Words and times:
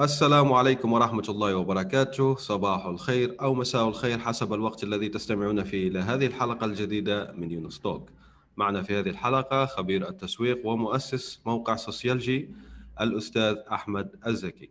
السلام 0.00 0.52
عليكم 0.52 0.92
ورحمة 0.92 1.24
الله 1.28 1.56
وبركاته. 1.56 2.36
صباح 2.36 2.86
الخير 2.86 3.36
أو 3.40 3.54
مساء 3.54 3.88
الخير 3.88 4.18
حسب 4.18 4.52
الوقت 4.52 4.84
الذي 4.84 5.08
تستمعون 5.08 5.64
فيه 5.64 5.88
إلى 5.88 5.98
هذه 5.98 6.26
الحلقة 6.26 6.64
الجديدة 6.64 7.32
من 7.32 7.50
يونس 7.50 7.80
توك. 7.80 8.10
معنا 8.56 8.82
في 8.82 8.98
هذه 8.98 9.08
الحلقة 9.08 9.66
خبير 9.66 10.08
التسويق 10.08 10.66
ومؤسس 10.66 11.40
موقع 11.46 11.76
سوشيالجي 11.76 12.50
الأستاذ 13.00 13.56
أحمد 13.72 14.10
الزكي. 14.26 14.70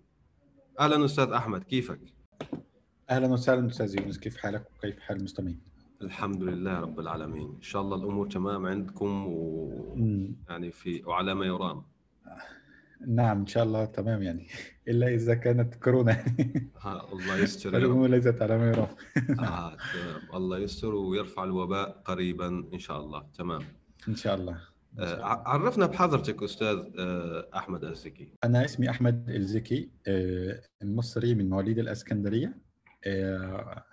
أهلا 0.80 1.06
أستاذ 1.06 1.32
أحمد 1.32 1.64
كيفك؟ 1.64 2.00
أهلا 3.10 3.28
وسهلا 3.28 3.68
أستاذ 3.68 4.00
يونس 4.00 4.20
كيف 4.20 4.38
حالك 4.38 4.66
وكيف 4.78 5.00
حال 5.00 5.18
المستمعين؟ 5.18 5.60
الحمد 6.02 6.44
لله 6.44 6.80
رب 6.80 7.00
العالمين. 7.00 7.54
إن 7.58 7.62
شاء 7.62 7.82
الله 7.82 7.96
الأمور 7.96 8.28
تمام 8.28 8.66
عندكم 8.66 9.26
ويعني 9.28 10.72
في 10.72 11.04
وعلى 11.06 11.34
ما 11.34 11.46
يرام. 11.46 11.84
نعم 13.08 13.40
إن 13.40 13.48
شاء 13.48 13.64
الله 13.64 13.86
تمام 13.86 14.24
يعني. 14.24 14.48
إلا 14.88 15.08
إذا 15.08 15.34
كانت 15.34 15.76
كورونا. 15.76 16.26
الله 17.14 17.38
يستر 17.38 17.78
الأمور 17.78 18.10
ليست 18.10 18.42
على 18.42 18.58
ما 18.58 18.70
يرام. 18.70 18.88
آه 19.40 19.78
الله 20.34 20.60
يستر 20.60 20.96
ويرفع 20.96 21.44
الوباء 21.44 22.02
قريبا 22.06 22.48
إن 22.74 22.80
شاء 22.80 23.00
الله. 23.02 23.30
تمام. 23.38 23.62
إن 24.08 24.16
شاء 24.16 24.36
الله. 24.36 24.62
آه 25.00 25.24
عرفنا 25.24 25.86
بحضرتك 25.86 26.44
أستاذ 26.44 26.78
آه 27.00 27.50
أحمد 27.56 27.84
الزكي. 27.84 28.34
أنا 28.44 28.66
اسمي 28.66 28.90
أحمد 28.90 29.30
الزكي 29.30 29.90
آه 30.08 30.62
المصري 30.82 31.36
من 31.36 31.50
مواليد 31.50 31.80
الإسكندرية. 31.80 32.58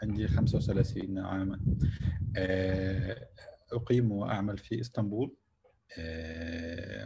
عندي 0.03 0.29
35 0.29 1.19
عاما. 1.19 1.61
أقيم 3.73 4.13
وأعمل 4.13 4.59
في 4.59 4.81
إسطنبول 4.81 5.35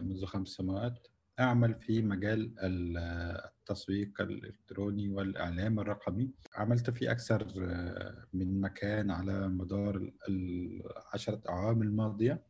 منذ 0.03 0.25
خمس 0.25 0.49
سنوات. 0.49 1.09
أعمل 1.41 1.75
في 1.75 2.02
مجال 2.02 2.55
التسويق 2.58 4.20
الإلكتروني 4.20 5.08
والإعلام 5.08 5.80
الرقمي. 5.80 6.30
عملت 6.56 6.91
في 6.91 7.11
أكثر 7.11 7.47
من 8.33 8.61
مكان 8.61 9.11
على 9.11 9.48
مدار 9.48 10.10
العشرة 10.28 11.42
أعوام 11.48 11.83
الماضية. 11.83 12.42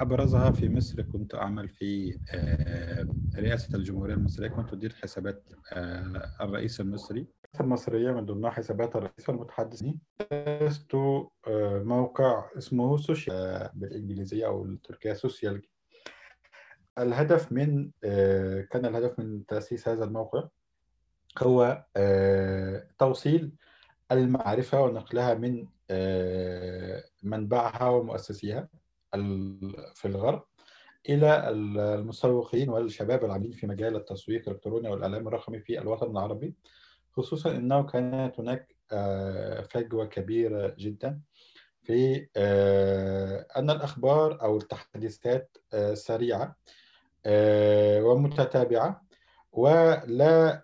أبرزها 0.00 0.50
في 0.50 0.68
مصر 0.68 1.02
كنت 1.02 1.34
أعمل 1.34 1.68
في 1.68 2.18
رئاسة 3.36 3.76
الجمهورية 3.76 4.14
المصرية. 4.14 4.48
كنت 4.48 4.72
أدير 4.72 4.94
حسابات 4.94 5.52
الرئيس 6.40 6.80
المصري. 6.80 7.26
المصرية 7.60 8.12
من 8.12 8.26
ضمنها 8.26 8.50
حسابات 8.50 8.96
الرئيس 8.96 9.28
والمتحدثين 9.28 10.00
أسست 10.32 10.94
موقع 11.84 12.50
اسمه 12.58 12.96
سوشيال 12.96 13.70
بالإنجليزية 13.74 14.46
أو 14.46 14.64
التركية 14.64 15.12
سوشيال 15.12 15.62
الهدف 16.98 17.52
من 17.52 17.90
كان 18.70 18.86
الهدف 18.86 19.18
من 19.18 19.46
تأسيس 19.46 19.88
هذا 19.88 20.04
الموقع 20.04 20.48
هو 21.42 21.84
توصيل 22.98 23.52
المعرفة 24.12 24.80
ونقلها 24.82 25.34
من 25.34 25.66
منبعها 27.22 27.88
ومؤسسيها 27.88 28.68
في 29.94 30.04
الغرب 30.04 30.44
إلى 31.08 31.48
المسوقين 31.50 32.68
والشباب 32.68 33.24
العاملين 33.24 33.52
في 33.52 33.66
مجال 33.66 33.96
التسويق 33.96 34.48
الإلكتروني 34.48 34.88
والإعلام 34.88 35.28
الرقمي 35.28 35.60
في 35.60 35.78
الوطن 35.78 36.10
العربي. 36.10 36.54
خصوصا 37.12 37.50
أنه 37.50 37.82
كانت 37.82 38.40
هناك 38.40 38.76
فجوة 39.70 40.06
كبيرة 40.06 40.74
جدا 40.78 41.20
في 41.82 42.28
أن 43.56 43.70
الأخبار 43.70 44.42
أو 44.42 44.56
التحديثات 44.56 45.56
سريعة 45.92 46.56
ومتتابعة 48.04 49.02
ولا 49.52 50.62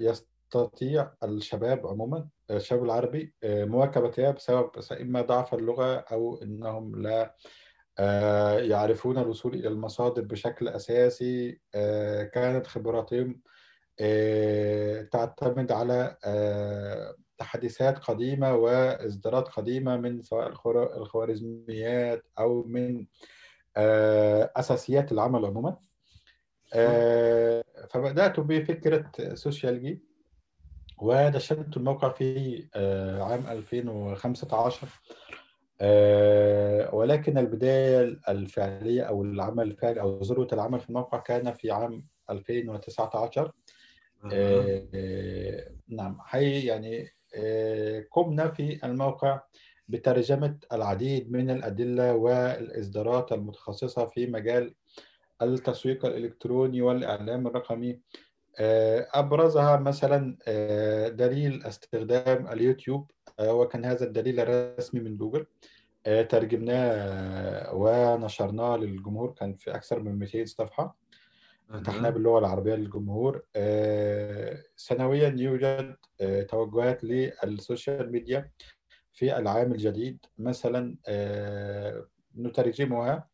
يستطيع 0.00 1.10
الشباب 1.24 1.86
عموما 1.86 2.28
الشباب 2.50 2.84
العربي 2.84 3.34
مواكبتها 3.44 4.30
بسبب 4.30 4.70
إما 5.00 5.22
ضعف 5.22 5.54
اللغة 5.54 5.94
أو 5.96 6.42
أنهم 6.42 7.02
لا 7.02 7.34
يعرفون 8.58 9.18
الوصول 9.18 9.54
إلى 9.54 9.68
المصادر 9.68 10.22
بشكل 10.22 10.68
أساسي 10.68 11.60
كانت 12.34 12.66
خبراتهم 12.66 13.40
تعتمد 15.12 15.72
على 15.72 16.16
تحديثات 17.38 17.98
قديمة 17.98 18.54
وإصدارات 18.54 19.48
قديمة 19.48 19.96
من 19.96 20.22
سواء 20.22 20.48
الخوارزميات 20.96 22.22
أو 22.38 22.62
من 22.62 23.06
أساسيات 24.56 25.12
العمل 25.12 25.44
عموما. 25.44 25.76
فبدأت 27.90 28.40
بفكرة 28.40 29.34
سوشيالجي 29.34 30.02
ودشنت 30.98 31.76
الموقع 31.76 32.08
في 32.08 32.68
عام 33.20 33.46
2015 33.46 34.88
ولكن 36.92 37.38
البداية 37.38 38.20
الفعلية 38.28 39.02
أو 39.02 39.22
العمل 39.22 39.70
الفعلي 39.70 40.00
أو 40.00 40.20
ذروة 40.20 40.48
العمل 40.52 40.80
في 40.80 40.88
الموقع 40.88 41.18
كان 41.18 41.52
في 41.52 41.70
عام 41.70 42.06
2019 42.30 43.52
أه. 44.32 45.68
نعم 45.88 46.20
حي 46.20 46.60
يعني 46.60 47.08
قمنا 48.10 48.48
في 48.48 48.86
الموقع 48.86 49.40
بترجمة 49.90 50.58
العديد 50.72 51.32
من 51.32 51.50
الأدلة 51.50 52.14
والإصدارات 52.14 53.32
المتخصصة 53.32 54.06
في 54.06 54.26
مجال 54.26 54.74
التسويق 55.42 56.06
الإلكتروني 56.06 56.82
والإعلام 56.82 57.46
الرقمي. 57.46 58.00
أبرزها 59.14 59.76
مثلا 59.76 60.36
دليل 61.08 61.66
استخدام 61.66 62.48
اليوتيوب. 62.48 63.10
وكان 63.40 63.84
هذا 63.84 64.04
الدليل 64.04 64.40
الرسمي 64.40 65.00
من 65.00 65.16
جوجل. 65.16 65.46
ترجمناه 66.04 67.74
ونشرناه 67.74 68.76
للجمهور. 68.76 69.30
كان 69.30 69.54
في 69.54 69.74
أكثر 69.74 70.00
من 70.00 70.18
200 70.18 70.44
صفحة. 70.44 70.96
فتحناه 71.68 72.10
باللغة 72.10 72.38
العربية 72.38 72.74
للجمهور. 72.74 73.42
سنويا 74.76 75.34
يوجد 75.38 75.96
توجهات 76.48 77.04
للسوشيال 77.04 78.12
ميديا. 78.12 78.50
في 79.20 79.38
العام 79.38 79.72
الجديد 79.72 80.26
مثلا 80.38 80.96
نترجمها 82.38 83.28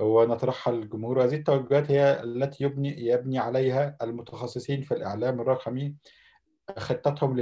ونطرحها 0.00 0.74
للجمهور. 0.74 1.24
هذه 1.24 1.34
التوجهات 1.34 1.90
هي 1.90 2.22
التي 2.22 2.64
يبني 2.64 3.06
يبني 3.06 3.38
عليها 3.38 3.96
المتخصصين 4.02 4.82
في 4.82 4.94
الإعلام 4.94 5.40
الرقمي 5.40 5.94
خطتهم 6.76 7.36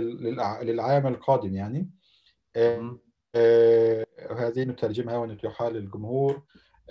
للعام 0.62 1.06
القادم 1.06 1.54
يعني. 1.54 1.90
هذه 4.30 4.62
نترجمها 4.64 5.16
ونتيحها 5.16 5.70
للجمهور. 5.70 6.42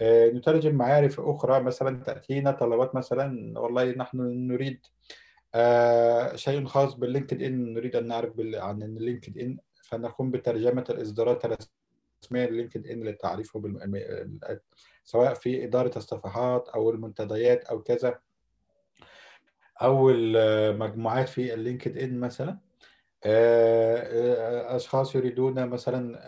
نترجم 0.03 0.75
معارف 0.75 1.19
أخرى 1.19 1.63
مثلا 1.63 2.03
تأتينا 2.03 2.51
طلبات 2.51 2.95
مثلا 2.95 3.59
والله 3.59 3.91
نحن 3.91 4.17
نريد 4.47 4.79
شيء 6.35 6.65
خاص 6.65 6.93
باللينكد 6.93 7.41
إن 7.41 7.73
نريد 7.73 7.95
أن 7.95 8.07
نعرف 8.07 8.33
عن 8.39 8.83
اللينكد 8.83 9.37
إن. 9.37 9.57
فنقوم 9.91 10.31
بترجمة 10.31 10.85
الإصدارات 10.89 11.45
الرسمية 11.45 12.45
للينكد 12.45 12.87
إن 12.87 13.03
للتعريف. 13.03 13.57
سواء 15.03 15.33
في 15.33 15.63
إدارة 15.65 15.97
الصفحات 15.97 16.69
أو 16.69 16.89
المنتديات 16.89 17.63
أو 17.65 17.81
كذا 17.81 18.19
أو 19.81 20.09
المجموعات 20.09 21.29
في 21.29 21.53
اللينكد 21.53 21.97
إن 21.97 22.19
مثلا 22.19 22.59
أشخاص 24.75 25.15
يريدون 25.15 25.65
مثلا 25.69 26.19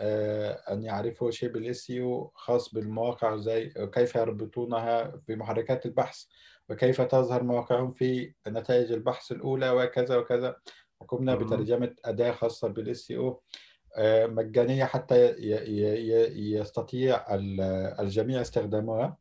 أن 0.72 0.82
يعرفوا 0.82 1.30
شيء 1.30 1.48
بال 1.48 1.66
SEO 1.66 1.92
خاص 2.34 2.74
بالمواقع 2.74 3.36
زي 3.36 3.68
كيف 3.94 4.14
يربطونها 4.14 5.20
بمحركات 5.28 5.86
البحث 5.86 6.24
وكيف 6.68 7.00
تظهر 7.00 7.42
مواقعهم 7.42 7.92
في 7.92 8.34
نتائج 8.48 8.92
البحث 8.92 9.32
الأولى 9.32 9.70
وكذا 9.70 10.16
وكذا 10.16 10.56
قمنا 11.08 11.34
بترجمة 11.34 11.94
أداة 12.04 12.32
خاصة 12.32 12.68
بال 12.68 13.10
SEO 13.10 13.42
مجانية 14.28 14.84
حتى 14.84 15.34
يستطيع 16.36 17.24
الجميع 18.00 18.40
استخدامها 18.40 19.16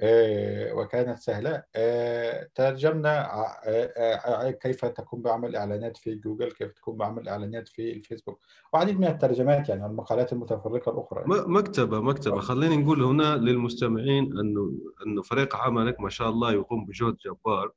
آه، 0.00 0.72
وكانت 0.72 1.18
سهلة. 1.18 1.62
آه، 1.76 2.48
ترجمنا 2.54 3.34
آه، 3.34 3.66
آه، 3.66 4.50
كيف 4.50 4.84
تقوم 4.84 5.22
بعمل 5.22 5.56
إعلانات 5.56 5.96
في 5.96 6.14
جوجل 6.14 6.50
كيف 6.52 6.72
تقوم 6.72 6.96
بعمل 6.96 7.28
إعلانات 7.28 7.68
في 7.68 7.92
الفيسبوك 7.92 8.40
وعديد 8.72 9.00
من 9.00 9.06
الترجمات 9.06 9.68
يعني 9.68 9.86
المقالات 9.86 10.32
المتفرقة 10.32 10.92
الأخرى 10.92 11.22
م- 11.26 11.56
مكتبة 11.56 12.00
مكتبة. 12.00 12.40
خليني 12.40 12.76
نقول 12.76 13.02
هنا 13.02 13.36
للمستمعين 13.36 14.24
إنه 14.38 14.72
إنه 15.06 15.22
فريق 15.22 15.56
عملك 15.56 16.00
ما 16.00 16.08
شاء 16.08 16.28
الله 16.30 16.52
يقوم 16.52 16.84
بجهد 16.86 17.16
جبار. 17.16 17.72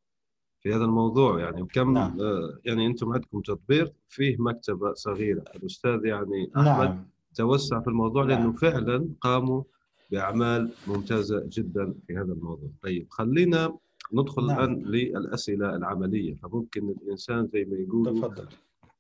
في 0.60 0.74
هذا 0.74 0.86
الموضوع 0.86 1.40
يعني 1.40 1.62
وكم 1.62 1.94
نعم. 1.94 2.22
آه، 2.22 2.60
يعني 2.66 2.88
أنتم 2.88 3.14
عندكم 3.14 3.42
تطبيق 3.42 3.94
فيه 4.10 4.36
مكتبة 4.40 4.94
صغيرة 4.94 5.44
الأستاذ 5.56 6.06
يعني 6.06 6.52
أحمد 6.58 6.88
نعم 6.88 7.06
توسع 7.36 7.80
في 7.80 7.88
الموضوع 7.88 8.24
نعم. 8.24 8.40
لأنه 8.40 8.54
فعلا 8.54 9.10
قاموا 9.22 9.64
بأعمال 10.12 10.72
ممتازة 10.88 11.50
جدا 11.52 11.94
في 12.08 12.18
هذا 12.18 12.34
الموضوع 12.34 12.70
طيب 12.84 13.08
خلينا 13.10 13.78
ندخل 14.14 14.48
نعم. 14.48 14.60
الآن 14.60 14.84
للأسئلة 14.86 15.76
العملية 15.76 16.36
فممكن 16.36 16.90
الإنسان 16.90 17.48
زي 17.54 17.66
ما 17.66 17.78
يقولوا 17.78 18.14
تفضل 18.14 18.48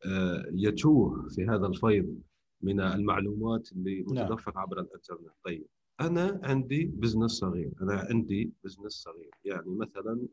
آه، 0.06 0.46
يتوه 0.54 1.28
في 1.30 1.46
هذا 1.46 1.68
الفيض 1.68 2.18
من 2.62 2.82
المعلومات 2.82 3.72
اللي 3.72 4.06
نعم. 4.12 4.26
متدفقة 4.26 4.60
عبر 4.60 4.80
الإنترنت 4.80 5.32
طيب 5.46 5.66
أنا 6.02 6.40
عندي 6.44 6.86
business 6.86 7.32
صغير 7.32 7.72
أنا 7.82 8.08
عندي 8.10 8.54
business 8.64 8.92
صغير 8.92 9.30
يعني 9.46 9.76
مثلا 9.76 10.14
نعم. 10.14 10.28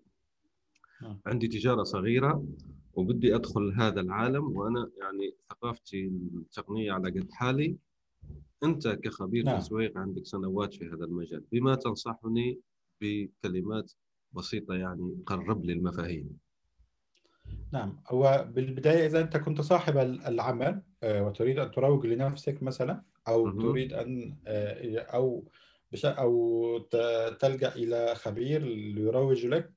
عندي 1.27 1.49
تجارة 1.49 1.83
صغيرة 1.83 2.45
وبدي 2.95 3.35
أدخل 3.35 3.75
هذا 3.77 4.01
العالم 4.01 4.57
وأنا 4.57 4.91
يعني 4.99 5.35
ثقافتي 5.51 6.07
التقنية 6.35 6.93
على 6.93 7.11
قد 7.11 7.29
حالي. 7.33 7.77
أنت 8.65 8.89
كخبير 8.89 9.45
نعم. 9.45 9.59
تسويق 9.59 9.99
عندك 9.99 10.27
سنوات 10.27 10.75
في 10.75 10.87
هذا 10.87 11.05
المجال. 11.05 11.45
بما 11.53 11.75
تنصحني 11.75 12.59
بكلمات 13.01 13.93
بسيطة 14.33 14.75
يعني 14.75 15.17
قرب 15.27 15.65
لي 15.65 15.73
المفاهيم. 15.73 16.39
نعم. 17.73 18.01
هو 18.09 18.49
بالبداية 18.55 19.07
إذا 19.07 19.21
أنت 19.21 19.37
كنت 19.37 19.61
صاحب 19.61 19.97
ال- 19.97 20.21
العمل 20.27 20.83
آه، 21.03 21.27
وتريد 21.27 21.59
أن 21.59 21.71
تروج 21.71 22.07
لنفسك 22.07 22.63
مثلا 22.63 23.03
أو 23.29 23.47
مهم. 23.47 23.61
تريد 23.61 23.93
أن 23.93 24.37
آه، 24.47 24.99
أو 24.99 25.45
بش 25.93 26.07
أو 26.07 26.79
ت- 26.79 27.37
تلجأ 27.41 27.75
إلى 27.75 28.15
خبير 28.15 28.63
ليروج 28.65 29.47
لك 29.47 29.76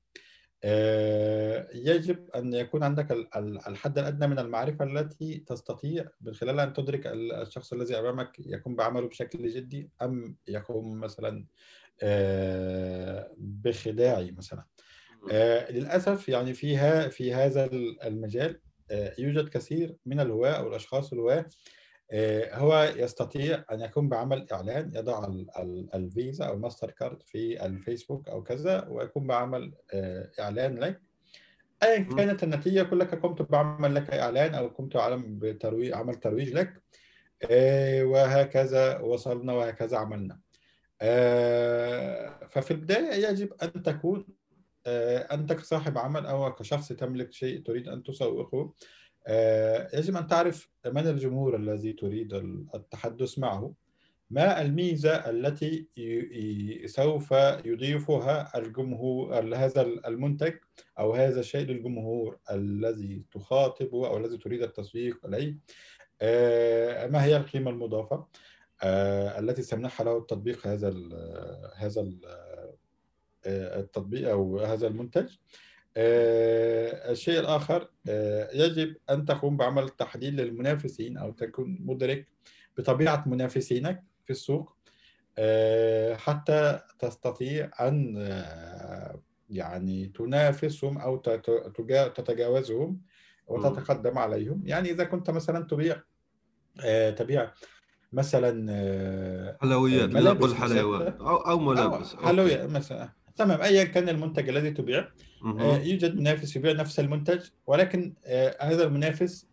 يجب 1.74 2.30
أن 2.36 2.54
يكون 2.54 2.84
عندك 2.84 3.12
ال- 3.12 3.36
ال- 3.38 3.68
الحد 3.68 3.98
الأدنى 4.00 4.28
من 4.28 4.40
المعرفة 4.40 4.86
التي 4.86 5.38
تستطيع 5.48 6.06
من 6.22 6.34
خلالها 6.34 6.64
أن 6.66 6.74
تدرك 6.74 7.08
ال- 7.08 7.32
الشخص 7.34 7.74
الذي 7.74 8.00
أمامك 8.00 8.40
يقوم 8.40 8.76
بعمله 8.76 9.08
بشكل 9.08 9.48
جدي 9.48 9.90
أم 10.02 10.38
يقوم 10.48 11.00
مثلا 11.00 11.46
آه، 12.04 13.32
بخداعي 13.38 14.32
مثلا. 14.32 14.64
آه، 15.32 15.72
للأسف 15.72 16.30
يعني 16.30 16.54
فيها 16.54 17.08
في 17.08 17.34
هذا 17.34 17.66
المجال 18.06 18.62
آه، 18.92 19.14
يوجد 19.20 19.50
كثير 19.50 19.96
من 20.06 20.20
الهواة 20.20 20.52
أو 20.52 20.68
الأشخاص 20.68 21.14
الهواة 21.14 21.38
آه، 21.40 21.50
هو 22.54 22.94
يستطيع 22.96 23.64
أن 23.72 23.80
يقوم 23.80 24.10
بعمل 24.10 24.48
إعلان 24.52 24.92
يضع 24.96 25.26
ال- 25.26 25.48
ال- 25.60 25.90
الفيزا 25.94 26.46
أو 26.46 26.54
الماستر 26.54 26.92
كارد 26.92 27.24
في 27.24 27.66
الفيسبوك 27.66 28.30
أو 28.30 28.44
كذا 28.44 28.88
ويقوم 28.88 29.28
بعمل 29.28 29.74
آه، 29.94 30.30
إعلان 30.40 30.78
لك 30.80 31.02
مم. 31.84 32.16
كانت 32.16 32.44
النتيجة 32.44 32.84
قالك 32.84 33.16
قمت 33.16 33.42
بعمل 33.42 33.96
لك 33.96 34.10
إعلان 34.10 34.56
أو 34.56 34.68
قمت 34.68 34.98
بترويج 35.26 35.94
عمل 35.94 36.16
ترويج 36.16 36.54
لك 36.54 36.82
آه، 37.52 38.04
وهكذا 38.04 39.00
وصلنا 39.00 39.54
وهكذا 39.54 39.98
عملنا 39.98 40.40
آه، 41.02 42.48
ففي 42.50 42.72
البداية 42.72 43.28
يجب 43.30 43.54
أن 43.64 43.84
تكون 43.84 44.26
آه، 44.88 45.18
أنت 45.34 45.54
كصاحب 45.54 45.98
عمل 45.98 46.26
أو 46.26 46.54
كشخص 46.56 46.88
تملك 46.88 47.32
شيء 47.34 47.62
تريد 47.64 47.88
أن 47.88 48.04
تسوقه 48.04 48.58
آه، 48.58 48.74
يجب 49.94 50.16
أن 50.18 50.28
تعرف 50.28 50.70
من 50.86 51.08
الجمهور 51.08 51.56
الذي 51.56 51.94
تريد 51.94 52.34
التحدث 52.76 53.40
معه؟ 53.40 53.74
ما 54.32 54.62
الميزة 54.62 55.12
التي 55.30 55.88
سوف 56.86 57.32
يضيفها 57.66 58.58
الجمهور 58.58 59.40
هذا 59.56 59.82
المنتج 59.82 60.54
أو 61.00 61.14
هذا 61.14 61.40
الشيء 61.40 61.66
للجمهور 61.68 62.38
الذي 62.52 63.24
تخاطبه 63.32 64.08
أو 64.08 64.18
الذي 64.18 64.38
تريد 64.38 64.62
التسويق 64.64 65.26
إليه؟ 65.26 65.58
آه، 66.22 67.08
ما 67.08 67.24
هي 67.24 67.38
القيمة 67.38 67.72
المضافة؟ 67.72 68.28
آه، 68.84 69.40
التي 69.40 69.62
سيمنحها 69.62 70.04
له 70.06 70.18
التطبيق 70.18 70.68
هذا 70.68 70.90
هذا 71.76 72.02
ال- 72.02 72.26
آه، 73.46 73.80
التطبيق 73.80 74.30
أو 74.30 74.60
هذا 74.60 74.88
المنتج؟ 74.88 75.28
آه، 75.28 75.69
الشيء 76.00 77.40
الآخر 77.40 77.90
آه، 78.10 78.50
يجب 78.54 78.96
أن 79.10 79.26
تقوم 79.26 79.58
بعمل 79.58 79.90
تحليل 79.90 80.36
للمنافسين 80.36 81.18
أو 81.18 81.32
تكون 81.32 81.78
مدرك 81.80 82.28
بطبيعة 82.78 83.24
منافسينك 83.28 84.04
في 84.26 84.30
السوق 84.32 84.76
آه، 85.38 86.16
حتى 86.16 86.80
تستطيع 87.00 87.72
أن 87.82 88.16
آه، 88.18 89.22
يعني 89.50 90.06
تنافسهم 90.08 90.98
أو 90.98 91.18
تت- 91.18 91.72
تجا- 91.78 92.08
تتجاوزهم 92.08 93.02
وتتقدم 93.48 94.18
عليهم. 94.18 94.62
يعني 94.66 94.92
إذا 94.92 95.04
كنت 95.04 95.30
مثلا 95.30 95.66
تبيع 95.68 96.02
آه، 96.86 97.10
تبيع 97.12 97.52
مثلا 98.14 98.66
آه، 98.70 99.58
حلويات 99.62 100.10
ملابس 100.10 100.46
لنقل 100.50 100.64
مثلاً. 100.64 100.78
حلويات 100.78 101.16
أو 101.22 101.36
أو 101.38 101.60
ملابس 101.60 102.16
أو 102.16 102.20
حلويات 102.28 102.70
مثلا. 102.70 103.10
تمام 103.40 103.62
ايا 103.62 103.84
كان 103.84 104.10
المنتج 104.10 104.50
الذي 104.50 104.72
تبيع. 104.72 105.08
آه، 105.60 105.78
يوجد 105.78 106.16
منافس 106.16 106.56
يبيع 106.56 106.72
نفس 106.74 107.00
المنتج 107.00 107.40
ولكن 107.68 108.14
آه، 108.26 108.58
هذا 108.62 108.84
المنافس 108.84 109.48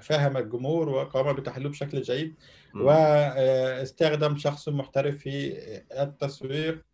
فهم 0.00 0.36
الجمهور 0.36 0.88
وقام 0.88 1.32
بتحليله 1.36 1.70
بشكل 1.70 2.02
جيد. 2.02 2.34
واستخدم 2.74 4.36
شخص 4.36 4.68
محترف 4.68 5.16
في 5.16 5.58
التسويق 6.02 6.84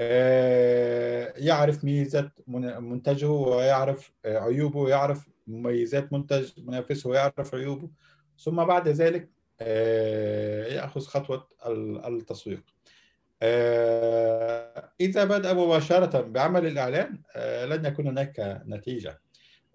آه، 0.00 1.32
يعرف 1.36 1.84
ميزة 1.84 2.30
من- 2.46 2.82
منتجه 2.82 3.30
ويعرف 3.30 4.12
عيوبه 4.24 4.80
ويعرف 4.80 5.28
مميزات 5.46 6.12
منتج 6.12 6.50
منافسه 6.58 7.10
ويعرف 7.10 7.54
عيوبه 7.54 7.88
ثم 8.44 8.64
بعد 8.64 8.88
ذلك 8.88 9.28
يأخذ 10.74 11.00
خطوة 11.00 11.48
ال- 11.66 12.04
التسويق 12.06 12.62
إذا 15.00 15.24
بدأ 15.24 15.52
مباشرة 15.52 16.20
بعمل 16.20 16.66
الإعلان 16.66 17.18
آه، 17.36 17.64
لن 17.66 17.84
يكون 17.86 18.06
هناك 18.06 18.62
نتيجة. 18.66 19.20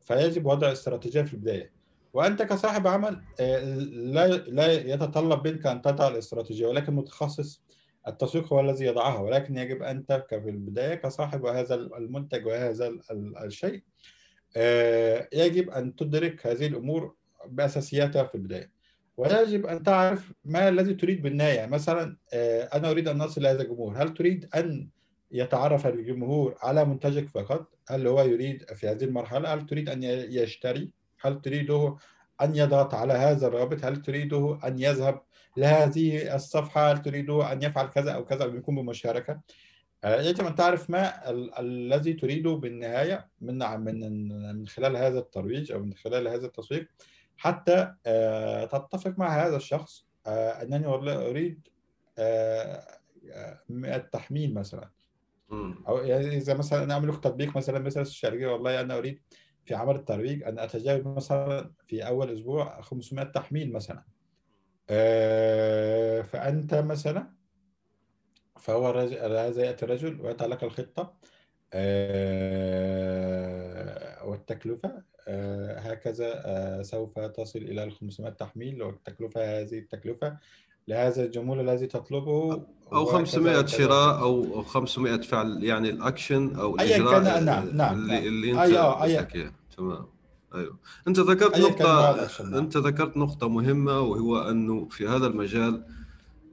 فيجب 0.01 0.46
وضع 0.46 0.72
استراتيجية 0.72 1.22
في 1.22 1.34
البداية. 1.34 1.72
وأنت 2.13 2.41
كصاحب 2.41 2.88
عمل 2.88 3.22
آه، 3.39 3.60
لا 3.86 4.27
لا 4.27 4.72
يتطلب 4.72 5.48
منك 5.48 5.65
أن 5.67 5.82
تضع 5.82 6.08
الاستراتيجية 6.08 6.67
ولكن 6.67 6.93
متخصص. 6.93 7.63
التسويق 8.08 8.53
هو 8.53 8.60
الذي 8.60 8.86
يضعها 8.86 9.20
ولكن 9.20 9.58
يجب 9.58 9.84
أنت 9.84 10.25
في 10.29 10.50
البداية 10.50 10.96
كصاحب 10.96 11.46
هذا 11.46 11.75
المنتج 11.75 12.46
وهذا 12.46 12.88
ال- 12.88 13.01
ال- 13.12 13.38
الشيء. 13.38 13.84
آه، 14.58 15.27
يجب 15.34 15.70
أن 15.70 15.96
تدرك 15.96 16.48
هذه 16.48 16.67
الأمور 16.67 17.15
بأساسياتها 17.48 18.24
في 18.24 18.36
البداية. 18.36 18.72
ويجب 19.17 19.65
أن 19.65 19.84
تعرف 19.84 20.32
ما 20.46 20.70
الذي 20.70 20.93
تريد 20.93 21.22
بالنهاية. 21.22 21.53
يعني 21.53 21.72
مثلا 21.72 22.17
آه، 22.34 22.63
أنا 22.63 22.91
أريد 22.91 23.08
أن 23.08 23.22
أصل 23.22 23.41
إلى 23.41 23.50
هذا 23.50 23.62
الجمهور. 23.62 24.03
هل 24.03 24.13
تريد 24.13 24.50
أن 24.55 24.88
يتعرف 25.32 25.88
الجمهور 25.88 26.55
على 26.62 26.86
منتجك 26.86 27.29
فقط؟ 27.29 27.67
هل 27.89 28.08
هو 28.08 28.22
يريد 28.24 28.63
في 28.74 28.88
هذه 28.88 29.03
المرحلة؟ 29.03 29.53
هل 29.53 29.65
تريد 29.65 29.89
ي- 30.03 30.41
يشتري؟ 30.41 30.91
هل 31.22 31.41
تريده 31.41 31.96
أن 32.41 32.55
يضغط 32.55 32.93
على 32.93 33.13
هذا 33.13 33.48
الرابط؟ 33.48 33.86
هل 33.86 34.01
تريده 34.01 34.60
أن 34.67 34.79
يذهب 34.79 35.22
لهذه 35.58 36.36
الصفحة؟ 36.36 36.91
هل 36.91 37.01
تريده 37.01 37.51
أن 37.51 37.63
يفعل 37.63 37.86
كذا 37.88 38.12
أو 38.12 38.25
كذا 38.25 38.43
أو 38.43 38.55
يكون 38.55 38.75
بمشاركة؟ 38.75 39.41
آه، 40.03 40.22
يجب 40.22 40.46
أن 40.46 40.55
تعرف 40.55 40.89
ما 40.89 41.29
ال- 41.29 41.60
الذي 41.60 42.13
تريده 42.13 42.51
بالنهاية 42.51 43.27
من 43.41 43.58
من 43.79 44.27
من 44.58 44.67
خلال 44.67 44.98
هذا 44.98 45.20
الترويج 45.20 45.72
أو 45.72 45.79
من 45.79 45.93
خلال 45.93 46.27
هذا 46.27 46.46
التسويق 46.46 46.88
حتى 47.37 47.93
آه، 48.05 48.65
تتفق 48.65 49.19
مع 49.19 49.45
هذا 49.45 49.55
الشخص 49.55 50.05
آه، 50.27 50.61
أنني 50.61 50.87
والله 50.87 51.29
أريد 51.29 51.67
آه، 52.17 52.99
آه، 53.31 53.59
التحميل 53.69 54.53
مثلا. 54.53 54.89
أو 55.87 55.97
يعني 55.97 56.37
إذا 56.37 56.53
مثلا 56.53 56.83
أنا 56.83 56.93
أعمل 56.93 57.09
لك 57.09 57.15
تطبيق 57.23 57.57
مثلا 57.57 57.79
مثلا 57.79 58.03
الشركة 58.03 58.47
والله 58.47 58.81
أنا 58.81 58.97
أريد 58.97 59.21
في 59.65 59.75
عمل 59.75 59.95
الترويج 59.95 60.43
أن 60.43 60.59
أتجاوز 60.59 61.07
مثلا 61.07 61.71
في 61.87 62.07
أول 62.07 62.33
أسبوع 62.33 62.81
500 62.81 63.23
تحميل 63.25 63.73
مثلا 63.73 64.03
فأنت 66.23 66.73
مثلا 66.73 67.33
فهو 68.59 68.87
هذا 68.87 69.65
يأتي 69.65 69.85
الرجل 69.85 70.21
ويضع 70.21 70.45
لك 70.45 70.63
الخطة 70.63 71.13
والتكلفة 74.27 74.89
آه، 74.89 75.03
هكذا 75.77 76.42
آه، 76.46 76.82
سوف 76.82 77.20
تصل 77.20 77.60
إلى 77.60 77.84
ال 77.84 77.92
500 77.92 78.32
تحميل 78.32 78.84
والتكلفة 78.84 79.60
هذه 79.62 79.80
التكلفة 79.80 80.38
لهذا 80.88 81.25
الجمهور 81.25 81.62
الذي 81.62 81.88
تطلبه 81.88 82.63
أو 82.94 83.01
وكذا 83.01 83.18
500 83.18 83.60
وكذا 83.60 83.68
شراء. 83.77 84.20
أو 84.20 84.44
أو 84.56 84.63
500 84.63 85.18
فعل 85.22 85.63
يعني 85.63 85.89
الأكشن 85.89 86.56
أو 86.56 86.75
الاجراء 86.75 87.24
كان، 87.24 87.46
نعم، 87.46 87.70
نعم، 87.77 87.94
اللي, 87.94 88.13
نعم. 88.13 88.24
اللي 88.27 88.51
أنت 88.51 88.74
أي- 88.74 88.77
آه، 88.77 89.00
أي- 89.06 89.22
بدك 89.22 89.36
اياه 89.36 89.51
تمام 89.77 90.06
أيوه 90.56 90.77
أنت 91.08 91.20
ذكرت 91.20 91.60
نقطة 91.60 92.15
نعم. 92.44 92.56
أنت 92.56 92.77
ذكرت 92.77 93.18
نقطة 93.18 93.50
مهمة 93.50 94.00
وهو 94.00 94.38
أنه 94.50 94.88
في 94.89 95.08
هذا 95.08 95.27
المجال 95.27 95.84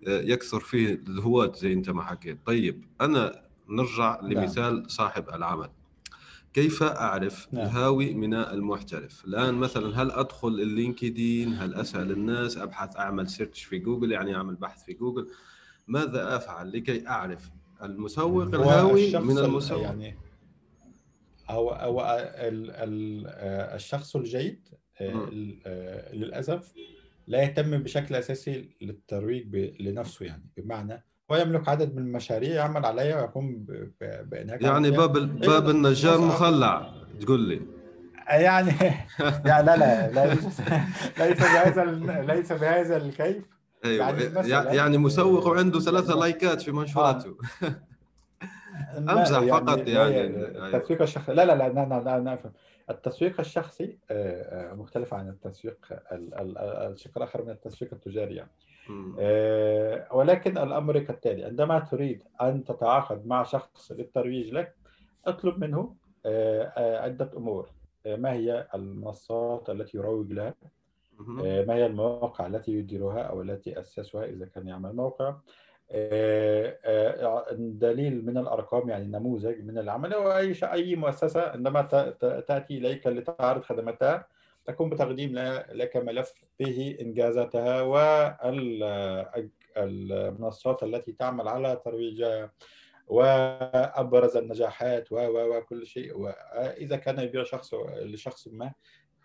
آه، 0.08 0.20
يكثر 0.20 0.60
فيه 0.60 0.94
الهواة 1.08 1.52
زي 1.56 1.72
أنت 1.72 1.90
ما 1.90 2.02
حكيت 2.02 2.38
طيب 2.46 2.84
أنا 3.00 3.42
نرجع 3.68 4.20
نعم. 4.22 4.32
لمثال 4.32 4.90
صاحب 4.90 5.28
العمل 5.28 5.68
كيف 6.52 6.82
أعرف 6.82 7.48
نعم. 7.54 7.66
الهاوي 7.66 8.14
من 8.14 8.34
المحترف؟ 8.34 9.24
الآن 9.24 9.54
مثلا 9.54 10.02
هل 10.02 10.10
أدخل 10.10 10.48
اللينكدين 10.48 11.52
هل 11.54 11.74
أسأل 11.74 12.10
الناس؟ 12.10 12.56
أبحث 12.58 12.96
أعمل 12.96 13.28
search 13.28 13.64
في 13.64 13.78
جوجل 13.78 14.12
يعني 14.12 14.34
أعمل 14.34 14.54
بحث 14.54 14.84
في 14.84 14.92
جوجل. 14.92 15.28
ماذا 15.88 16.36
أفعل 16.36 16.72
لكي 16.72 17.06
أعرف 17.08 17.50
المسوق 17.82 18.42
الهاوي 18.42 19.18
من 19.18 19.38
ال- 19.38 19.44
المسوق؟ 19.44 19.82
يعني 19.82 20.16
هو 21.50 21.70
هو 21.70 22.32
ال 22.38 22.70
ال 22.70 23.26
الشخص 23.74 24.16
الجيد 24.16 24.68
آه، 25.00 25.30
آه، 25.66 26.14
للأسف 26.14 26.72
لا 27.26 27.42
يهتم 27.42 27.78
بشكل 27.78 28.14
أساسي 28.14 28.68
للترويج 28.80 29.56
لنفسه 29.82 30.26
يعني. 30.26 30.50
بمعنى 30.56 31.04
هو 31.32 31.36
يملك 31.36 31.68
عدد 31.68 31.94
من 31.96 32.02
المشاريع 32.02 32.54
يعمل 32.54 32.86
عليها 32.86 33.20
ويقوم 33.20 33.56
ب- 33.58 33.92
ب- 34.00 34.30
بانهاج 34.30 34.62
يعني. 34.62 34.90
باب 34.90 35.16
ال- 35.16 35.26
باب 35.26 35.50
أيوة، 35.62 35.70
النجار 35.70 36.14
بس- 36.16 36.22
مخلع 36.24 36.92
تقول 37.20 37.40
لي 37.40 37.60
يعني 38.28 38.72
يعني 39.46 39.66
لا 39.66 39.76
لا 39.76 40.26
ليس 40.26 40.60
ليس 41.18 41.38
بهذا 41.40 41.84
ليس 42.34 42.52
بهذا 42.52 42.96
الكيف 42.96 43.44
أيوه 43.84 44.08
يعني 44.10 44.48
يعني, 44.48 44.76
يعني 44.76 44.98
مسوق 44.98 45.44
آه، 45.46 45.48
وعنده 45.50 45.80
ثلاثة 45.80 46.08
يعني- 46.08 46.20
لايكات 46.20 46.62
في 46.62 46.72
منشوراته 46.72 47.36
ما- 48.98 49.12
أمزح 49.20 49.40
فقط 49.40 49.88
يعني. 49.88 50.26
التسويق 50.74 51.02
الشخصي 51.02 51.32
لا 51.32 51.44
لا 51.44 51.52
لا 51.54 51.68
لا 51.68 51.86
لا, 51.88 52.00
لا, 52.04 52.20
لا. 52.20 52.38
التسويق 52.90 53.40
الشخصي 53.40 53.98
آه، 54.10 54.70
آه، 54.70 54.74
مختلف 54.74 55.14
عن 55.14 55.28
التسويق 55.28 55.78
ال- 56.12 56.34
ال- 56.34 56.58
ال- 56.58 56.92
الشق 56.92 57.10
الآخر 57.16 57.42
من 57.44 57.50
التسويق 57.50 57.94
التجاري 57.94 58.34
يعني. 58.36 58.50
آه، 59.18 60.06
ولكن 60.12 60.58
الأمر 60.58 60.98
كالتالي 60.98 61.44
عندما 61.44 61.78
تريد 61.78 62.22
أن 62.42 62.64
تتعاقد 62.64 63.26
مع 63.26 63.42
شخص 63.42 63.92
للترويج 63.92 64.52
لك 64.52 64.74
اطلب 65.26 65.58
منه 65.58 65.94
آه، 66.26 66.62
آه، 66.76 67.00
عدة 67.02 67.30
أمور. 67.36 67.68
ما 68.06 68.32
هي 68.32 68.66
المنصات 68.74 69.70
التي 69.70 69.96
يروج 69.98 70.32
لها؟ 70.32 70.54
ما 71.66 71.74
هي 71.74 71.86
المواقع 71.86 72.46
التي 72.46 72.72
يديرها 72.72 73.22
أو 73.22 73.42
التي 73.42 73.80
أسسها 73.80 74.24
إذا 74.24 74.46
كان 74.46 74.68
يعمل 74.68 74.96
موقع؟ 74.96 75.34
دليل 77.58 78.24
من 78.26 78.38
الأرقام 78.38 78.88
يعني 78.88 79.04
نموذج 79.04 79.60
من 79.64 79.78
العمل 79.78 80.12
أو 80.12 80.36
أي 80.36 80.54
شيء- 80.54 80.72
أي 80.72 80.96
مؤسسة 80.96 81.50
عندما 81.50 81.82
ت- 81.82 81.94
ت- 81.94 82.44
تأتي 82.48 82.78
إليك 82.78 83.06
لتعرض 83.06 83.62
خدماتها 83.62 84.26
تقوم 84.64 84.90
بتقديم 84.90 85.38
لك 85.72 85.96
ملف 85.96 86.32
فيه 86.58 87.00
إنجازاتها 87.00 87.82
والمنصات 89.76 90.82
التي 90.82 91.12
تعمل 91.12 91.48
على 91.48 91.80
ترويجها 91.84 92.52
وأبرز 93.06 94.36
النجاحات 94.36 95.12
و 95.12 95.16
وكل 95.56 95.86
شيء 95.86 96.18
وإذا 96.18 96.96
كان 96.96 97.18
يبيع 97.18 97.44
شخص 97.44 97.74
لشخص 97.96 98.48
ما 98.48 98.72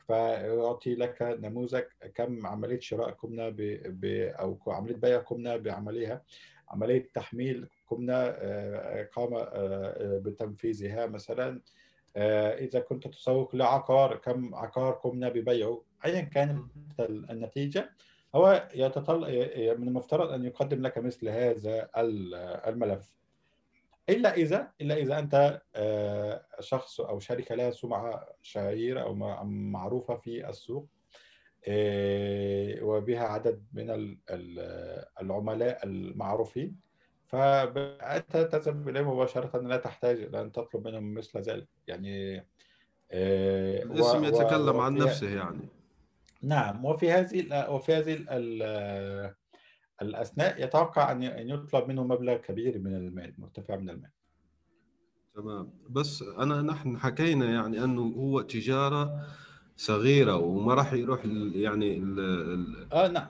فيعطي 0.07 0.95
لك 0.95 1.21
نموذج 1.21 1.83
كم 2.15 2.47
عملية 2.47 2.79
شراء 2.79 3.09
قمنا. 3.09 3.55
أو 4.39 4.59
عملية 4.67 4.95
بيع 4.95 5.17
قمنا 5.17 5.57
بعملها 5.57 6.23
عملية 6.69 7.09
تحميل 7.13 7.69
قمنا 7.87 8.37
آه، 8.41 9.09
قام 9.13 9.33
آه، 9.33 10.19
بتنفيذها 10.23 11.05
مثلا 11.05 11.61
آه، 12.15 12.57
إذا 12.57 12.79
كنت 12.79 13.07
تسوق 13.07 13.55
لعقار 13.55 14.15
كم 14.15 14.55
عقار 14.55 14.93
قمنا 14.93 15.29
ببيعه؟ 15.29 15.81
أيا 16.05 16.21
كانت 16.21 16.65
النتيجة. 16.99 17.89
هو 18.35 18.69
يتطلع 18.75 19.27
من 19.77 19.87
المفترض 19.87 20.31
أن 20.31 20.45
يقدم 20.45 20.81
لك 20.81 20.97
مثل 20.97 21.29
هذا 21.29 21.89
ال- 21.97 22.35
الملف. 22.67 23.15
إلا 24.09 24.33
إذا 24.33 24.71
إلا 24.81 24.95
إذا 24.95 25.19
أنت 25.19 25.61
آه، 25.75 26.45
شخص 26.59 27.01
أو 27.01 27.19
شركة 27.19 27.55
لها 27.55 27.71
سمعة 27.71 28.27
شهيرة 28.41 29.01
أو 29.01 29.13
مع- 29.15 29.43
معروفة 29.43 30.15
في 30.15 30.49
السوق 30.49 30.87
آه، 31.67 32.83
وبها 32.83 33.19
عدد 33.23 33.63
من 33.73 33.89
ال- 33.89 34.17
ال- 34.29 35.05
العملاء 35.21 35.85
المعروفين. 35.85 36.84
فأنت 37.27 38.37
تذهب 38.51 38.89
إليهم 38.89 39.07
مباشرة 39.09 39.57
لا 39.61 39.77
تحتاج 39.77 40.17
إلى 40.21 40.41
أن 40.41 40.51
تطلب 40.51 40.87
منهم 40.87 41.13
مثل 41.13 41.39
ذلك. 41.41 41.67
يعني 41.87 42.45
آه، 43.11 43.83
الاسم 43.83 44.21
و- 44.23 44.25
يتكلم 44.25 44.77
عن 44.79 44.95
نفسه 44.95 45.29
يعني. 45.29 45.59
نعم 46.41 46.85
وفي 46.85 47.11
هذه 47.11 47.69
وفي 47.69 47.93
هذه 47.93 48.17
ال- 48.31 49.33
الأثناء 50.01 50.63
يتوقع 50.63 51.11
أن 51.11 51.23
يطلب 51.49 51.87
منه 51.87 52.03
مبلغ 52.03 52.35
كبير 52.37 52.79
من 52.79 52.95
المال 52.95 53.33
مرتفع 53.37 53.75
من 53.75 53.89
المال. 53.89 54.09
تمام. 55.35 55.69
بس 55.89 56.21
أنا 56.21 56.61
نحن 56.61 56.97
حكينا 56.97 57.45
يعني 57.45 57.83
أنه 57.83 58.01
هو 58.01 58.41
تجارة 58.41 59.25
صغيرة 59.77 60.35
وما 60.37 60.73
راح 60.73 60.93
يروح 60.93 61.23
ال- 61.23 61.55
يعني 61.55 61.97
ال- 61.97 62.19
ال- 62.19 62.93
آه 62.93 63.07
نعم 63.07 63.27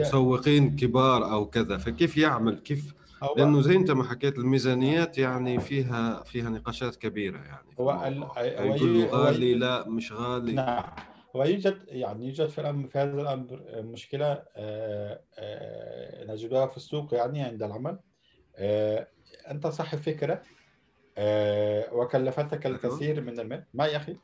مسوقين 0.00 0.76
كبار 0.76 1.32
أو 1.32 1.46
كذا. 1.50 1.76
فكيف 1.78 2.16
يعمل؟ 2.16 2.58
كيف 2.58 2.94
لأنه 3.36 3.60
زي 3.60 3.76
أنت 3.76 3.90
ما 3.90 4.04
حكيت 4.04 4.38
الميزانيات 4.38 5.18
يعني 5.18 5.60
فيها 5.60 6.22
فيها 6.22 6.50
نقاشات 6.50 6.96
كبيرة 6.96 7.38
يعني. 7.38 7.74
هو 7.80 8.04
يقول 8.38 9.04
غالي 9.04 9.54
لا 9.54 9.88
مش 9.88 10.12
غالي. 10.12 10.52
نعم. 10.52 10.84
ويوجد 11.34 11.84
يعني 11.88 12.26
يوجد 12.26 12.46
في 12.46 12.60
الأمر 12.60 12.88
في 12.88 12.98
هذا 12.98 13.22
الأمر 13.22 13.62
مشكلة 13.74 14.42
آه، 14.56 15.22
آه، 15.38 16.24
نجدها 16.24 16.66
في 16.66 16.76
السوق 16.76 17.14
يعني 17.14 17.42
عند 17.42 17.62
العمل. 17.62 17.98
آه، 18.56 19.08
أنت 19.50 19.66
صاحب 19.66 19.98
فكرة. 19.98 20.42
آه، 21.18 21.94
وكلفتك 21.94 22.66
أيوه. 22.66 22.76
الكثير 22.76 23.20
من 23.20 23.40
المال. 23.40 23.64
ما 23.74 23.86
يا 23.86 23.96
أخي؟ 23.96 24.16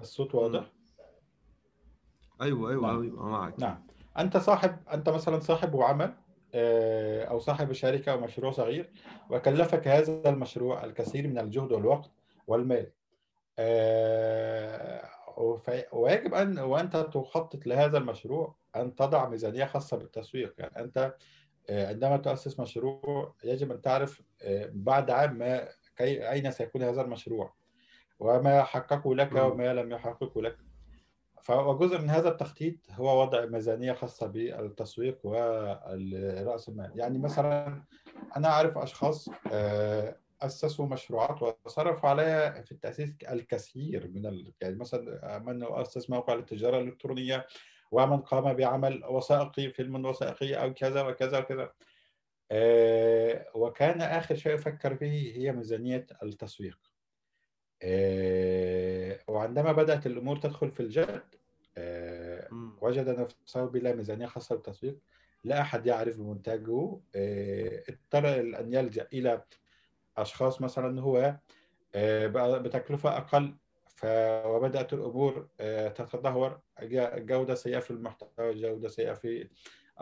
الصوت 0.00 0.34
واضح؟ 0.34 0.64
أيوه 2.42 2.70
أيوه 2.70 2.86
نعم. 2.86 3.02
أيوه 3.02 3.28
معك. 3.28 3.60
نعم. 3.60 3.86
أنت 4.18 4.36
صاحب 4.36 4.76
أنت 4.92 5.08
مثلا 5.08 5.40
صاحب 5.40 5.76
عمل 5.76 6.04
آه، 6.04 6.14
أو 6.54 7.38
صاحب 7.38 7.72
شركة 7.72 8.12
أو 8.12 8.20
مشروع 8.20 8.50
صغير 8.52 8.90
وكلفك 9.30 9.88
هذا 9.88 10.28
المشروع 10.28 10.84
الكثير 10.84 11.28
من 11.28 11.38
الجهد 11.38 11.72
والوقت 11.72 12.10
والمال. 12.46 12.92
آه، 13.58 15.08
ويجب 15.92 16.34
أن 16.34 16.58
وأنت 16.58 16.96
تخطط 16.96 17.66
لهذا 17.66 17.98
المشروع 17.98 18.54
أن 18.76 18.94
تضع 18.94 19.28
ميزانية 19.28 19.64
خاصة 19.64 19.96
بالتسويق. 19.96 20.54
يعني 20.58 20.80
أنت 20.80 21.14
آه، 21.70 21.88
عندما 21.88 22.16
تؤسس 22.16 22.60
مشروع 22.60 23.34
يجب 23.44 23.72
أن 23.72 23.80
تعرف 23.82 24.22
آه، 24.42 24.70
بعد 24.72 25.10
عام 25.10 25.38
ما 25.38 25.68
أين 26.00 26.50
سيكون 26.50 26.82
هذا 26.82 27.02
المشروع 27.02 27.54
وما 28.18 28.62
حققه 28.62 29.14
لك. 29.14 29.32
وما 29.32 29.74
لم 29.74 29.92
يحققه 29.92 30.42
لك. 30.42 30.69
فجزء 31.42 31.98
من 31.98 32.10
هذا 32.10 32.28
التخطيط 32.28 32.76
هو 32.90 33.20
وضع 33.20 33.44
ميزانية 33.44 33.92
خاصة 33.92 34.26
بالتسويق 34.26 35.18
ورأس 35.24 36.68
المال. 36.68 36.92
يعني 36.94 37.18
مثلا 37.18 37.82
أنا 38.36 38.48
أعرف 38.48 38.78
أشخاص 38.78 39.28
آه، 39.52 40.16
أسسوا 40.42 40.86
مشروعات 40.86 41.56
وصرفوا 41.66 42.08
عليها 42.08 42.62
في 42.62 42.72
التأسيس 42.72 43.14
الكثير 43.30 44.08
من 44.08 44.26
ال... 44.26 44.52
يعني 44.60 44.74
مثلا 44.74 45.38
من 45.38 45.64
أسس 45.64 46.10
موقع 46.10 46.34
للتجارة 46.34 46.78
الإلكترونية 46.78 47.46
ومن 47.90 48.18
قام 48.20 48.52
بعمل 48.52 49.04
وثائقي 49.04 49.70
فيلم 49.70 50.06
وثائقي 50.06 50.54
أو 50.54 50.74
كذا 50.74 51.02
وكذا 51.02 51.38
وكذا. 51.38 51.72
آه، 52.52 53.46
وكان 53.54 54.00
آخر 54.00 54.34
شيء 54.34 54.54
يفكر 54.54 54.94
به 54.94 55.32
هي 55.36 55.52
ميزانية 55.52 56.06
التسويق. 56.22 56.89
وعندما 59.28 59.72
بدأت 59.72 60.06
الأمور 60.06 60.36
تدخل 60.36 60.70
في 60.70 60.80
الجد 60.80 61.22
آه،. 61.78 62.48
وجد 62.80 63.08
نفسه 63.08 63.64
بلا 63.64 63.94
ميزانية 63.94 64.26
خاصة 64.26 64.54
بالتسويق 64.54 64.98
لا 65.44 65.60
أحد 65.60 65.86
يعرف 65.86 66.16
بمنتجه 66.16 67.00
آه، 67.14 67.82
اضطر 67.88 68.40
أن 68.40 68.74
يلجأ 68.74 69.08
إلى 69.12 69.44
أشخاص 70.16 70.60
مثلا 70.60 71.00
هو 71.00 71.36
آه، 71.94 72.26
بتكلفة 72.58 73.16
أقل. 73.16 73.56
وبدأت 74.04 74.92
الأمور 74.92 75.48
آه، 75.60 75.88
تتدهور 75.88 76.60
جودة 76.82 77.54
سيئة 77.54 77.78
في 77.78 77.90
المحتوى 77.90 78.54
جودة 78.54 78.88
سيئة 78.88 79.12
في 79.12 79.48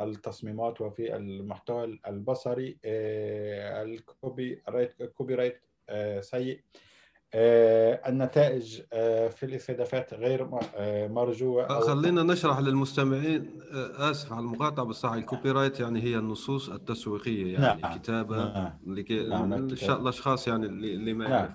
التصميمات 0.00 0.80
وفي 0.80 1.16
المحتوى 1.16 1.98
البصري 2.06 2.78
آه، 2.84 3.82
ال 3.82 4.62
copywrite 4.68 5.00
ال 5.00 5.34
copywrite 5.34 5.60
آه، 5.88 6.20
سيء 6.20 6.58
آه، 6.58 6.88
النتائج 7.34 8.82
آه، 8.92 9.28
في 9.28 9.46
الاستهدافات 9.46 10.14
غير 10.14 10.48
آه، 10.76 11.08
مرجوة 11.08 11.80
خلينا 11.80 12.22
نشرح 12.22 12.58
للمستمعين 12.58 13.60
آه، 13.72 14.10
آسف 14.10 14.32
على 14.32 14.40
المقاطعة 14.40 14.86
بس 14.86 15.04
ال 15.04 15.50
copywrite 15.50 15.80
يعني 15.80 16.02
هي 16.02 16.16
النصوص 16.18 16.68
التسويقية 16.68 17.52
يعني 17.52 17.82
نعم، 17.82 17.98
كتابة 17.98 18.36
نعم. 18.36 18.72
لكي 18.86 19.28
نعم، 19.28 19.52
الكتابة. 19.52 20.00
الاشخاص 20.00 20.48
يعني 20.48 20.66
اللي 20.66 20.94
اللي 20.94 21.12
ما 21.12 21.28
نعم. 21.28 21.54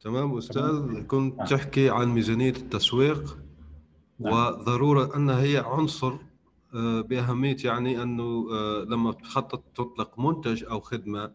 تمام 0.00 0.38
أستاذ 0.38 1.02
كنت 1.06 1.38
نعم. 1.38 1.46
تحكي 1.46 1.90
عن 1.90 2.08
ميزانية 2.08 2.50
التسويق 2.50 3.38
نعم. 4.18 4.32
وضرورة 4.32 5.16
انها 5.16 5.42
هي 5.42 5.56
عنصر 5.66 6.12
آه، 6.12 6.33
بأهمية 6.80 7.56
يعني 7.64 8.02
أنه 8.02 8.46
آه، 8.52 8.84
لما 8.88 9.12
تخطط 9.12 9.64
تطلق 9.74 10.18
منتج 10.18 10.64
أو 10.64 10.80
خدمة 10.80 11.32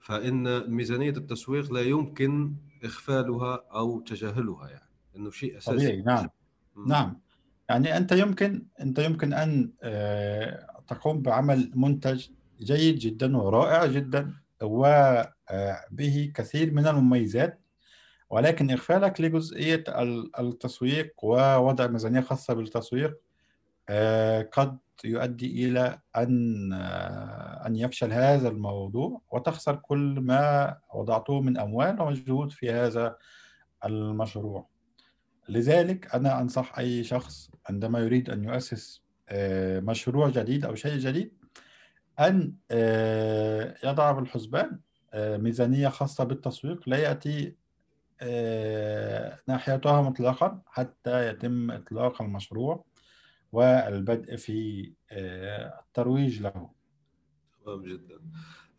فإن 0.00 0.70
ميزانية 0.70 1.10
التسويق 1.10 1.72
لا 1.72 1.80
يمكن 1.80 2.54
إغفالها 2.84 3.60
أو 3.74 4.00
تجاهلها 4.00 4.68
يعني 4.68 4.90
إنه 5.16 5.30
شيء 5.30 5.58
أساسي. 5.58 5.76
طبيعي 5.76 6.02
نعم. 6.02 6.28
مم. 6.74 6.88
نعم. 6.88 7.20
يعني 7.68 7.96
أنت 7.96 8.12
يمكن 8.12 8.66
أنت 8.80 8.98
يمكن 8.98 9.32
أن 9.32 9.72
آه، 9.82 10.66
تقوم 10.88 11.22
بعمل 11.22 11.70
منتج 11.74 12.26
جيد 12.60 12.98
جدا 12.98 13.36
ورائع 13.36 13.86
جدا 13.86 14.32
وبه 14.62 16.32
كثير 16.34 16.72
من 16.72 16.86
المميزات 16.86 17.60
ولكن 18.30 18.70
إغفالك 18.70 19.20
لجزئية 19.20 19.84
ال- 19.88 20.40
التسويق 20.40 21.14
ووضع 21.24 21.86
ميزانية 21.86 22.20
خاصة 22.20 22.54
بالتسويق 22.54 23.10
آه، 23.10 23.18
قد 24.52 24.78
يؤدي 25.04 25.66
إلى 25.66 25.98
أن 26.16 26.72
آه، 26.72 27.66
أن 27.66 27.76
يفشل 27.76 28.12
هذا 28.12 28.48
الموضوع 28.48 29.20
وتخسر 29.30 29.76
كل 29.76 30.20
ما 30.20 30.76
وضعته 30.94 31.40
من 31.40 31.58
أموال 31.58 32.00
ومجهود 32.02 32.52
في 32.52 32.70
هذا 32.70 33.16
المشروع. 33.84 34.66
لذلك 35.48 36.14
أنا 36.14 36.40
أنصح 36.40 36.78
أي 36.78 37.04
شخص 37.04 37.50
عندما 37.68 37.98
يريد 37.98 38.30
أن 38.30 38.44
يؤسس 38.44 39.02
آه، 39.28 39.80
مشروع 39.80 40.28
جديد 40.28 40.64
أو 40.64 40.74
شيء 40.74 40.98
جديد 40.98 41.32
آه، 42.70 43.74
يضع 43.84 44.12
بالحسبان 44.12 44.80
آه، 45.14 45.36
ميزانية 45.36 45.88
خاصة 45.88 46.24
بالتسويق 46.24 46.88
لا 46.88 46.96
يأتي 46.96 47.56
آه، 48.20 49.38
ناحيتها 49.48 50.02
مطلقا 50.02 50.62
حتى 50.66 51.28
يتم 51.28 51.70
إطلاق 51.70 52.22
المشروع. 52.22 52.84
والبدء 53.54 54.36
في 54.36 54.92
آه، 55.10 55.80
الترويج 55.80 56.42
له. 56.42 56.70
تمام 57.64 57.82
جدا. 57.82 58.20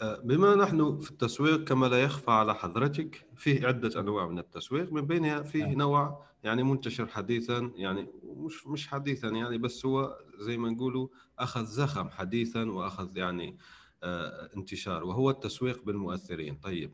آه، 0.01 0.19
بما 0.21 0.55
نحن 0.55 0.99
في 0.99 1.11
التسويق 1.11 1.63
كما 1.63 1.85
لا 1.85 2.03
يخفى 2.03 2.31
على 2.31 2.55
حضرتك 2.55 3.27
فيه 3.35 3.67
عدة 3.67 3.99
أنواع 3.99 4.27
من 4.27 4.39
التسويق 4.39 4.93
من 4.93 5.01
بينها 5.01 5.41
فيه 5.41 5.63
نعم. 5.63 5.73
نوع 5.77 6.25
يعني 6.43 6.63
منتشر 6.63 7.07
حديثا 7.07 7.71
يعني 7.75 8.07
مش 8.23 8.67
مش 8.67 8.87
حديثا 8.87 9.27
يعني 9.27 9.57
بس 9.57 9.85
هو 9.85 10.17
زي 10.39 10.57
ما 10.57 10.69
نقولوا 10.69 11.07
أخذ 11.39 11.65
زخم 11.65 12.09
حديثا 12.09 12.71
وأخذ 12.71 13.17
يعني 13.17 13.57
آه، 14.03 14.49
انتشار 14.57 15.03
وهو 15.03 15.29
التسويق 15.29 15.83
بالمؤثرين. 15.85 16.55
طيب 16.55 16.93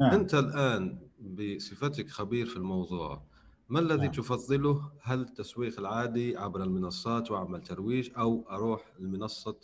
نعم. 0.00 0.10
أنت 0.12 0.34
الآن 0.34 0.98
بصفتك 1.20 2.08
خبير 2.08 2.46
في 2.46 2.56
الموضوع 2.56 3.22
ما 3.68 3.80
الذي 3.80 4.02
نعم. 4.02 4.10
تفضله 4.10 4.90
هل 5.02 5.20
التسويق 5.20 5.78
العادي 5.78 6.36
عبر 6.36 6.62
المنصات 6.62 7.30
وعمل 7.30 7.62
ترويج 7.62 8.10
أو 8.18 8.44
أروح 8.50 8.92
لمنصة 8.98 9.56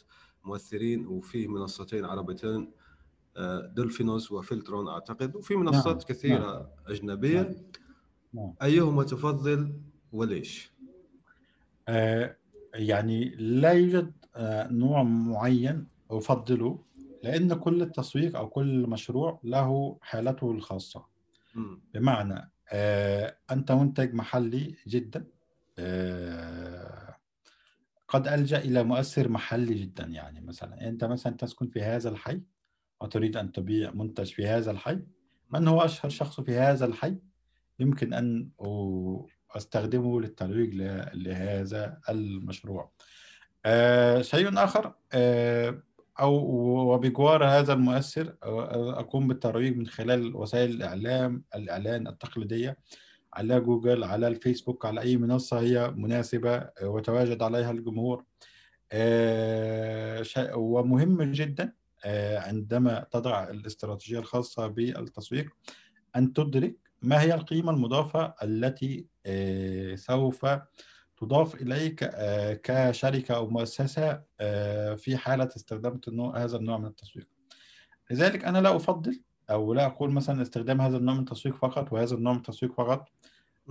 مؤثرين 0.44 1.06
وفي 1.06 1.49
منصتين 1.49 2.04
عربيتين 2.04 2.70
آه، 3.37 3.61
دولفينوس 3.66 4.32
وفلترون 4.32 4.88
أعتقد 4.88 5.37
وفي 5.37 5.56
منصات 5.56 5.96
نعم. 5.96 6.06
كثيرة 6.08 6.70
أجنبية 6.87 7.42
نعم. 7.42 7.54
نعم. 8.34 8.54
أيهما 8.62 9.02
تفضل 9.02 9.73
وليش؟ 10.12 10.73
آه، 11.88 12.37
يعني 12.75 13.28
لا 13.28 13.73
يوجد 13.73 14.12
آه، 14.37 14.68
نوع 14.73 15.02
معين 15.02 15.87
أفضله 16.11 16.78
لأن 17.23 17.54
كل 17.54 17.82
التسويق 17.82 18.37
أو 18.37 18.49
كل 18.49 18.87
مشروع 18.88 19.40
له 19.44 19.99
حالته 20.02 20.50
الخاصة 20.50 21.04
مم. 21.55 21.81
بمعنى 21.94 22.53
أنت 23.50 23.72
منتج 23.72 24.14
محلي 24.14 24.77
جدا. 24.87 25.27
آه، 25.79 27.16
قد 28.09 28.29
ألجأ 28.29 28.59
إلى 28.59 28.83
مؤثر 28.83 29.29
محلي 29.29 29.74
جدا 29.74 30.05
يعني. 30.05 30.40
مثلا 30.40 30.88
أنت 30.88 31.05
مثلا 31.05 31.37
تسكن 31.37 31.68
في 31.68 31.83
هذا 31.83 32.09
الحي 32.09 32.42
وتريد 33.00 33.37
أن 33.37 33.53
تبيع 33.53 33.90
منتج 33.90 34.33
في 34.33 34.46
هذا 34.46 34.70
الحي. 34.70 34.98
من 35.50 35.68
هو 35.68 35.81
أشهر 35.81 36.11
شخص 36.11 36.40
في 36.40 36.59
هذا 36.59 36.87
الحي؟ 36.87 37.18
يمكن 37.79 38.14
أن 38.14 38.50
أستخدمه 39.50 40.20
للترويج 40.20 40.74
لهذا 41.14 42.00
المشروع. 42.09 42.92
آه، 43.66 44.22
شيء 44.22 44.64
آخر 44.64 44.94
آه، 45.12 45.83
أو 46.20 46.35
وبجوار 46.94 47.44
هذا 47.44 47.72
المؤثر 47.72 48.37
أقوم 48.42 49.29
بالترويج 49.29 49.77
من 49.77 49.87
خلال 49.87 50.37
وسائل 50.37 50.70
الإعلام 50.70 51.44
الإعلان 51.55 52.09
التقليدية 52.09 52.79
على 53.35 53.61
جوجل 53.61 54.05
على 54.05 54.29
الفيسبوك 54.29 54.87
على 54.87 55.00
أي 55.00 55.16
منصة 55.16 55.61
هي 55.61 55.90
مناسبة 55.90 56.68
وتواجد 56.83 57.42
عليها 57.42 57.70
الجمهور. 57.70 58.24
ومهم 60.55 61.22
جدا 61.22 61.72
عندما 62.37 63.07
تضع 63.11 63.50
الاستراتيجية 63.50 64.18
الخاصة 64.18 64.66
بالتسويق 64.66 65.48
أن 66.16 66.33
تدرك 66.33 66.77
ما 67.03 67.22
هي 67.22 67.35
القيمة 67.35 67.70
المضافة 67.72 68.35
التي 68.42 69.07
سوف 69.96 70.46
تضاف 71.24 71.54
إليك 71.62 72.02
آه، 72.02 72.60
كشركة 72.62 73.34
أو 73.34 73.50
مؤسسة 73.50 74.22
آه، 74.40 74.94
في 74.94 75.16
حالة 75.16 75.48
استخدام 75.56 76.00
هذا 76.37 76.56
النوع 76.56 76.78
من 76.78 76.87
التسويق 76.87 77.26
لذلك 78.10 78.44
أنا 78.44 78.58
لا 78.58 78.76
أفضل 78.76 79.20
أو 79.50 79.74
لا 79.74 79.87
أقول 79.87 80.12
مثلا 80.12 80.42
استخدام 80.42 80.80
هذا 80.80 80.96
النوع 80.96 81.14
من 81.14 81.20
التسويق 81.20 81.56
فقط 81.56 81.92
وهذا 81.92 82.14
النوع 82.14 82.32
من 82.32 82.38
التسويق 82.38 82.72
فقط. 82.72 83.08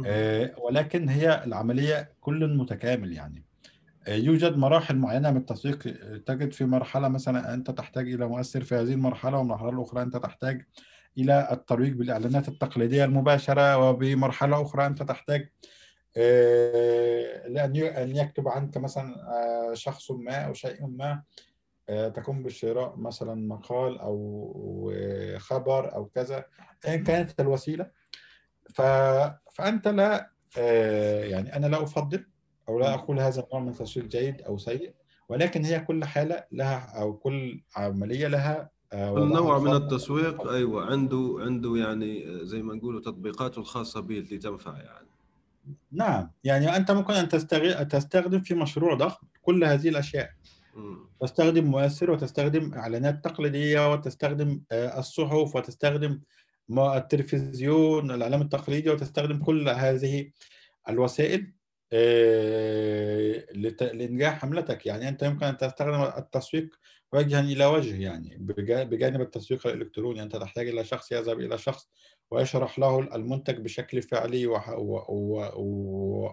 آه، 0.06 0.56
ولكن 0.58 1.10
هي 1.10 1.44
العملية 1.44 2.14
كل 2.22 2.58
متكامل 2.58 3.14
يعني 3.14 3.46
يوجد 4.08 4.58
مراحل 4.58 4.96
معينة 4.96 5.32
من 5.32 5.38
التسويق 5.38 5.78
تجد 6.26 6.52
في 6.52 6.66
مرحلة 6.66 7.08
مثلا 7.08 7.54
أنت 7.54 7.72
تحتاج 7.72 8.14
إلى 8.14 8.28
مؤثر 8.28 8.62
في 8.62 8.76
هذه 8.76 8.94
المرحلة 8.94 9.38
والمرحلة 9.38 9.70
الأخرى 9.70 10.02
أنت 10.02 10.18
تحتاج 10.18 10.66
إلى 11.18 11.48
الترويج 11.52 11.94
بالإعلانات 11.94 12.48
التقليدية 12.48 13.06
المباشرة 13.06 13.78
وبمرحلة 13.78 14.62
أخرى 14.62 14.86
أنت 14.86 15.04
تحتاج 15.04 15.50
أن 16.18 18.16
يكتب 18.16 18.48
عنك 18.48 18.78
مثلا 18.78 19.16
آه، 19.16 19.74
شخص 19.74 20.12
ما 20.12 20.36
أو 20.36 20.54
شيء 20.54 20.88
ما 20.88 21.24
آه، 21.90 22.08
تقوم 22.10 22.44
بشراء 22.44 22.96
مثلا 22.98 23.48
مقال 23.48 24.00
أو 24.00 24.92
آه، 24.96 25.38
خبر 25.38 25.96
أو 25.96 26.06
كذا 26.06 26.46
أيا 26.88 26.96
كانت 26.96 27.40
الوسيلة. 27.40 27.92
فأنت 29.54 29.88
لا 29.88 30.30
آه، 30.58 31.24
يعني 31.24 31.56
أنا 31.56 31.68
لا 31.68 31.84
أفضل 31.84 32.26
أو 32.70 32.80
لا 32.80 32.94
أقول 32.94 33.20
هذا 33.20 33.44
النوع 33.44 33.60
من 33.64 33.70
التسويق 33.70 34.06
جيد 34.06 34.42
أو 34.42 34.58
سيء 34.58 34.94
ولكن 35.30 35.66
هي 35.66 35.80
كل 35.80 36.06
حالة 36.06 36.44
لها 36.52 37.02
أو 37.02 37.14
كل 37.14 37.64
عملية 37.76 38.28
لها 38.28 38.70
آه، 38.94 39.14
كل 39.14 39.20
وضعها 39.20 39.42
نوع 39.42 39.60
من. 39.60 39.74
التسويق 39.74 40.48
أيوة 40.48 40.86
عنده 40.86 41.36
عنده 41.40 41.76
يعني 41.76 42.28
آه، 42.28 42.44
زي 42.44 42.62
ما 42.62 42.74
نقولوا 42.76 43.02
تطبيقاته 43.02 43.60
الخاصة 43.60 44.00
به 44.02 44.18
اللي 44.20 44.38
تنفع 44.38 44.78
يعني 44.78 45.13
نعم. 45.92 46.32
يعني 46.44 46.76
أنت 46.76 46.92
ممكن 46.92 47.14
أن 47.14 47.30
تستغل... 47.30 47.88
تستخدم 47.88 48.42
في 48.42 48.54
مشروع 48.54 48.94
ضخم 48.94 49.28
كل 49.42 49.64
هذه 49.64 49.90
الأشياء. 49.90 50.30
مم. 50.76 50.98
تستخدم 51.22 51.66
مؤثر 51.66 52.12
وتستخدم 52.12 52.74
إعلانات 52.74 53.24
تقليدية 53.24 53.94
وتستخدم 53.94 54.62
آه، 54.72 55.00
الصحف 55.00 55.56
وتستخدم 55.56 56.20
التلفزيون 56.80 58.12
الإعلام 58.12 58.42
التقليدي 58.42 58.90
وتستخدم 58.90 59.38
كل 59.38 59.70
هذه 59.70 60.32
الوسائل. 60.90 61.54
لإنجاح 63.82 64.40
حملتك. 64.40 64.86
يعني 64.86 65.10
أنت 65.10 65.24
يمكن 65.24 65.46
أن 65.46 65.58
تستخدم 65.58 66.02
التسويق 66.18 66.70
وجها 67.14 67.40
إلى 67.40 67.66
وجه 67.66 68.02
يعني 68.02 68.38
بجا- 68.40 68.84
بجانب 68.84 69.22
التسويق 69.22 69.68
الإلكتروني. 69.68 70.24
أنت 70.24 70.36
تحتاج 70.36 70.68
إلى 70.68 70.84
شخص 70.86 71.12
يذهب 71.12 71.40
إلى 71.40 71.58
شخص 71.58 71.90
ويشرح 72.32 72.80
له 72.80 73.00
المنتج 73.00 73.58
بشكل 73.60 74.02
فعلي 74.02 74.48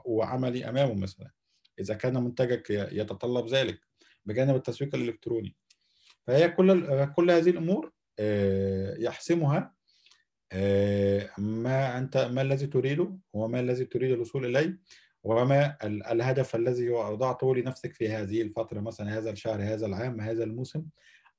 وعملي 0.04 0.68
أمامه 0.68 0.94
مثلا. 0.94 1.30
إذا 1.78 1.94
كان 1.94 2.24
منتجك 2.24 2.70
يتطلب 2.70 3.46
ذلك 3.48 3.80
بجانب 4.26 4.56
التسويق 4.56 4.94
الإلكتروني. 4.94 5.56
فهي 6.26 6.48
كل 6.48 7.04
كل 7.16 7.30
هذه 7.30 7.50
الأمور 7.50 7.92
آه، 8.18 8.96
يحسمها 8.98 9.74
آه، 10.52 11.30
ما 11.38 11.98
أنت 11.98 12.16
ما 12.16 12.42
الذي 12.42 12.66
تريده 12.66 13.16
وما 13.32 13.60
الذي 13.60 13.84
تريد 13.84 14.10
الوصول 14.10 14.46
إليه. 14.56 14.78
وما 15.24 15.76
ال- 15.84 16.06
الهدف 16.06 16.56
الذي 16.56 16.90
وضعته 16.90 17.54
لنفسك 17.56 17.94
في 17.94 18.08
هذه 18.08 18.42
الفترة 18.42 18.80
مثلا 18.80 19.18
هذا 19.18 19.30
الشهر 19.30 19.62
هذا 19.62 19.86
العام 19.86 20.20
هذا 20.20 20.44
الموسم 20.44 20.84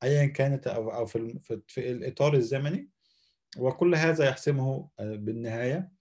ايا 0.04 0.26
كانت 0.26 0.68
أو 0.68 1.06
في 1.06 1.40
في 1.68 1.92
الإطار 1.92 2.34
الزمني. 2.34 2.90
وكل 3.58 3.96
هذا 3.96 4.26
يحسمه 4.26 4.90
آه، 5.00 5.16
بالنهاية 5.16 5.92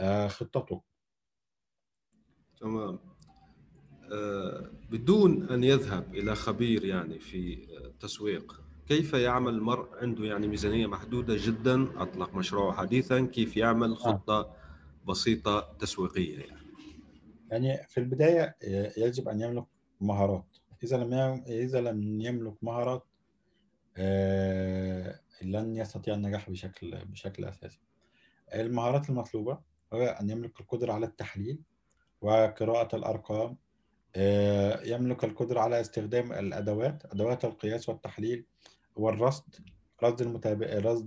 آه، 0.00 0.28
خطته. 0.28 0.82
تمام. 2.60 2.98
آه، 4.12 4.70
بدون 4.90 5.48
أن 5.50 5.64
يذهب 5.64 6.14
إلى 6.14 6.34
خبير 6.34 6.84
يعني 6.84 7.18
في 7.18 7.68
التسويق 7.86 8.60
كيف 8.88 9.12
يعمل 9.12 9.54
المرء؟ 9.54 9.88
عنده 10.02 10.24
يعني 10.24 10.48
ميزانية 10.48 10.86
محدودة 10.86 11.36
جدا 11.38 12.02
أطلق 12.02 12.34
مشروعه 12.34 12.72
حديثا 12.76 13.20
كيف 13.26 13.56
يعمل 13.56 13.96
خطة 13.96 14.56
بسيطة 15.08 15.76
تسويقية 15.78 16.38
يعني؟ 16.38 16.59
يعني 17.50 17.86
في 17.88 18.00
البداية 18.00 18.56
آه، 18.64 18.92
يجب 18.96 19.28
أن 19.28 19.40
يملك 19.40 19.64
مهارات. 20.00 20.56
إذا 20.84 20.96
لم 20.96 21.12
إذا 21.46 21.80
لم 21.80 22.20
يملك 22.20 22.54
مهارات 22.62 23.04
آه، 23.96 25.20
لن 25.42 25.76
يستطيع 25.76 26.14
النجاح 26.14 26.50
بشكل 26.50 27.04
بشكل 27.04 27.44
أساسي. 27.44 27.80
المهارات 28.54 29.10
المطلوبة 29.10 29.58
هو 29.92 30.02
أن 30.02 30.30
يملك 30.30 30.60
القدرة 30.60 30.92
على 30.92 31.06
التحليل 31.06 31.58
وقراءة 32.20 32.96
الأرقام 32.96 33.56
آه، 34.16 34.82
يملك 34.84 35.24
القدرة 35.24 35.60
على 35.60 35.80
استخدام 35.80 36.32
الأدوات 36.32 37.02
أدوات 37.12 37.44
القياس 37.44 37.88
والتحليل 37.88 38.44
والرصد 38.96 39.54
رصد 40.02 40.22
المتابع 40.22 40.66
رصد 40.66 41.06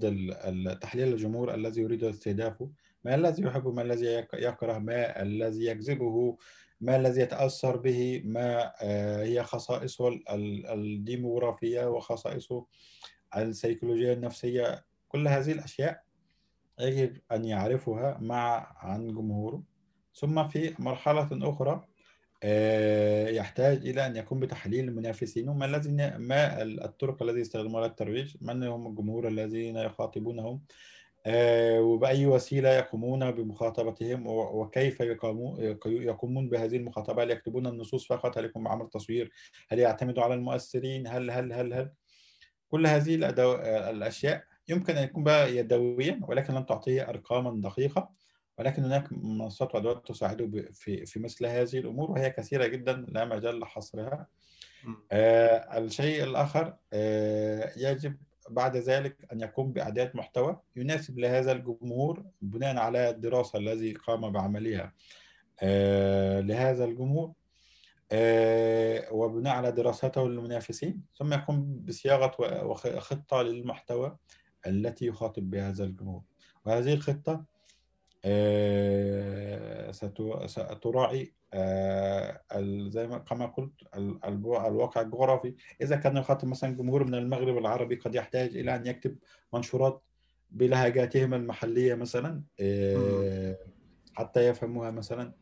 تحليل 0.81 1.13
الجمهور 1.13 1.53
الذي 1.53 1.81
يريد 1.81 2.03
استهدافه 2.03 2.69
ما 3.03 3.15
الذي 3.15 3.43
يحبه 3.43 3.71
ما 3.71 3.81
الذي 3.81 4.05
يك- 4.05 4.33
يكره 4.33 4.77
ما 4.77 5.21
الذي 5.21 5.65
يجذبه 5.65 6.37
ما 6.81 6.95
الذي 6.95 7.21
يتأثر 7.21 7.77
به 7.77 8.21
ما 8.25 8.73
آه، 8.81 9.23
هي 9.23 9.43
خصائصه 9.43 10.07
ال- 10.07 10.29
ال- 10.29 10.65
الديموغرافية 10.67 11.85
وخصائصه 11.89 12.65
السيكولوجية 13.37 14.13
النفسية. 14.13 14.85
كل 15.07 15.27
هذه 15.27 15.51
الأشياء 15.51 16.03
يجب 16.79 17.17
أن 17.31 17.45
يعرفها 17.45 18.17
مع 18.21 18.75
عن 18.77 19.07
جمهوره. 19.07 19.63
ثم 20.15 20.47
في 20.47 20.75
مرحلة 20.79 21.29
أخرى 21.49 21.87
آه، 22.43 23.27
يحتاج 23.29 23.87
إلى 23.87 24.05
أن 24.05 24.15
يقوم 24.15 24.39
بتحليل 24.39 24.95
منافسينه 24.95 25.53
ما 25.53 25.65
الذي 25.65 25.91
ما 26.17 26.61
الطرق 26.63 27.23
التي 27.23 27.39
يستخدمونها 27.39 27.87
للترويج؟ 27.87 28.35
من 28.41 28.63
هم 28.63 28.87
الجمهور 28.87 29.27
الذين 29.27 29.75
يخاطبونهم؟ 29.77 30.61
وبأي 31.27 32.25
وسيلة 32.25 32.69
يقومون 32.69 33.31
بمخاطبتهم 33.31 34.27
وكيف 34.27 34.99
يقومون 34.99 35.77
يقومون 35.85 36.49
بهذه 36.49 36.77
المخاطبة؟ 36.77 37.23
هل 37.23 37.31
يكتبون 37.31 37.67
النصوص 37.67 38.07
فقط؟ 38.07 38.37
هل 38.37 38.45
يكون 38.45 38.67
عمل 38.67 38.89
تصوير؟ 38.89 39.31
هل 39.69 39.79
يعتمدوا 39.79 40.23
على 40.23 40.33
المؤثرين؟ 40.33 41.07
هل 41.07 41.31
هل 41.31 41.53
هل 41.53 41.73
هل؟ 41.73 41.91
كل 42.67 42.87
هذه 42.87 43.15
الأدو... 43.15 43.55
الأشياء 43.89 44.43
يمكن 44.69 44.97
أن 44.97 45.03
يكون 45.03 45.23
بقى 45.23 45.55
يدويا 45.57 46.19
ولكن 46.27 46.53
لن 46.53 46.65
تعطيه 46.65 47.09
أرقاما 47.09 47.61
دقيقة 47.61 48.09
ولكن 48.57 48.83
هناك 48.83 49.07
منصات 49.11 49.75
وأدوات 49.75 50.07
تساعده 50.07 50.71
في 50.71 51.05
في 51.05 51.19
مثل 51.19 51.45
هذه 51.45 51.77
الأمور 51.77 52.11
وهي 52.11 52.29
كثيرة 52.29 52.67
جدا 52.67 53.05
لا 53.07 53.25
مجال 53.25 53.59
لحصرها. 53.59 54.27
آه، 55.11 55.77
الشيء 55.77 56.23
الآخر 56.23 56.73
آه، 56.93 57.71
يجب 57.77 58.15
بعد 58.49 58.77
ذلك 58.77 59.25
أن 59.31 59.41
يقوم 59.41 59.71
بإعداد 59.71 60.15
محتوى 60.15 60.59
يناسب 60.75 61.19
لهذا 61.19 61.51
الجمهور 61.51 62.25
بناء 62.41 62.77
على 62.77 63.09
الدراسة 63.09 63.59
الذي 63.59 63.93
قام 63.93 64.31
بعملها 64.31 64.93
آه، 65.61 66.39
لهذا 66.39 66.85
الجمهور 66.85 67.33
آه، 68.11 69.13
وبناء 69.13 69.55
على 69.55 69.71
دراسته 69.71 70.29
للمنافسين 70.29 71.01
ثم 71.17 71.33
يقوم 71.33 71.81
بصياغة 71.85 72.73
خطة 72.99 73.41
للمحتوى 73.41 74.17
التي 74.67 75.05
يخاطب 75.05 75.49
بها 75.49 75.69
هذا 75.69 75.83
الجمهور. 75.83 76.21
وهذه 76.65 76.93
الخطة 76.93 77.43
آه، 78.25 79.91
ستراعي 80.45 81.33
زي 82.89 83.07
ما 83.07 83.17
كما 83.17 83.45
قلت 83.45 83.73
الواقع 84.25 85.01
الجغرافي. 85.01 85.55
إذا 85.81 85.95
كان 85.95 86.17
يخاطب 86.17 86.47
مثلا 86.47 86.75
جمهور 86.75 87.03
من 87.03 87.15
المغرب 87.15 87.57
العربي 87.57 87.95
قد 87.95 88.15
يحتاج 88.15 88.57
إلى 88.57 88.75
أن 88.75 88.87
يكتب 88.87 89.17
منشورات 89.53 90.03
بلهجاتهم 90.51 91.33
المحلية 91.33 91.95
مثلا 91.95 92.43
آه، 92.59 93.57
حتى 94.13 94.47
يفهموها 94.47 94.91
مثلا. 94.91 95.33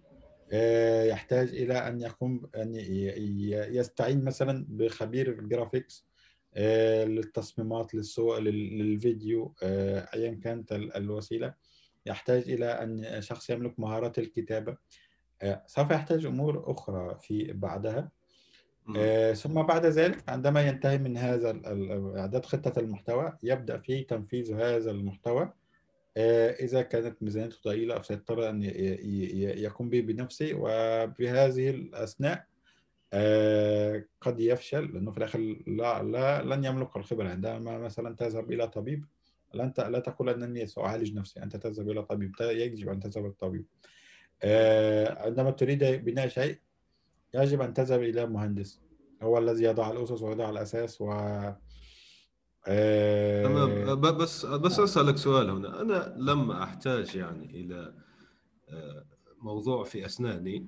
آه، 0.53 1.03
يحتاج 1.03 1.47
إلى 1.49 1.73
أن 1.87 2.01
يقوم 2.01 2.49
ي- 2.55 3.77
يستعين 3.77 4.23
مثلا 4.23 4.65
بخبير 4.69 5.29
الجرافيكس 5.39 6.07
آه، 6.53 7.03
للتصميمات 7.03 7.95
للصور 7.95 8.39
لل- 8.39 8.77
للفيديو 8.79 9.55
آه، 9.63 10.09
أيا 10.13 10.39
كانت 10.43 10.71
ال- 10.71 10.95
الوسيلة. 10.95 11.53
يحتاج 12.05 12.49
إلى 12.51 12.65
أن 12.65 13.21
شخص 13.21 13.49
يملك 13.49 13.79
مهارات 13.79 14.19
الكتابة. 14.19 14.71
آه، 14.71 14.77
سوف 15.67 15.91
يحتاج 15.91 16.25
أمور 16.25 16.71
أخرى 16.71 17.17
في 17.21 17.53
بعدها. 17.53 18.09
آه، 18.97 19.33
ثم 19.33 19.61
بعد 19.61 19.85
ذلك 19.85 20.29
عندما 20.29 20.67
ينتهي 20.67 20.97
من 20.97 21.17
هذا 21.17 21.61
إعداد 22.17 22.45
خطة 22.45 22.79
المحتوى 22.79 23.37
يبدأ 23.43 23.77
في 23.77 24.03
تنفيذ 24.03 24.53
هذا 24.53 24.91
المحتوى. 24.91 25.53
آه، 26.17 26.49
إذا 26.51 26.81
كانت 26.81 27.23
ميزانيته 27.23 27.57
ضئيلة 27.65 28.01
سيضطر 28.01 28.49
أن 28.49 28.63
ي- 28.63 28.67
ي- 28.67 29.63
يقوم 29.63 29.89
به 29.89 30.01
بنفسه. 30.01 30.51
وبهذه 30.53 31.69
الأثناء 31.69 32.45
آه، 33.13 34.03
قد 34.21 34.39
يفشل 34.39 34.93
لأنه 34.93 35.11
في 35.11 35.17
الآخر 35.17 35.39
لا, 35.67 36.03
لا 36.03 36.43
لن 36.43 36.65
يملك 36.65 36.97
الخبرة. 36.97 37.29
عندما 37.29 37.77
مثلا 37.77 38.15
تذهب 38.15 38.51
إلى 38.51 38.67
طبيب 38.67 39.05
ت- 39.53 39.79
لا 39.79 39.99
تقول 39.99 40.29
أنني 40.29 40.65
سأعالج 40.65 41.13
نفسي. 41.13 41.43
أنت 41.43 41.55
تذهب 41.55 41.89
إلى 41.89 42.03
طبيب 42.03 42.31
يجب 42.41 42.89
أن 42.89 42.99
تذهب 42.99 43.23
إلى 43.25 43.31
الطبيب 43.31 43.65
عندما 45.25 45.51
تريد 45.51 45.83
بناء 45.83 46.27
شيء 46.27 46.57
يجب 47.33 47.61
أن 47.61 47.73
تذهب 47.73 48.01
إلى 48.01 48.25
مهندس. 48.25 48.81
هو 49.21 49.37
الذي 49.37 49.63
يضع 49.63 49.91
الأسس 49.91 50.21
ويضع 50.21 50.49
الأساس 50.49 51.01
و 51.01 51.13
آه، 52.67 53.43
تمام. 53.43 54.01
بس 54.01 54.45
بس 54.45 54.79
أسألك 54.79 55.17
سؤال 55.17 55.49
هنا. 55.49 55.81
أنا 55.81 56.15
لما 56.17 56.63
أحتاج 56.63 57.15
يعني 57.15 57.45
إلى 57.45 57.93
آه، 58.69 59.05
موضوع 59.41 59.83
في 59.83 60.05
أسناني. 60.05 60.67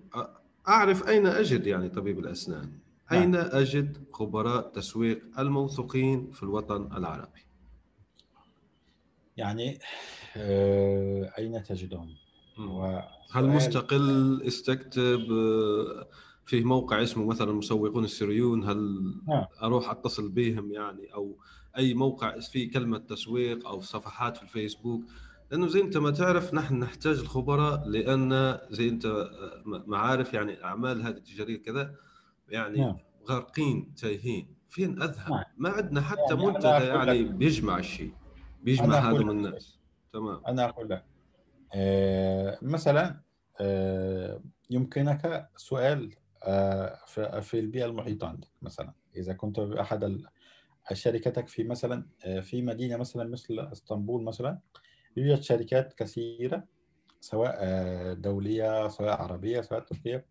أعرف 0.67 1.07
أين 1.07 1.27
أجد 1.27 1.67
يعني 1.67 1.89
طبيب 1.89 2.19
الأسنان؟ 2.19 2.79
أين 3.11 3.35
أجد 3.35 3.97
خبراء 4.13 4.69
تسويق 4.69 5.39
الموثوقين 5.39 6.31
في 6.31 6.43
الوطن 6.43 6.97
العربي؟ 6.97 7.41
يعني 9.37 9.79
آه، 10.37 11.33
أين 11.37 11.63
تجدهم؟ 11.63 12.15
هو 12.57 13.07
هل 13.31 13.47
مستقل 13.47 14.41
استكتب 14.47 15.31
آه، 15.31 16.07
في 16.45 16.63
موقع 16.63 17.03
اسمه 17.03 17.25
مثلا 17.25 17.51
المسوقون 17.51 18.03
السريون؟ 18.03 18.63
هل 18.63 19.13
نعم. 19.27 19.45
أروح 19.61 19.89
أتصل 19.89 20.29
بهم 20.29 20.71
يعني؟ 20.71 21.13
أو 21.13 21.37
أي 21.77 21.93
موقع 21.93 22.39
فيه 22.39 22.71
كلمة 22.71 22.97
تسويق 22.97 23.67
أو 23.67 23.81
صفحات 23.81 24.37
في 24.37 24.43
الفيسبوك؟ 24.43 25.03
لأنه 25.51 25.67
زي 25.67 25.81
أنت 25.81 25.97
ما 25.97 26.11
تعرف 26.11 26.53
نحن 26.53 26.79
نحتاج 26.79 27.19
الخبراء 27.19 27.87
لأن 27.87 28.59
زي 28.69 28.89
أنت 28.89 29.05
آه، 29.05 29.63
معارف 29.65 30.33
يعني 30.33 30.63
أعمال 30.63 31.01
هذه 31.01 31.17
التجارية 31.17 31.61
كذا 31.61 31.95
يعني 32.49 32.79
نعم. 32.79 32.97
غارقين 33.29 33.93
تايهين. 33.95 34.55
فين 34.69 35.01
أذهب؟ 35.01 35.31
نعم. 35.31 35.43
ما 35.57 35.69
عندنا 35.69 36.01
حتى 36.01 36.21
يعني 36.29 36.45
منتدى 36.45 36.67
يعني 36.67 37.23
بيجمع 37.23 37.77
الشيء 37.77 38.13
بيجمع 38.63 38.95
هذا 38.95 39.17
من 39.17 39.29
الناس. 39.29 39.79
تمام. 40.13 40.41
أنا 40.47 40.69
أقول 40.69 40.89
لك. 40.89 41.12
مثلا 42.61 43.21
آه، 43.61 44.41
يمكنك 44.69 45.49
سؤال 45.57 46.15
آه، 46.43 46.99
في 47.41 47.59
البيئة 47.59 47.85
المحيطة 47.85 48.27
عندك 48.27 48.47
مثلا. 48.61 48.93
إذا 49.15 49.33
كنت 49.33 49.59
بأحد 49.59 50.03
ال- 50.03 50.27
شركتك 50.93 51.47
في 51.47 51.63
مثلا 51.63 52.05
آه، 52.25 52.39
في 52.39 52.61
مدينة 52.61 52.97
مثلا 52.97 53.23
مثل 53.29 53.59
إسطنبول 53.71 54.23
مثلا 54.23 54.59
يوجد 55.17 55.41
شركات 55.41 55.93
كثيرة 55.93 56.63
سواء 57.19 57.55
آه، 57.59 58.13
دولية 58.13 58.87
سواء 58.87 59.21
عربية 59.21 59.61
سواء 59.61 59.79
تركية 59.79 60.25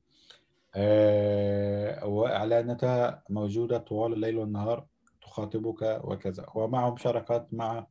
آه، 0.75 2.07
وإعلاناتها 2.07 3.25
موجودة 3.31 3.79
طوال 3.79 4.13
الليل 4.13 4.37
والنهار 4.37 4.87
تخاطبك 5.23 6.01
وكذا. 6.05 6.47
ومعهم 6.55 6.97
شراكات 6.97 7.55
مع 7.55 7.87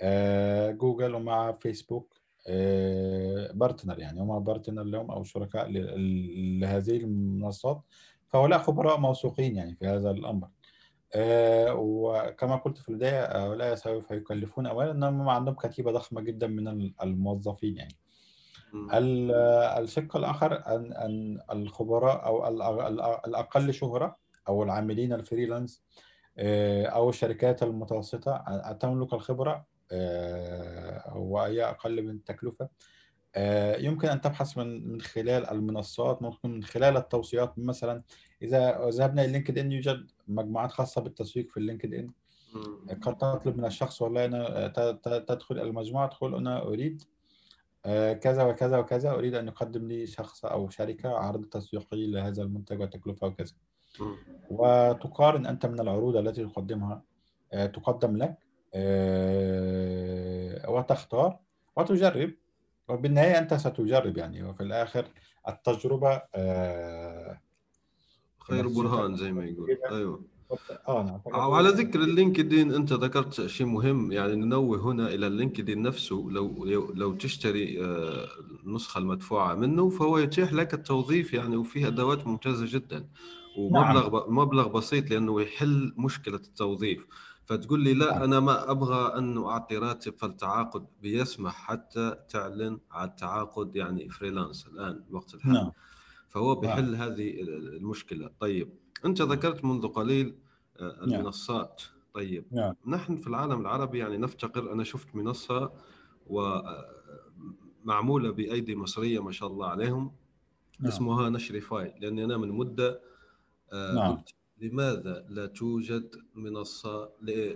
آه، 0.00 0.70
جوجل 0.70 1.14
ومع 1.14 1.52
فيسبوك. 1.52 2.14
آه، 2.16 2.21
partner 3.54 3.98
يعني 3.98 4.20
هم 4.20 4.38
partner 4.44 4.82
لهم 4.82 5.10
أو 5.10 5.24
شركاء 5.24 5.68
لهذه 5.70 6.96
المنصات. 6.96 7.82
فهؤلاء 8.26 8.58
خبراء 8.58 8.98
موثوقين 8.98 9.56
يعني 9.56 9.74
في 9.74 9.86
هذا 9.86 10.10
الأمر. 10.10 10.48
آه، 11.14 11.74
وكما 11.74 12.56
قلت 12.56 12.78
في 12.78 12.88
البداية 12.88 13.44
هؤلاء 13.46 13.74
سوف 13.74 14.10
يكلفون 14.10 14.66
اموالا 14.66 14.90
أنهم 14.90 15.28
عندهم 15.28 15.54
كتيبة 15.54 15.92
ضخمة 15.92 16.20
جدا 16.20 16.46
من 16.46 16.92
الموظفين 17.02 17.76
يعني. 17.76 17.94
الشق 19.78 20.16
الآخر 20.16 20.66
أن 20.66 20.92
أن 20.92 21.40
الخبراء 21.52 22.26
أو 22.26 22.48
ال- 22.48 22.62
ال- 22.62 23.00
الأقل 23.26 23.74
شهرة 23.74 24.16
أو 24.48 24.62
العاملين 24.62 25.12
الفريلانس 25.12 25.82
آه، 26.38 26.86
أو 26.86 27.08
الشركات 27.08 27.62
المتوسطة 27.62 28.44
تملك 28.80 29.12
الخبرة 29.12 29.52
آه، 29.52 29.64
وهي 31.14 31.64
أقل 31.64 32.02
من 32.02 32.10
التكلفه 32.10 32.68
آه، 33.34 33.76
يمكن 33.76 34.08
أن 34.08 34.20
تبحث 34.20 34.58
من 34.58 34.88
من 34.92 35.00
خلال 35.00 35.50
المنصات 35.50 36.22
ممكن 36.22 36.50
من 36.50 36.62
خلال 36.64 36.96
التوصيات. 36.96 37.58
مثلا 37.58 38.02
إذا 38.42 38.88
ذهبنا 38.88 39.24
إلى 39.24 39.32
لينكد 39.32 39.58
ان 39.58 39.72
يوجد 39.72 40.10
مجموعات 40.28 40.72
خاصة 40.72 41.00
بالتسويق 41.00 41.50
في 41.50 41.56
اللينكد 41.56 41.94
ان 41.94 42.10
قد 43.02 43.16
تطلب 43.16 43.56
من 43.56 43.64
الشخص 43.64 44.02
والله 44.02 44.24
أنا 44.24 44.68
تدخل 45.04 45.58
المجموعة 45.58 46.08
تقول 46.08 46.34
أنا 46.34 46.62
أريد 46.62 47.02
كذا 48.20 48.42
وكذا 48.42 48.78
وكذا 48.78 49.10
أريد 49.10 49.34
أن 49.34 49.48
يقدم 49.48 49.88
لي 49.88 50.06
شخص 50.06 50.44
أو 50.44 50.68
شركة 50.68 51.08
عرض 51.08 51.44
تسويقي 51.44 52.06
لهذا 52.06 52.42
المنتج 52.42 52.80
وتكلفة 52.80 53.26
وكذا. 53.26 53.54
وتقارن 54.50 55.46
أنت 55.46 55.66
من 55.66 55.80
العروض 55.80 56.16
التي 56.16 56.44
تقدمها 56.44 57.02
تقدم 57.52 58.16
لك. 58.16 58.38
وتختار 60.68 61.38
وتجرب. 61.76 62.30
وبالنهاية 62.88 63.38
أنت 63.38 63.54
ستجرب 63.54 64.16
يعني. 64.16 64.42
وفي 64.42 64.62
الآخر 64.62 65.04
التجربة 65.48 66.22
خير 68.38 68.68
برهان 68.68 69.16
زي 69.16 69.32
ما 69.32 69.44
يقول. 69.44 69.78
أيوه. 69.90 70.24
آه 70.88 71.02
نعم. 71.02 71.20
وعلى 71.26 71.68
ذكر 71.68 72.00
ال 72.00 72.08
LinkedIn 72.08 72.74
أنت 72.74 72.92
ذكرت 72.92 73.46
شيء 73.46 73.66
مهم 73.66 74.12
يعني 74.12 74.34
ننوه 74.34 74.78
هنا 74.92 75.08
إلى 75.08 75.26
ال 75.26 75.32
LinkedIn 75.32 75.82
نفسه. 75.82 76.30
لو 76.30 76.64
لو 76.94 77.12
تشتري 77.14 77.80
النسخة 78.64 78.98
المدفوعة 78.98 79.54
منه 79.54 79.88
فهو 79.88 80.18
يتيح 80.18 80.52
لك 80.52 80.74
التوظيف 80.74 81.34
يعني 81.34 81.56
وفيه 81.56 81.86
أدوات 81.86 82.26
ممتازة 82.26 82.66
جدا. 82.78 83.08
ومبلغ 83.58 84.20
نعم. 84.20 84.36
مبلغ 84.36 84.68
بسيط 84.68 85.10
لأنه 85.10 85.40
يحل 85.42 85.94
مشكلة 85.96 86.36
التوظيف. 86.36 87.06
فتقول 87.44 87.80
لي 87.80 87.94
لا 87.94 88.12
نعم. 88.12 88.22
أنا 88.22 88.40
ما 88.40 88.70
أبغى 88.70 89.18
انه 89.18 89.48
أعطي 89.48 89.76
راتب 89.76 90.14
فالتعاقد 90.18 90.86
بيسمح 91.02 91.54
حتى 91.54 92.16
تعلن 92.28 92.80
على 92.90 93.10
التعاقد 93.10 93.76
يعني 93.76 94.08
فريلانس 94.08 94.66
الآن 94.66 95.04
الوقت 95.08 95.34
الحالي 95.34 95.54
نعم. 95.54 95.72
فهو 96.28 96.54
بيحل 96.54 96.90
نعم. 96.90 97.02
هذه 97.02 97.40
المشكلة 97.40 98.30
طيب 98.40 98.70
أنت 99.04 99.22
ذكرت 99.22 99.64
منذ 99.64 99.88
قليل 99.88 100.34
آه، 100.80 101.06
نعم. 101.06 101.20
المنصات 101.20 101.82
طيب 102.14 102.44
نعم. 102.50 102.74
نحن 102.86 103.16
في 103.16 103.26
العالم 103.26 103.60
العربي 103.60 103.98
يعني 103.98 104.16
نفتقر 104.16 104.72
أنا 104.72 104.84
شفت 104.84 105.14
منصة 105.14 105.72
ومعموله 106.26 108.28
آه، 108.28 108.32
بأيدي 108.32 108.76
مصرية 108.76 109.22
ما 109.22 109.32
شاء 109.32 109.48
الله 109.48 109.66
عليهم 109.66 110.12
نعم. 110.80 110.92
اسمها 110.92 111.30
نشريفاي 111.30 111.94
لأني 112.00 112.24
أنا 112.24 112.36
من 112.36 112.48
مدة 112.48 113.00
آه، 113.72 113.94
نعم. 113.94 114.22
لماذا 114.62 115.24
لا 115.28 115.46
توجد 115.46 116.16
منصة 116.34 117.10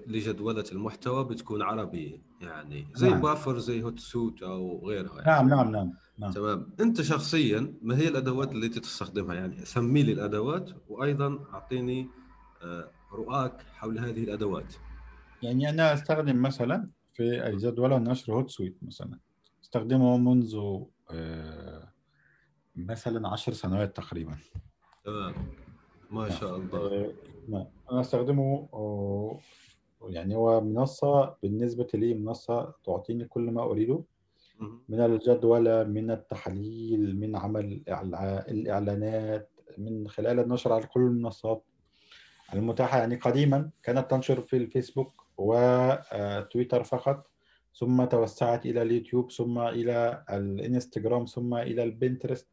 لجدولة 0.07 0.65
المحتوى 0.73 1.25
بتكون 1.25 1.63
عربية؟ 1.63 2.23
يعني 2.41 2.87
زي 2.95 3.11
نعم. 3.11 3.21
بافر 3.21 3.59
زي 3.59 3.83
هوت 3.83 3.99
سوت 3.99 4.43
أو 4.43 4.89
غيرها 4.89 5.23
يعني. 5.23 5.27
نعم 5.27 5.49
نعم 5.49 5.71
نعم 5.71 5.93
نعم. 6.19 6.33
تمام. 6.33 6.73
أنت 6.81 7.03
شخصيا 7.03 7.75
ما 7.83 7.99
هي 7.99 8.09
الأدوات 8.09 8.53
التي 8.53 8.81
تستخدمها؟ 8.81 9.35
يعني 9.35 9.65
سمي 9.65 10.03
لي 10.03 10.13
الأدوات 10.13 10.71
وأيضا 10.89 11.45
أعطيني 11.55 12.09
آه، 12.63 12.91
رؤاك 13.13 13.63
حول 13.75 13.99
هذه 13.99 14.25
الأدوات. 14.25 14.75
يعني 15.43 15.71
أنا 15.71 15.95
أستخدم 15.95 16.43
مثلا 16.43 16.91
في 17.15 17.47
الجدول 17.47 17.93
النشر 17.93 18.33
هوت 18.33 18.51
سويت 18.51 18.77
مثلا. 18.83 19.19
أستخدمه 19.63 20.17
منذ 20.19 20.57
آه، 21.11 21.93
مثلا 22.77 23.29
عشر 23.29 23.53
سنوات 23.53 23.97
تقريبا. 23.97 24.37
تمام. 25.05 25.35
ما 26.11 26.29
نعم. 26.29 26.31
شاء 26.31 26.57
الله. 26.57 26.79
آه، 26.79 27.13
نعم. 27.49 27.65
أنا 27.91 28.01
أستخدمه 28.01 28.69
آه، 28.75 29.39
يعني 30.09 30.35
هو 30.35 30.61
منصة 30.61 31.35
بالنسبة 31.43 31.87
لي 31.95 32.15
منصة 32.15 32.75
تعطيني 32.85 33.25
كل 33.25 33.43
ما 33.51 33.63
أريده. 33.63 34.03
من 34.89 35.01
الجدولة 35.01 35.85
من 35.85 36.11
التحليل 36.11 37.21
من 37.21 37.37
عمل 37.37 37.83
الإعلانات 38.49 39.51
من 39.79 40.09
خلال 40.09 40.41
النشر 40.41 40.73
على 40.73 40.87
كل 40.87 41.01
المنصات 41.01 41.65
المتاحة. 42.55 42.99
يعني 42.99 43.17
قديما 43.17 43.71
كانت 43.83 44.11
تنشر 44.11 44.41
في 44.41 44.57
الفيسبوك 44.57 45.27
وتويتر 45.39 46.85
فقط 46.85 47.31
ثم 47.75 48.05
توسعت 48.05 48.67
إلى 48.67 48.83
اليوتيوب 48.83 49.31
ثم 49.31 49.59
إلى 49.59 50.25
الإنستغرام 50.31 51.25
ثم 51.25 51.55
إلى 51.55 51.83
البنترست. 51.83 52.49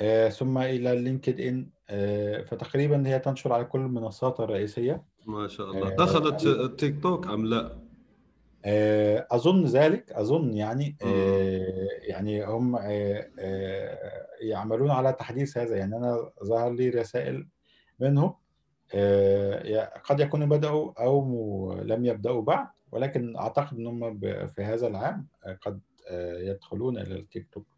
آه، 0.00 0.28
ثم 0.28 0.58
إلى 0.58 0.92
اللينكد 0.92 1.40
إن. 1.40 1.70
آه، 1.90 2.42
فتقريبا 2.42 3.08
هي 3.08 3.18
تنشر 3.18 3.52
على 3.52 3.64
كل 3.64 3.80
المنصات 3.80 4.40
الرئيسية. 4.40 5.04
ما 5.26 5.48
شاء 5.48 5.70
الله. 5.70 5.92
آه، 5.92 5.96
دخلت 5.96 6.46
التيك 6.46 7.02
توك 7.02 7.26
أم 7.26 7.46
لا؟ 7.46 7.84
أظن 9.30 9.64
ذلك 9.64 10.12
أظن 10.12 10.54
يعني 10.54 10.96
يعني 12.08 12.44
هم 12.44 12.78
يعملون 14.40 14.90
على 14.90 15.12
تحديث 15.12 15.58
هذا. 15.58 15.76
يعني 15.76 15.96
أنا 15.96 16.30
ظهر 16.44 16.72
لي 16.72 16.88
رسائل 16.88 17.48
منهم 18.00 18.34
قد 20.04 20.20
يكونوا 20.20 20.46
بدأوا 20.46 20.92
أو 21.04 21.80
لم 21.82 22.04
يبدأوا 22.04 22.42
بعد 22.42 22.66
ولكن 22.92 23.36
أعتقد 23.36 23.76
انهم 23.76 24.20
في 24.46 24.62
هذا 24.62 24.86
العام 24.86 25.26
قد 25.62 25.80
يدخلون 26.40 26.98
إلى 26.98 27.14
التيك 27.14 27.48
توك. 27.52 27.73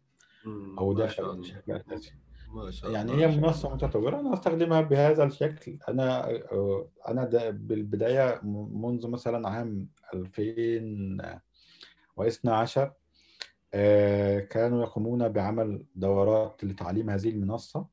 أو 0.79 0.93
داخل 0.93 1.37
بشكل 1.37 1.71
اساسي 1.71 2.13
ما 2.53 2.71
شاء 2.71 2.89
الله 2.89 2.99
يعني 2.99 3.11
هي 3.11 3.27
منصة 3.37 3.73
متطورة. 3.73 4.19
أنا 4.19 4.33
أستخدمها 4.33 4.81
بهذا 4.81 5.23
الشكل. 5.23 5.77
أنا 5.89 6.29
أنا 7.07 7.49
بالبداية 7.49 8.41
منذ 8.73 9.07
مثلا 9.07 9.49
عام 9.49 9.87
2012 10.13 12.91
آه، 13.73 14.39
كانوا 14.39 14.83
يقومون 14.83 15.29
بعمل 15.29 15.85
دورات 15.95 16.63
لتعليم 16.63 17.09
هذه 17.09 17.29
المنصة 17.29 17.85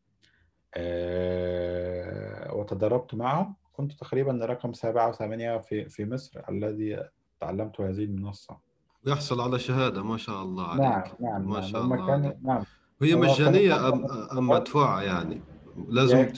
آه، 0.75 2.55
وتدربت 2.55 3.15
معهم. 3.15 3.55
كنت 3.73 3.93
تقريبا 3.93 4.33
رقم 4.33 4.73
سبعة 4.73 5.09
وثمانية 5.09 5.59
في 5.59 5.89
في 5.89 6.05
مصر 6.05 6.41
الذي 6.49 7.09
تعلمت 7.41 7.81
هذه 7.81 8.05
المنصة. 8.05 8.59
يحصل 9.07 9.41
على 9.41 9.59
شهادة 9.59 10.03
ما 10.03 10.17
شاء 10.17 10.43
الله 10.43 10.67
عليك. 10.67 10.83
نعم 10.83 11.03
نعم. 11.21 11.49
ما 11.49 11.61
نعم. 11.61 11.69
شاء 11.69 11.83
الله 11.83 12.07
كان 12.07 12.37
نعم. 12.43 12.65
هي 13.03 13.15
مجانية 13.17 13.89
ام 13.89 14.07
أم 14.39 14.49
مدفوعة 14.49 15.03
يعني؟ 15.03 15.41
لازم 15.89 16.33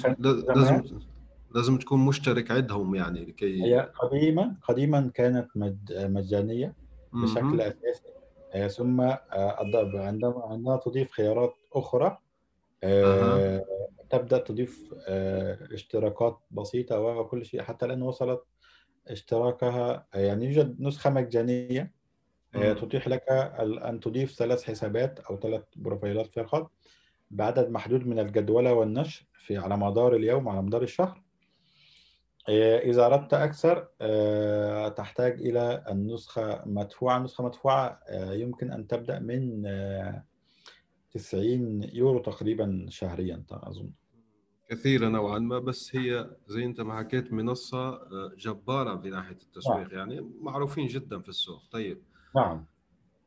لازم 0.48 0.83
لازم 1.55 1.79
تكون 1.79 2.07
مشترك 2.07 2.50
عندهم 2.50 2.94
يعني 2.94 3.24
لكي 3.24 3.64
هي 3.64 3.90
قديما 4.02 4.57
قديما 4.62 5.11
كانت 5.14 5.48
مجانية 5.90 6.74
بشكل 7.12 7.61
أساسي. 7.61 8.16
آه، 8.55 8.68
ثم 8.68 9.00
آه، 9.00 9.16
عندما 9.94 10.42
عندما 10.44 10.76
تضيف 10.76 11.12
خيارات 11.12 11.55
أخرى 11.72 12.18
أه. 12.85 13.64
تبدأ 14.11 14.38
تضيف 14.38 14.94
اشتراكات 15.72 16.38
بسيطة 16.50 17.00
وكل 17.00 17.44
شيء. 17.44 17.62
حتى 17.62 17.87
الآن 17.87 18.02
وصلت 18.02 18.42
اشتراكها 19.09 20.07
يعني 20.14 20.46
يوجد 20.46 20.81
نسخة 20.81 21.11
مجانية 21.11 21.81
آه، 21.83 21.95
تتيح 22.57 23.09
لك 23.09 23.23
أن 23.61 24.01
تضيف 24.01 24.33
ثلاث 24.33 24.62
حسابات 24.64 25.21
أو 25.21 25.37
ثلاث 25.40 25.62
بروفايلات 25.77 26.27
فقط 26.38 26.71
بعدد 27.31 27.69
محدود 27.71 28.07
من 28.07 28.19
الجدولة 28.19 28.73
والنشر 28.73 29.27
في 29.47 29.57
على 29.57 29.77
مدار 29.77 30.16
اليوم 30.16 30.49
على 30.49 30.62
مدار 30.62 30.83
الشهر. 30.83 31.23
آه، 32.49 32.79
إذا 32.79 33.07
أردت 33.07 33.35
أكثر 33.35 33.88
آه، 34.01 34.88
تحتاج 34.88 35.40
إلى 35.40 35.85
النسخة 35.90 36.62
مدفوعة. 36.66 37.19
النسخة 37.19 37.45
مدفوعة 37.45 38.01
يمكن 38.11 38.73
أن 38.73 38.87
تبدأ 38.87 39.19
من 39.19 39.62
90 41.11 41.83
يورو 41.92 42.19
تقريبا 42.19 42.87
شهريا 42.88 43.45
أظن. 43.51 43.90
كثيرة 44.69 45.09
نوعا 45.09 45.38
ما 45.38 45.59
بس 45.59 45.97
هي 45.97 46.31
زي 46.47 46.64
أنت 46.64 46.81
ما 46.81 46.99
حكيت 46.99 47.33
منصة 47.33 48.01
جبارة 48.38 48.97
في 48.97 49.11
ناحية 49.11 49.37
التسويق 49.42 49.95
يعني 49.95 50.31
معروفين 50.40 50.87
جدا 50.87 51.21
في 51.21 51.29
السوق. 51.29 51.62
طيب 51.71 52.03
نعم. 52.37 52.64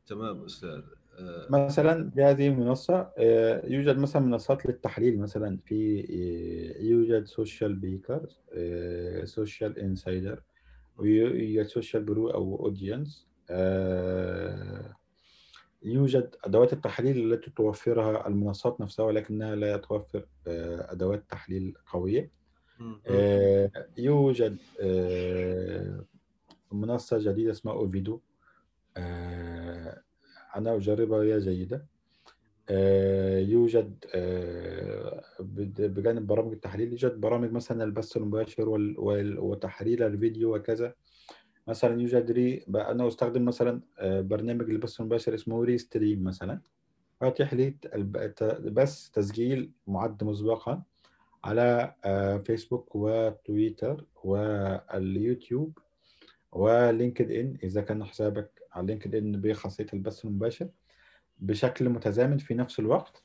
تمام 0.06 0.44
أستاذ. 0.44 0.82
آه، 1.18 1.46
مثلا 1.50 2.10
بهذه 2.10 2.48
المنصة 2.48 3.12
آه، 3.18 3.66
يوجد 3.66 3.98
مثلا 3.98 4.22
منصات 4.22 4.66
للتحليل 4.66 5.20
مثلا 5.20 5.56
في 5.56 6.00
آه، 6.00 6.82
يوجد 6.82 7.24
Socialbakers 7.24 8.26
Socialinsider 9.24 10.42
ويوجد 10.96 11.66
SocialBro 11.66 12.30
أو 12.30 12.56
Audiense 12.66 13.28
يوجد 15.82 16.34
أدوات 16.44 16.72
التحليل 16.72 17.32
التي 17.32 17.50
توفرها 17.50 18.28
المنصات 18.28 18.80
نفسها 18.80 19.04
ولكنها 19.04 19.56
لا 19.56 19.76
توفر 19.76 20.26
أدوات 20.46 21.24
تحليل 21.30 21.74
قوية. 21.86 22.30
يوجد 23.98 24.56
منصة 26.72 27.18
جديدة 27.18 27.50
اسمها 27.50 27.74
اوفيدو 27.74 28.20
أنا 30.56 30.76
أجربها 30.76 31.18
وهي 31.18 31.38
جيدة. 31.38 31.86
آه، 32.72 33.38
يوجد 33.38 34.04
آه، 34.14 35.22
بجانب 35.40 36.26
برامج 36.26 36.52
التحليل 36.52 36.90
يوجد 36.90 37.20
برامج 37.20 37.52
مثلا 37.52 37.84
البث 37.84 38.16
المباشر 38.16 38.68
وتحليل 39.38 40.02
الفيديو 40.02 40.56
وكذا. 40.56 40.94
مثلا 41.68 42.00
يوجد 42.00 42.30
Re 42.30 42.64
أنا 42.68 43.08
أستخدم 43.08 43.44
مثلا 43.44 43.80
آه، 43.98 44.20
برنامج 44.20 44.70
البث 44.70 45.00
المباشر 45.00 45.34
اسمه 45.34 45.64
Restream 45.64 46.24
مثلا. 46.24 46.60
فاتح 47.20 47.54
لي 47.54 47.74
بث 48.60 49.08
تسجيل 49.08 49.72
معد 49.86 50.24
مسبقا 50.24 50.82
على 51.44 51.94
آه، 52.04 52.38
فيسبوك 52.38 52.94
وتويتر 52.94 54.04
واليوتيوب. 54.24 55.78
ولينكد 56.52 57.30
إن 57.30 57.56
إذا 57.62 57.80
كان 57.80 58.04
حسابك 58.04 58.50
على 58.72 58.86
لينكد 58.86 59.14
إن 59.14 59.32
بخاصيه 59.40 59.86
البث 59.94 60.24
المباشر 60.24 60.68
بشكل 61.38 61.88
متزامن 61.88 62.38
في 62.38 62.54
نفس 62.54 62.78
الوقت 62.78 63.22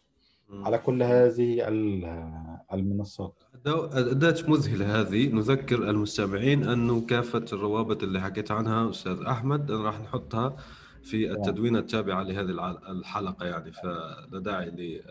على 0.52 0.78
كل 0.78 1.04
هذه 1.04 1.68
ال- 1.68 2.58
المنصات. 2.74 3.44
أداة 3.66 4.36
مذهلة 4.48 5.02
هذه. 5.02 5.30
نذكر 5.34 5.90
المستمعين 5.90 6.64
أنه 6.64 7.06
كافة 7.06 7.46
الروابط 7.54 8.04
اللي 8.04 8.22
حكيت 8.22 8.52
عنها 8.52 8.90
أستاذ 8.90 9.22
أحمد 9.22 9.72
أنا 9.72 9.84
راح 9.84 10.00
نحطها 10.02 10.56
في 11.04 11.32
التدوينة 11.32 11.80
التابعة 11.80 12.24
لهذه 12.24 12.78
الحلقة 12.92 13.46
يعني. 13.46 13.72
فلا 13.72 14.40
داعي 14.40 15.02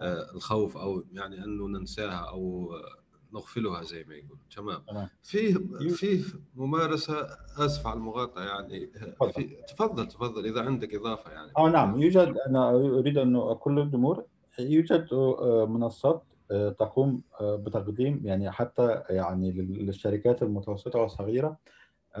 للخوف 0.00 0.76
أو 0.76 1.04
يعني 1.12 1.44
أنه 1.44 1.68
ننساها 1.68 2.28
أو 2.28 2.72
نغفلها 3.34 3.82
زي 3.82 4.04
ما 4.04 4.14
يقول 4.14 4.38
تمام. 4.56 4.82
تمام. 4.88 5.08
في 5.22 5.52
في 5.90 6.24
ممارسة 6.54 7.26
آسف 7.58 7.86
على 7.86 7.96
المقاطعة 7.96 8.42
يعني 8.42 8.86
في 9.32 9.56
تفضل 9.68 10.08
تفضل 10.08 10.46
إذا 10.46 10.62
عندك 10.62 10.94
إضافة 10.94 11.30
يعني. 11.32 11.52
آه 11.58 11.68
نعم. 11.68 12.00
يوجد 12.02 12.34
أنا 12.48 12.70
أريد 12.70 13.18
أن 13.18 13.36
أقول 13.36 13.76
للجمهور 13.76 14.24
يوجد 14.58 15.08
آه، 15.12 15.66
منصات 15.66 16.22
آه، 16.50 16.68
تقوم 16.70 17.22
آه، 17.40 17.56
بتقديم 17.56 18.20
يعني 18.24 18.50
حتى 18.50 19.02
يعني 19.10 19.52
لل- 19.52 19.86
للشركات 19.86 20.42
المتوسطة 20.42 20.98
والصغيرة 20.98 21.56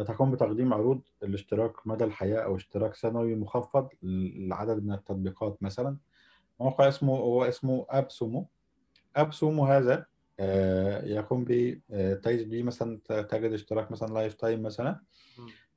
تقوم 0.06 0.30
بتقديم 0.30 0.74
عروض 0.74 1.00
الاشتراك 1.22 1.86
مدى 1.86 2.04
الحياة 2.04 2.40
أو 2.40 2.56
اشتراك 2.56 2.94
سنوي 2.94 3.34
مخفض 3.34 3.88
لعدد 4.02 4.84
من 4.84 4.92
التطبيقات 4.92 5.62
مثلا. 5.62 5.96
موقع 6.60 6.88
اسمه 6.88 7.16
هو 7.16 7.44
اسمه 7.44 7.86
AppSumo 7.90 8.46
AppSumo 9.16 9.64
هذا 9.66 10.06
يقوم 11.04 11.44
ب 11.44 11.80
آه، 11.90 12.20
به 12.24 12.62
مثلا 12.62 12.98
تجد 13.08 13.52
اشتراك 13.52 13.90
مثلا 13.90 14.14
lifetime 14.14 14.62
مثلا. 14.62 15.00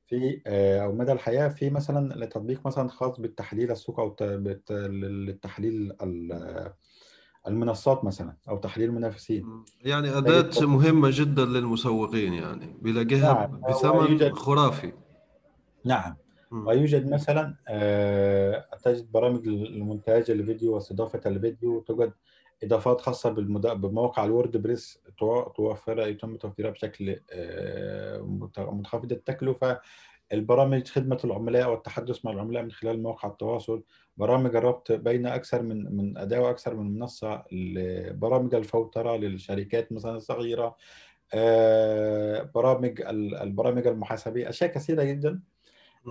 في 0.07 0.41
آه، 0.47 0.79
أو 0.83 0.91
مدى 0.91 1.11
الحياة 1.11 1.47
في 1.47 1.69
مثلا 1.69 2.25
لتطبيق 2.25 2.67
مثلا 2.67 2.89
خاص 2.89 3.19
بالتحليل 3.19 3.71
السوق 3.71 3.99
أو 3.99 4.15
للتحليل 4.71 5.93
ال- 6.01 6.73
المنصات 7.47 8.05
مثلا 8.05 8.33
أو 8.49 8.57
تحليل 8.57 8.89
المنافسين. 8.89 9.63
يعني 9.81 10.17
أداة 10.17 10.49
مهمة 10.65 11.09
جدا 11.13 11.45
للمسوقين 11.45 12.33
يعني 12.33 12.77
بيلاقيها 12.81 13.33
نعم، 13.33 13.61
بثمن 13.69 14.11
يوجد- 14.11 14.33
خرافي. 14.33 14.93
نعم. 15.85 16.15
مم. 16.51 16.67
ويوجد 16.67 17.13
مثلا 17.13 17.55
آه، 17.67 18.65
تجد 18.83 19.11
برامج 19.11 19.47
المونتاج 19.47 20.31
الفيديو 20.31 20.73
واستضافة 20.75 21.21
الفيديو 21.25 21.79
توجد 21.79 22.11
إضافات 22.63 23.01
خاصة 23.01 23.29
بالمدا- 23.29 23.73
بموقع 23.73 24.25
ال 24.25 24.57
WordPress 24.57 25.03
تو- 25.17 25.49
توفرها 25.49 26.05
يتم 26.07 26.35
توفيرها 26.35 26.71
بشكل 26.71 27.19
آه، 27.31 28.21
منخفض 28.57 29.11
التكلفة. 29.11 29.79
البرامج 30.33 30.87
خدمة 30.87 31.19
العملاء 31.23 31.69
والتحدث 31.71 32.25
مع 32.25 32.31
العملاء 32.31 32.63
من 32.63 32.71
خلال 32.71 33.01
مواقع 33.03 33.29
التواصل. 33.29 33.83
برامج 34.17 34.55
الربط 34.55 34.91
بين 34.91 35.25
أكثر 35.27 35.61
من 35.61 35.95
من 35.97 36.17
أداة 36.17 36.41
وأكثر 36.41 36.75
من 36.75 36.99
منصة 36.99 37.43
برامج 38.11 38.55
الفوترة 38.55 39.17
للشركات 39.17 39.91
مثلا 39.91 40.15
الصغيرة. 40.15 40.75
آه، 41.33 42.41
برامج 42.55 43.01
ال- 43.01 43.35
البرامج 43.35 43.87
المحاسبية. 43.87 44.49
أشياء 44.49 44.71
كثيرة 44.71 45.03
جدا. 45.03 45.39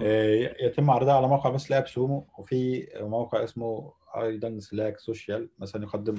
آه، 0.02 0.54
يتم 0.60 0.90
عرضها 0.90 1.14
على 1.14 1.28
موقع 1.28 1.50
مثل 1.50 1.74
AppSumo 1.74 2.26
وفي 2.38 2.88
موقع 3.00 3.44
اسمه 3.44 3.92
أيضا 4.22 4.58
StackSocial 4.58 5.48
مثلا 5.58 5.82
يقدم 5.82 6.14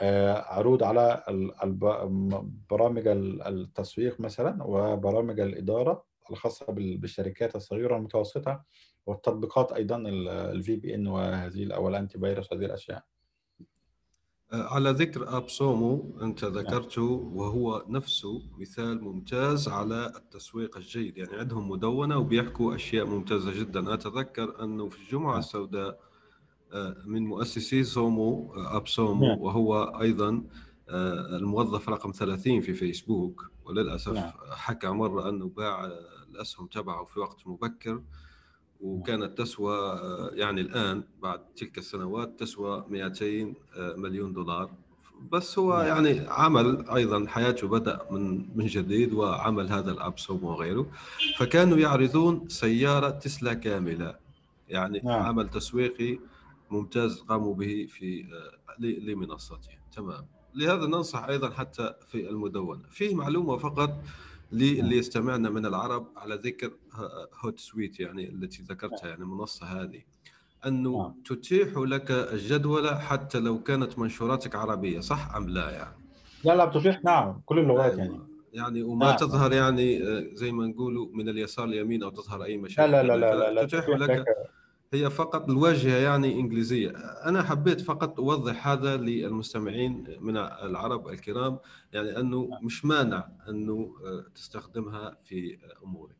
آه، 0.00 0.32
عروض 0.42 0.82
على 0.82 1.24
برامج 2.70 3.06
ال- 3.08 3.42
التسويق 3.42 4.20
مثلا 4.20 4.62
وبرامج 4.64 5.40
الإدارة 5.40 6.04
الخاصة 6.30 6.66
بال- 6.72 6.96
بالشركات 6.96 7.56
الصغيرة 7.56 7.94
والمتوسطة 7.94 8.62
والتطبيقات 9.06 9.72
أيضا 9.72 9.96
ال 10.06 10.76
VPN 10.76 11.06
وهذه 11.06 11.74
أو 11.74 11.88
ال 11.88 12.18
antivirus 12.18 12.52
وهذه 12.52 12.64
الأشياء. 12.64 13.04
على 14.52 14.90
ذكر 14.90 15.36
AppSumo 15.36 16.18
أنت 16.22 16.44
ذكرته 16.44 17.02
وهو 17.34 17.84
نفسه 17.88 18.42
مثال 18.58 19.04
ممتاز 19.04 19.68
على 19.68 20.12
التسويق 20.16 20.76
الجيد. 20.76 21.18
يعني 21.18 21.36
عندهم 21.36 21.70
مدونة 21.70 22.18
وبيحكوا 22.18 22.74
أشياء 22.74 23.06
ممتازة 23.06 23.60
جدا. 23.60 23.94
أتذكر 23.94 24.64
أنه 24.64 24.88
في 24.88 24.98
الجمعة 24.98 25.30
نعم. 25.30 25.38
السوداء 25.38 25.88
آه، 25.90 25.98
من 27.06 27.26
مؤسسي 27.26 27.84
Sumo 27.84 28.54
آه، 28.56 28.76
AppSumo 28.76 29.26
نعم. 29.26 29.38
وهو 29.38 29.82
أيضا 30.00 30.42
آه، 30.88 31.36
الموظف 31.36 31.88
رقم 31.88 32.12
30 32.12 32.60
في 32.60 32.74
فيسبوك 32.74 33.50
وللأسف 33.64 34.12
نعم. 34.12 34.32
حكى 34.50 34.88
مرة 34.88 35.28
انه 35.28 35.48
باع 35.48 35.84
آه، 35.84 35.98
الأسهم 36.30 36.66
تبعه 36.66 37.04
في 37.04 37.20
وقت 37.20 37.46
مبكر 37.46 38.02
وكانت 38.80 39.38
تسوى 39.38 39.76
آه، 39.76 40.30
يعني 40.34 40.60
الآن 40.60 41.04
بعد 41.22 41.40
تلك 41.56 41.78
السنوات 41.78 42.40
تسوى 42.40 42.84
200 42.88 43.54
آه، 43.76 43.94
مليون 43.96 44.32
دولار 44.32 44.70
بس 45.32 45.58
هو 45.58 45.72
نعم. 45.72 45.86
يعني 45.86 46.26
عمل 46.28 46.88
أيضا 46.90 47.26
حياته 47.28 47.68
بدأ 47.68 47.98
من 48.10 48.56
من 48.58 48.66
جديد 48.66 49.12
وعمل 49.12 49.68
هذا 49.68 49.90
الأب 49.90 50.18
سوم 50.18 50.44
وغيره 50.44 50.90
فكانوا 51.38 51.78
يعرضون 51.78 52.48
سيارة 52.48 53.10
تسلا 53.10 53.54
كاملة 53.54 54.14
يعني 54.68 55.00
نعم. 55.04 55.22
عمل 55.22 55.48
تسويقي 55.48 56.18
ممتاز 56.70 57.20
قاموا 57.20 57.54
به 57.54 57.86
في 57.88 58.24
آه، 58.24 58.80
لمنصتهم. 58.82 59.78
تمام. 59.96 60.26
لهذا 60.54 60.86
ننصح 60.86 61.24
أيضا 61.24 61.50
حتى 61.50 61.94
في 62.08 62.30
المدونة. 62.30 62.82
فيه 62.90 63.14
معلومة 63.14 63.56
فقط 63.56 64.02
للي 64.52 64.96
يستمعنا 64.96 65.50
من 65.50 65.66
العرب 65.66 66.06
على 66.16 66.34
ذكر 66.34 66.70
هوت 67.44 67.58
سويت 67.58 68.00
يعني 68.00 68.28
التي 68.28 68.62
ذكرتها 68.62 69.08
يعني 69.08 69.22
المنصه 69.22 69.66
هذه. 69.66 70.02
أنه 70.66 70.98
نعم. 70.98 71.14
تتيح 71.24 71.68
لك 71.76 72.10
الجدولة 72.10 72.98
حتى 72.98 73.38
لو 73.40 73.62
كانت 73.62 73.98
منشوراتك 73.98 74.54
عربية 74.54 75.00
صح 75.00 75.34
أم 75.36 75.48
لا 75.48 75.70
يعني؟ 75.70 75.96
لا 76.44 76.56
لا 76.56 76.64
بتتيح 76.64 77.04
نعم. 77.04 77.40
كل 77.46 77.58
اللغات 77.58 77.98
يعني. 77.98 78.20
يعني 78.52 78.82
وما 78.82 79.06
نعم. 79.06 79.16
تظهر 79.16 79.52
يعني 79.52 80.02
آه، 80.02 80.26
زي 80.32 80.52
ما 80.52 80.66
نقولوا 80.66 81.08
من 81.12 81.28
اليسار 81.28 81.64
اليمين 81.64 82.02
أو 82.02 82.10
تظهر 82.10 82.44
أي 82.44 82.56
لا 82.56 82.62
مشاكل. 82.62 82.92
لا 82.92 83.02
لا 83.02 83.16
لا 83.16 83.34
لا, 83.34 83.50
لا 83.50 83.64
تتيح 83.64 83.80
تتيح 83.80 83.96
لك 83.98 84.10
لك 84.10 84.24
هي 84.92 85.10
فقط 85.10 85.50
الواجهة 85.50 85.96
يعني 85.96 86.40
إنجليزية. 86.40 86.90
أنا 87.28 87.42
حبيت 87.42 87.80
فقط 87.80 88.20
أوضح 88.20 88.68
هذا 88.68 88.96
للمستمعين 88.96 90.04
من 90.20 90.36
العرب 90.36 91.08
الكرام 91.08 91.58
يعني 91.92 92.20
أنه 92.20 92.48
مش 92.62 92.84
مانع 92.84 93.28
أنه 93.48 93.94
آه، 94.04 94.24
تستخدمها 94.34 95.16
في 95.24 95.58
أمورك. 95.84 96.16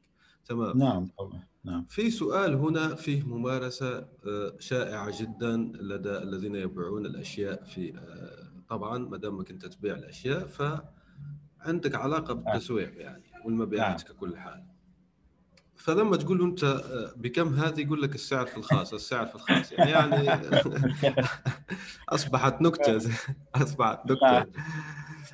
تمام؟ 0.46 0.78
نعم 0.78 1.06
طبعا 1.18 1.42
نعم. 1.64 1.86
في 1.88 2.10
سؤال 2.10 2.54
هنا 2.54 2.94
فيه 2.94 3.22
ممارسة 3.22 3.98
آه، 3.98 4.56
شائعة 4.58 5.22
جدا 5.22 5.56
لدى 5.80 6.18
الذين 6.18 6.54
يبيعون 6.54 7.06
الأشياء 7.06 7.64
في 7.64 7.98
آه، 7.98 8.62
طبعا 8.68 8.98
ما 8.98 9.16
دامك 9.16 9.50
أنت 9.50 9.66
تبيع 9.66 9.94
الأشياء 9.94 10.46
فعندك 10.46 11.94
علاقة 11.94 12.34
بالتسويق 12.34 13.00
يعني 13.00 13.24
والمبيعات 13.44 14.02
ككل 14.02 14.36
حال. 14.36 14.75
فلما 15.76 16.16
تقول 16.16 16.38
له 16.38 16.44
أنت 16.44 16.64
آه، 16.64 17.12
بكم 17.16 17.54
هذه 17.54 17.80
يقول 17.80 18.02
لك 18.02 18.14
السعر 18.14 18.46
في 18.46 18.56
الخاص 18.56 18.94
السعر 18.94 19.26
في 19.26 19.34
الخاص. 19.34 19.72
يعني 19.72 19.90
يعني 19.90 20.28
أصبحت 22.08 22.62
نكتة 22.62 22.96
أصبحت 23.54 24.10
نكتة. 24.10 24.26
نعم. 24.32 24.46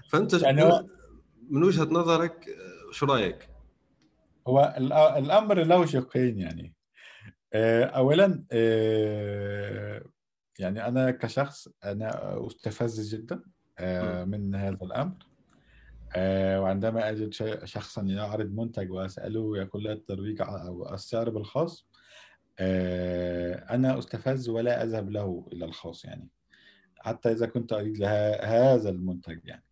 فأنت 0.08 0.32
يعني 0.42 0.62
هو- 0.62 0.86
من 1.50 1.62
وجهة 1.64 1.84
نظرك 1.84 2.48
آه، 2.48 2.92
شو 2.92 3.06
رأيك؟ 3.06 3.48
هو 4.46 4.74
الأمر 5.18 5.58
له 5.62 5.86
شقين 5.86 6.38
يعني. 6.38 6.74
آه، 7.54 7.84
اولا 7.84 8.44
آه، 8.52 10.04
يعني 10.58 10.88
أنا 10.88 11.10
كشخص 11.10 11.68
أنا 11.84 12.36
أستفز 12.46 13.14
جدا 13.14 13.42
آه، 13.78 14.24
من 14.24 14.54
هذا 14.54 14.78
الأمر. 14.82 15.14
آه، 15.14 15.31
وعندما 16.16 17.10
أجد 17.10 17.32
شيء- 17.32 17.64
شخصا 17.64 18.02
يعرض 18.02 18.50
منتج 18.54 18.90
وأسأله 18.90 19.58
يقول 19.58 19.82
لي 19.82 19.92
الترويج 19.92 20.40
أو 20.42 20.94
السعر 20.94 21.30
بالخاص 21.30 21.86
آه، 22.58 23.54
أنا 23.74 23.98
أستفز 23.98 24.48
ولا 24.48 24.82
أذهب 24.82 25.10
له 25.10 25.48
إلى 25.52 25.64
الخاص 25.64 26.04
يعني 26.04 26.28
حتى 27.00 27.32
إذا 27.32 27.46
كنت 27.46 27.72
أريد 27.72 27.98
لها 27.98 28.44
هذا 28.74 28.90
المنتج 28.90 29.38
يعني. 29.44 29.64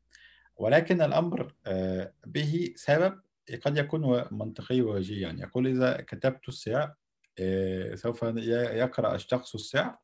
ولكن 0.57 1.03
الأمر 1.03 1.55
آه، 1.67 2.13
به 2.27 2.73
سبب 2.77 3.21
قد 3.65 3.77
يكون 3.79 4.25
منطقي 4.31 4.81
ووجيه 4.83 5.23
يعني. 5.23 5.41
يقول 5.41 5.67
إذا 5.67 6.01
كتبت 6.01 6.49
السعر 6.49 6.95
آه، 7.39 7.95
سوف 7.95 8.23
ي- 8.23 8.47
يقرأ 8.79 9.15
الشخص 9.15 9.55
السعر 9.55 9.99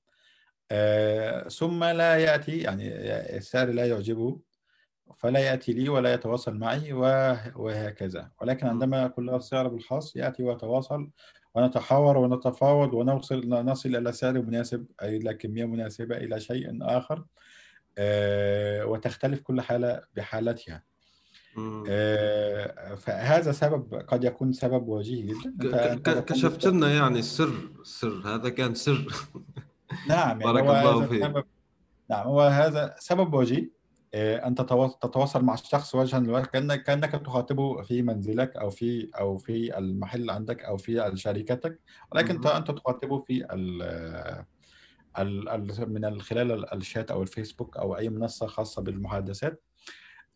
آه، 0.71 1.49
ثم 1.49 1.85
لا 1.85 2.17
يأتي 2.17 2.59
يعني 2.59 2.89
السعر 3.37 3.69
لا 3.69 3.87
يعجبه 3.87 4.41
فلا 5.17 5.41
يأتي 5.41 5.73
لي 5.73 5.89
ولا 5.89 6.15
يتواصل 6.15 6.55
معي 6.57 6.93
وه- 6.93 7.59
وهكذا 7.59 8.31
ولكن. 8.41 8.67
عندما 8.67 9.05
أقول 9.05 9.27
له 9.27 9.37
السعر 9.37 9.69
بالخاص 9.69 10.17
يأتي 10.17 10.43
ويتواصل 10.43 11.11
ونتحاور 11.55 12.17
ونتفاوض 12.19 12.95
ونوصل 12.95 13.49
نصل 13.49 13.97
إلى 13.97 14.13
سعر 14.13 14.33
مناسب 14.43 14.87
أي 15.03 15.17
إلى 15.17 15.35
كمية 15.35 15.65
مناسبة 15.65 16.17
إلى 16.17 16.41
شيء 16.41 16.79
آخر 16.83 17.25
آه، 17.99 18.87
وتختلف 18.87 19.41
كل 19.41 19.61
حالة 19.61 20.03
بحالتها. 20.17 20.83
آه، 21.89 22.95
فهذا 22.95 23.53
سبب 23.53 23.95
قد 23.95 24.25
يكون 24.25 24.53
سبب 24.53 24.89
وجيه 24.89 25.35
جدا 25.45 26.21
كشفت 26.21 26.67
لنا 26.67 26.95
يعني 26.95 27.19
السر 27.19 27.53
السر 27.81 28.23
هذا 28.25 28.49
كان 28.49 28.75
سر 28.75 29.07
نعم 30.09 30.41
يعني 30.41 30.45
بارك 30.45 30.63
الله 30.63 31.07
فيك. 31.07 31.47
نعم 32.11 32.27
هو 32.27 32.41
هذا 32.41 32.95
سبب 32.99 33.35
وجيه 33.35 33.76
آه، 34.15 34.47
تتوا- 34.61 34.99
تتواصل 35.01 35.45
مع 35.45 35.55
الشخص 35.55 35.95
وجها 35.95 36.21
لوجه 36.21 36.45
كأنك 36.45 36.83
كأنك 36.83 37.13
تخاطبه 37.13 37.83
في 37.83 38.03
منزلك 38.03 38.57
أو 38.57 38.71
في 38.71 39.11
أو 39.19 39.39
في 39.39 39.79
المحل 39.79 40.31
عندك 40.31 40.65
أو 40.65 40.77
في 40.77 41.13
شركتك 41.15 41.81
ولكن. 42.13 42.35
أنت 42.47 42.71
تخاطبه 42.71 43.19
في 43.19 43.47
ال 43.53 43.83
من 45.89 46.21
خلال 46.21 46.53
ال- 46.53 46.75
الشات 46.75 47.11
أو 47.11 47.23
الفيسبوك 47.23 47.77
أو 47.77 47.97
أي 47.97 48.09
منصة 48.09 48.47
خاصة 48.47 48.83
بالمحادثات. 48.83 49.63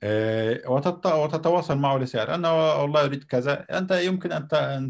آه، 0.03 0.61
وتت- 0.69 1.07
وتتواصل 1.07 1.79
معه 1.79 1.99
لسعر. 1.99 2.35
أنا 2.35 2.53
والله 2.53 3.05
أريد 3.05 3.25
كذا. 3.25 3.67
أنت 3.79 3.91
يمكن 3.91 4.33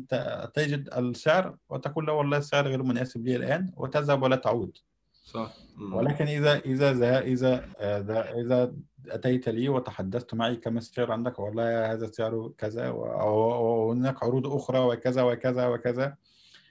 ت- 0.08 0.50
تجد 0.54 0.88
السعر 0.98 1.56
وتقول 1.68 2.06
له 2.06 2.12
والله 2.12 2.38
السعر 2.38 2.68
غير 2.68 2.82
مناسب 2.82 3.26
لي 3.26 3.36
الآن 3.36 3.72
وتذهب 3.76 4.22
ولا 4.22 4.36
تعود. 4.36 4.76
صح. 5.22 5.54
ولكن 5.92 6.26
إذا 6.26 6.58
إذا 6.58 6.92
ذا- 6.92 7.20
إذا 7.20 7.64
آه، 7.78 7.98
ذا- 7.98 8.30
إذا 8.40 8.72
أتيت 9.08 9.48
لي 9.48 9.68
وتحدثت 9.68 10.34
معي 10.34 10.56
كم 10.56 10.76
السعر 10.78 11.12
عندك 11.12 11.38
والله 11.38 11.92
هذا 11.92 12.06
سعره 12.06 12.52
كذا 12.58 12.88
وهناك 12.90 14.22
عروض 14.22 14.46
أخرى 14.46 14.78
وكذا 14.78 15.22
وكذا 15.22 15.66
وكذا 15.66 16.14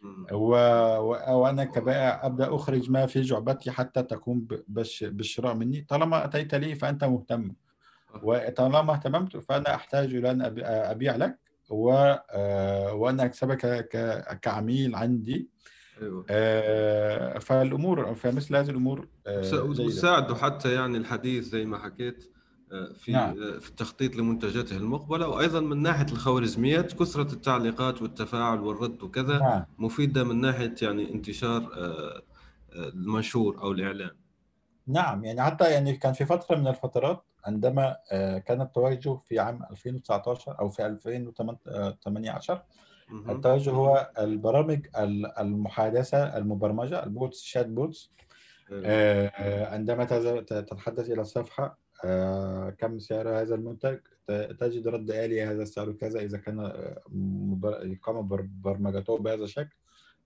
مم. 0.02 0.28
و... 0.32 0.52
و... 1.00 1.38
وأنا 1.42 1.64
كبائع 1.64 2.26
أبدأ 2.26 2.56
أخرج 2.56 2.92
ما 2.92 3.06
في 3.06 3.22
جعبتي 3.22 3.72
حتى 3.72 4.04
تقوم. 4.04 4.48
بالشراء 5.02 5.54
مني 5.54 5.82
طالما 5.90 6.26
أتيت 6.26 6.56
لي 6.56 6.76
فأنت 6.76 7.04
مهتم 7.04 7.52
وطالما 8.24 8.94
اهتممت 8.94 9.38
فأنا 9.38 9.76
أحتاج 9.76 10.16
إلى 10.16 10.32
أن 10.32 10.44
أبي- 10.44 10.64
أبيع 10.66 11.16
لك. 11.16 11.40
آه، 11.72 12.94
وأن 12.94 13.20
أكسبك 13.20 13.88
ك... 13.90 14.24
كعميل 14.42 14.96
عندي 14.96 15.50
أيوه. 16.02 16.26
آه، 16.30 17.40
فالأمور 17.40 18.16
فمثل 18.16 18.56
هذه 18.56 18.70
الأمور 18.70 19.08
آه، 19.28 19.64
وساعدوا 19.64 20.36
حتى 20.36 20.74
يعني 20.74 20.98
الحديث 20.98 21.46
زي 21.46 21.66
ما 21.66 21.78
حكيت 21.78 22.32
آه، 22.72 22.94
في 22.94 23.12
نعم. 23.12 23.30
آه، 23.30 23.60
في 23.60 23.70
التخطيط 23.70 24.16
لمنتجاته 24.16 24.78
المقبلة 24.78 25.28
وأيضا 25.28 25.60
من 25.60 25.82
ناحية 25.82 26.06
الخوارزميات 26.12 26.94
كثرة 26.94 27.34
التعليقات 27.34 28.02
والتفاعل 28.02 28.60
والرد 28.60 29.04
وكذا 29.04 29.40
نعم. 29.40 29.66
مفيدة 29.78 30.24
من 30.24 30.42
ناحية 30.42 30.76
يعني 30.82 31.14
انتشار 31.14 31.72
المنشور 32.76 33.62
أو 33.62 33.72
الإعلان. 33.72 34.12
نعم 34.88 35.26
يعني 35.26 35.42
حتى 35.42 35.72
يعني 35.72 35.98
كان 35.98 36.14
في 36.14 36.26
فترة 36.26 36.56
من 36.56 36.68
الفترات 36.68 37.24
عندما 37.46 37.96
كان 38.46 38.62
التوجه 38.62 39.16
في 39.16 39.40
عام 39.40 39.64
2019 39.72 40.60
أو 40.60 40.70
في 40.70 40.86
2018 40.86 42.64
التوجه 43.12 43.72
هو 43.72 44.12
البرامج 44.20 44.88
ال- 44.98 45.40
المحادثة 45.40 46.38
المبرمجة 46.38 47.04
ال 47.04 47.42
bots 47.42 47.66
chatbots. 47.68 48.12
آه، 48.72 49.28
آه، 49.28 49.74
عندما 49.74 50.04
تتحدث 50.42 51.10
إلى 51.10 51.22
الصفحة 51.22 51.78
آه، 52.06 52.70
كم 52.70 53.00
سعر 53.00 53.30
هذا 53.30 53.56
المنتج؟ 53.56 53.98
تجد 54.60 54.88
رد 54.88 55.12
آلي 55.12 55.44
هذا 55.44 55.64
السعر 55.64 55.92
كذا 55.92 56.20
إذا 56.20 56.38
كان 56.38 56.60
قام 58.04 58.28
بر- 58.28 58.48
برمجته 58.62 59.18
بهذا 59.18 59.44
الشكل. 59.44 59.76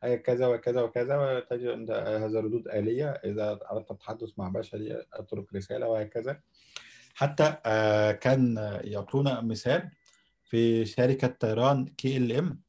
هي 0.03 0.17
كذا 0.17 0.47
وكذا 0.47 0.81
وكذا 0.81 1.17
وتجد 1.17 1.67
عند 1.67 1.91
هذا 1.91 2.39
ردود 2.39 2.67
آلية. 2.67 3.09
إذا 3.09 3.59
أردت 3.71 3.91
التحدث 3.91 4.29
مع 4.37 4.49
بشري 4.49 5.05
أترك 5.13 5.53
رسالة 5.55 5.87
وهكذا. 5.87 6.39
حتى 7.15 7.55
كان 8.21 8.57
يعطونا 8.83 9.41
مثال 9.41 9.89
في 10.43 10.85
شركة 10.85 11.27
طيران 11.27 11.85
KLM. 11.85 12.59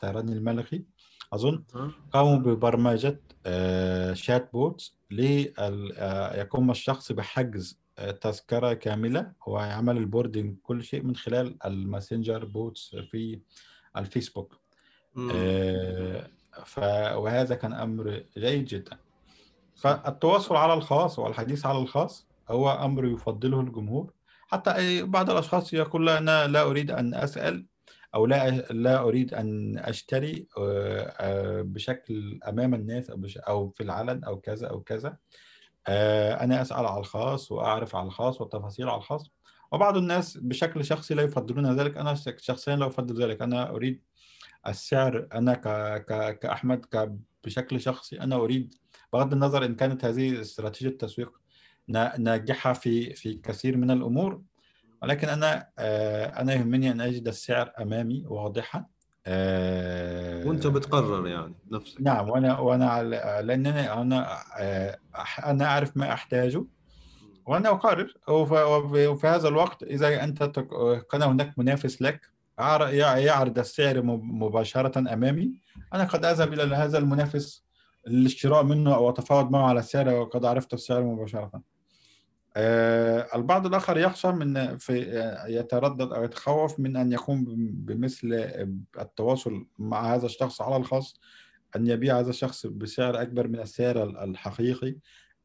طيران 0.00 0.28
الملكي 0.28 0.84
أظن 1.32 1.64
ها؟ 1.74 1.90
قاموا 2.12 2.36
ببرمجة 2.36 3.20
آه، 3.46 4.12
chatbot 4.12 4.92
ليقوم 5.10 6.70
الشخص 6.70 7.12
بحجز 7.12 7.80
آه، 7.98 8.10
تذكرة 8.10 8.72
كاملة. 8.72 9.32
ويعمل 9.46 9.96
ال 9.96 10.03
boarding 10.03 10.56
كل 10.62 10.84
شيء 10.84 11.02
من 11.02 11.16
خلال 11.16 11.56
ال 11.64 11.72
Messenger 11.72 12.44
bots 12.44 12.96
في 13.10 13.40
الفيسبوك. 13.96 14.60
آه، 15.34 16.28
ف... 16.64 16.78
وهذا 17.14 17.54
كان 17.54 17.72
أمر 17.72 18.22
جيد 18.38 18.64
جدا. 18.64 18.98
فالتواصل 19.74 20.56
على 20.56 20.74
الخاص 20.74 21.18
والحديث 21.18 21.66
على 21.66 21.78
الخاص 21.78 22.26
هو 22.48 22.70
أمر 22.70 23.04
يفضله 23.04 23.60
الجمهور. 23.60 24.12
حتى 24.48 25.02
بعض 25.02 25.30
الأشخاص 25.30 25.72
يقول 25.72 26.06
لا 26.06 26.18
أنا 26.18 26.46
لا 26.46 26.62
أريد 26.62 26.90
أن 26.90 27.14
أسأل. 27.14 27.66
أو 28.14 28.26
لا 28.26 28.50
لا 28.70 29.00
أريد 29.02 29.34
أن 29.34 29.78
أشتري 29.78 30.46
آه، 30.58 31.00
آه، 31.20 31.62
بشكل 31.62 32.40
أمام 32.48 32.74
الناس 32.74 33.10
بش- 33.10 33.38
أو 33.38 33.68
في 33.70 33.82
العلن 33.82 34.24
أو 34.24 34.40
كذا 34.40 34.66
أو 34.68 34.80
كذا. 34.80 35.16
آه، 35.88 36.44
أنا 36.44 36.62
أسأل 36.62 36.86
على 36.86 37.00
الخاص 37.00 37.52
وأعرف 37.52 37.96
على 37.96 38.06
الخاص 38.06 38.40
والتفاصيل 38.40 38.88
على 38.88 38.98
الخاص. 38.98 39.30
وبعض 39.72 39.96
الناس 39.96 40.36
بشكل 40.36 40.84
شخصي 40.84 41.14
لا 41.14 41.22
يفضلون 41.22 41.76
ذلك. 41.80 41.96
أنا 41.96 42.14
شخصيا 42.38 42.76
لا 42.76 42.86
أفضل 42.86 43.22
ذلك. 43.22 43.42
أنا 43.42 43.70
أريد 43.70 44.02
السعر. 44.68 45.28
أنا 45.34 45.54
ك... 45.54 45.68
ك... 46.04 46.38
كأحمد 46.38 46.84
ك... 46.84 47.12
بشكل 47.44 47.80
شخصي 47.80 48.20
أنا 48.20 48.36
أريد 48.36 48.74
بغض 49.12 49.32
النظر 49.32 49.64
إن 49.64 49.74
كانت 49.74 50.04
هذه 50.04 50.40
استراتيجية 50.40 50.96
تسويق 50.98 51.32
نا- 51.88 52.18
ناجحة 52.18 52.72
في 52.72 53.14
في 53.14 53.34
كثير 53.34 53.76
من 53.76 53.90
الأمور 53.90 54.42
ولكن 55.02 55.28
أنا 55.28 55.68
آه، 55.78 56.26
أنا 56.26 56.52
يهمني 56.54 56.90
أن 56.90 57.00
أجد 57.00 57.28
السعر 57.28 57.72
أمامي 57.80 58.24
واضحا. 58.26 58.84
آه، 59.26 60.46
وأنت 60.46 60.66
بتقرر 60.66 61.26
يعني 61.26 61.54
نفسك. 61.72 62.00
نعم 62.00 62.28
وأنا 62.30 62.88
على- 62.88 63.40
لأنني 63.44 63.92
أنا 63.92 64.38
آه، 64.58 64.98
أنا 65.44 65.64
أعرف 65.64 65.96
ما 65.96 66.12
أحتاجه 66.12 66.64
وأنا 67.46 67.68
أقرر. 67.68 68.14
وف- 68.28 68.52
وفي 69.08 69.26
هذا 69.26 69.48
الوقت 69.48 69.82
إذا 69.82 70.24
أنت 70.24 70.42
تك- 70.42 71.06
كان 71.10 71.22
هناك 71.22 71.58
منافس 71.58 72.02
لك 72.02 72.20
عر- 72.58 72.88
يع- 72.94 73.18
يعرض 73.18 73.58
السعر 73.58 74.02
مب- 74.02 74.22
مباشرة 74.24 74.98
أمامي. 75.12 75.50
أنا 75.94 76.04
قد 76.04 76.24
أذهب 76.24 76.52
إلى 76.52 76.76
هذا 76.76 76.98
المنافس 76.98 77.64
للشراء 78.06 78.62
منه 78.62 78.94
أو 78.94 79.10
أتفاوض 79.10 79.50
معه 79.50 79.68
على 79.68 79.80
السعر 79.80 80.08
وقد 80.14 80.44
عرفت 80.44 80.74
السعر 80.74 81.02
مباشرة. 81.02 81.50
آه، 81.54 81.62
البعض 83.34 83.66
الآخر 83.66 83.98
يخشى 83.98 84.32
من 84.32 84.76
في 84.78 85.18
آه، 85.20 85.46
يتردد 85.46 86.12
أو 86.12 86.24
يتخوف 86.24 86.80
من 86.80 86.96
أن 86.96 87.12
يقوم 87.12 87.44
بم- 87.44 87.70
بمثل 87.72 88.28
التواصل 89.00 89.66
مع 89.78 90.14
هذا 90.14 90.26
الشخص 90.26 90.60
على 90.60 90.76
الخاص 90.76 91.20
أن 91.76 91.86
يبيع 91.86 92.18
هذا 92.18 92.30
الشخص 92.30 92.66
بسعر 92.66 93.22
أكبر 93.22 93.48
من 93.48 93.60
السعر 93.60 94.02
ال- 94.02 94.18
الحقيقي 94.18 94.96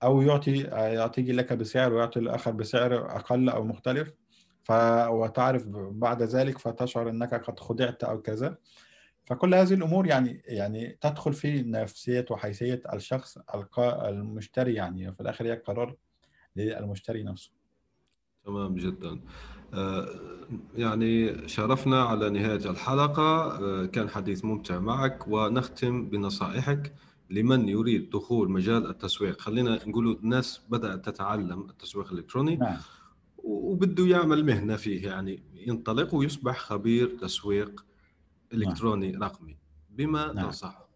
أو 0.04 0.22
يعطي 0.22 0.68
آه، 0.68 0.88
يعطيك 0.88 1.30
لك 1.30 1.54
بسعر 1.54 1.94
ويعطي 1.94 2.20
الآخر 2.20 2.52
بسعر 2.52 3.16
أقل 3.16 3.50
أو 3.50 3.64
مختلف. 3.64 4.14
ف 4.64 4.72
وتعرف 5.10 5.64
بعد 5.92 6.24
ذلك 6.24 6.58
فتشعر 6.58 7.10
أنك 7.10 7.34
قد 7.34 7.60
خدعت 7.60 8.04
أو 8.04 8.22
كذا. 8.22 8.58
فكل 9.26 9.56
هذه 9.56 9.74
الأمور 9.74 10.08
يعني 10.08 10.42
يعني 10.46 10.98
تدخل 11.02 11.34
في 11.34 11.62
نفسية 11.64 12.26
وحيثية 12.32 12.82
الشخص 12.94 13.38
المشتري 13.80 14.74
يعني 14.74 15.14
في 15.14 15.22
الآخر 15.22 15.46
هي 15.46 15.56
قرار 15.56 15.96
للمشتري 16.56 17.24
نفسه. 17.24 17.52
تمام 18.46 18.76
جدا. 18.76 19.20
آه، 19.74 20.08
يعني 20.76 21.48
شرفنا 21.48 22.04
على 22.04 22.30
نهاية 22.30 22.70
الحلقة. 22.70 23.60
آه، 23.60 23.86
كان 23.86 24.10
حديث 24.10 24.46
ممتع 24.46 24.80
معك 24.80 25.28
ونختم 25.28 26.10
بنصائحك 26.10 26.94
لمن 27.30 27.70
يريد 27.70 28.10
دخول 28.10 28.52
مجال 28.52 28.90
التسويق. 28.90 29.42
خلينا 29.42 29.80
نقول 29.88 30.20
الناس 30.24 30.62
بدأت 30.70 31.10
تتعلم 31.10 31.70
التسويق 31.70 32.12
الإلكتروني 32.12 32.56
نعم. 32.56 32.78
وبده 33.38 34.06
يعمل 34.06 34.46
مهنة 34.46 34.76
فيه 34.76 35.08
يعني 35.08 35.44
ينطلق 35.54 36.16
ويصبح 36.16 36.60
خبير 36.60 37.18
تسويق 37.18 37.86
إلكتروني 38.54 39.18
رقمي. 39.18 39.58
بما 39.90 40.34
نعم. 40.34 40.46
تنصحه؟ 40.46 40.90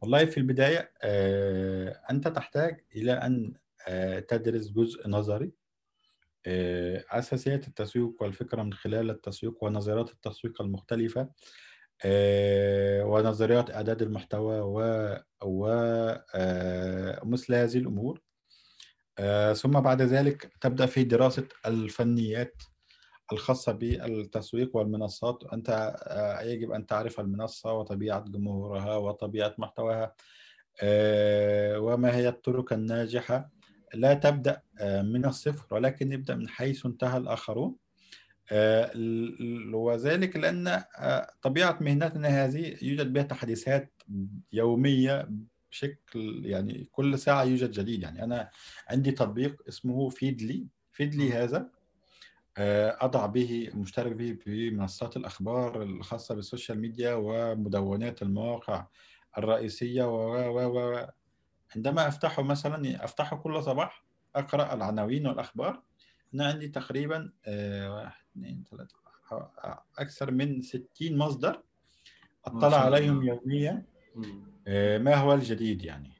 والله 0.00 0.24
في 0.24 0.38
البداية 0.38 0.90
آه، 1.02 2.00
أنت 2.10 2.28
تحتاج 2.28 2.84
إلى 2.96 3.12
أن 3.12 3.54
تدرس 4.28 4.68
جزء 4.68 5.08
نظري. 5.08 5.52
آه، 6.46 7.04
أساسيات 7.10 7.68
التسويق 7.68 8.22
والفكرة 8.22 8.62
من 8.62 8.72
خلال 8.72 9.10
التسويق 9.10 9.64
ونظريات 9.64 10.10
التسويق 10.10 10.62
المختلفة. 10.62 11.28
آه، 12.04 13.04
ونظريات 13.04 13.70
إعداد 13.70 14.02
المحتوى 14.02 14.60
و 14.60 14.78
ومثل 15.44 17.54
هذه 17.54 17.78
الأمور. 17.78 18.20
آه، 19.18 19.52
ثم 19.52 19.80
بعد 19.80 20.02
ذلك 20.02 20.52
تبدأ 20.60 20.86
في 20.86 21.04
دراسة 21.04 21.48
الفنيات 21.66 22.54
الخاصة 23.32 23.72
بالتسويق 23.72 24.76
والمنصات. 24.76 25.44
أنت 25.52 25.94
آه، 26.06 26.40
يجب 26.42 26.70
أن 26.72 26.86
تعرف 26.86 27.20
المنصة 27.20 27.72
وطبيعة 27.72 28.20
جمهورها 28.20 28.96
وطبيعة 28.96 29.54
محتواها 29.58 30.14
وما 31.78 32.16
هي 32.16 32.28
الطرق 32.28 32.72
الناجحة. 32.72 33.50
لا 33.94 34.14
تبدأ 34.14 34.62
من 34.82 35.24
الصفر 35.24 35.74
ولكن 35.74 36.12
ابدأ 36.12 36.34
من 36.34 36.48
حيث 36.48 36.86
انتهى 36.86 37.16
الآخرون. 37.16 37.76
آه، 38.50 38.90
وذلك 39.74 40.36
لأن 40.36 40.66
آه، 40.68 41.32
طبيعة 41.42 41.78
مهنتنا 41.80 42.28
هذه 42.44 42.76
يوجد 42.82 43.12
بها 43.12 43.22
تحديثات 43.22 44.02
يومية 44.52 45.28
بشكل 45.70 46.46
يعني 46.46 46.88
كل 46.92 47.18
ساعة 47.18 47.42
يوجد 47.44 47.70
جديد. 47.70 48.02
يعني 48.02 48.24
أنا 48.24 48.50
عندي 48.88 49.10
تطبيق 49.10 49.62
اسمه 49.68 50.08
فيدلي. 50.08 50.66
فيدلي 50.92 51.32
هذا 51.32 51.70
آه، 52.58 52.98
أضع 53.00 53.26
به 53.26 53.70
مشترك 53.74 54.12
به 54.12 54.38
بمنصات 54.46 55.16
الأخبار 55.16 55.82
الخاصة 55.82 56.34
بالسوشيال 56.34 56.80
ميديا 56.80 57.14
ومدونات 57.14 58.22
المواقع 58.22 58.86
الرئيسية 59.38 60.04
و 60.04 60.78
و 60.78 61.06
عندما 61.76 62.08
أفتحه 62.08 62.42
مثلا 62.42 63.04
أفتحه 63.04 63.36
كل 63.36 63.62
صباح 63.62 64.04
أقرأ 64.36 64.74
العناوين 64.74 65.26
والأخبار 65.26 65.82
أنا 66.34 66.46
عندي 66.46 66.68
تقريبا 66.68 67.32
واحد 67.88 68.22
اثنين 68.32 68.64
ثلاثة 68.70 69.02
أكثر 69.98 70.30
من 70.30 70.62
60 70.62 70.86
مصدر 71.02 71.62
أطلع 72.44 72.76
عليهم 72.76 73.22
يوميا. 73.22 73.84
آه، 74.66 74.98
ما 74.98 75.14
هو 75.14 75.34
الجديد 75.34 75.84
يعني؟ 75.84 76.12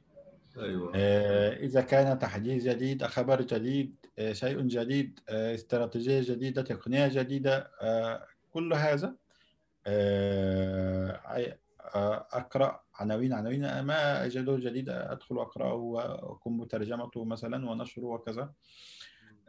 أيوة. 0.57 0.91
آه، 0.95 1.53
إذا 1.53 1.81
كان 1.81 2.19
تحديث 2.19 2.63
جديد 2.63 3.05
خبر 3.05 3.41
جديد 3.41 3.95
آه، 4.19 4.33
شيء 4.33 4.61
جديد 4.61 5.19
استراتيجية 5.29 6.21
جديدة 6.21 6.61
تقنية 6.61 7.07
جديدة 7.07 7.71
كل 8.51 8.73
هذا 8.73 9.15
أقرأ 12.33 12.82
عناوين 12.95 13.33
عناوين 13.33 13.79
ما 13.79 14.25
أجده 14.25 14.57
جديد 14.57 14.89
أدخل 14.89 15.39
أقرأه 15.39 15.73
وأقوم 15.73 16.63
بترجمته 16.63 17.25
مثلا 17.25 17.69
ونشره 17.69 18.05
وكذا. 18.05 18.53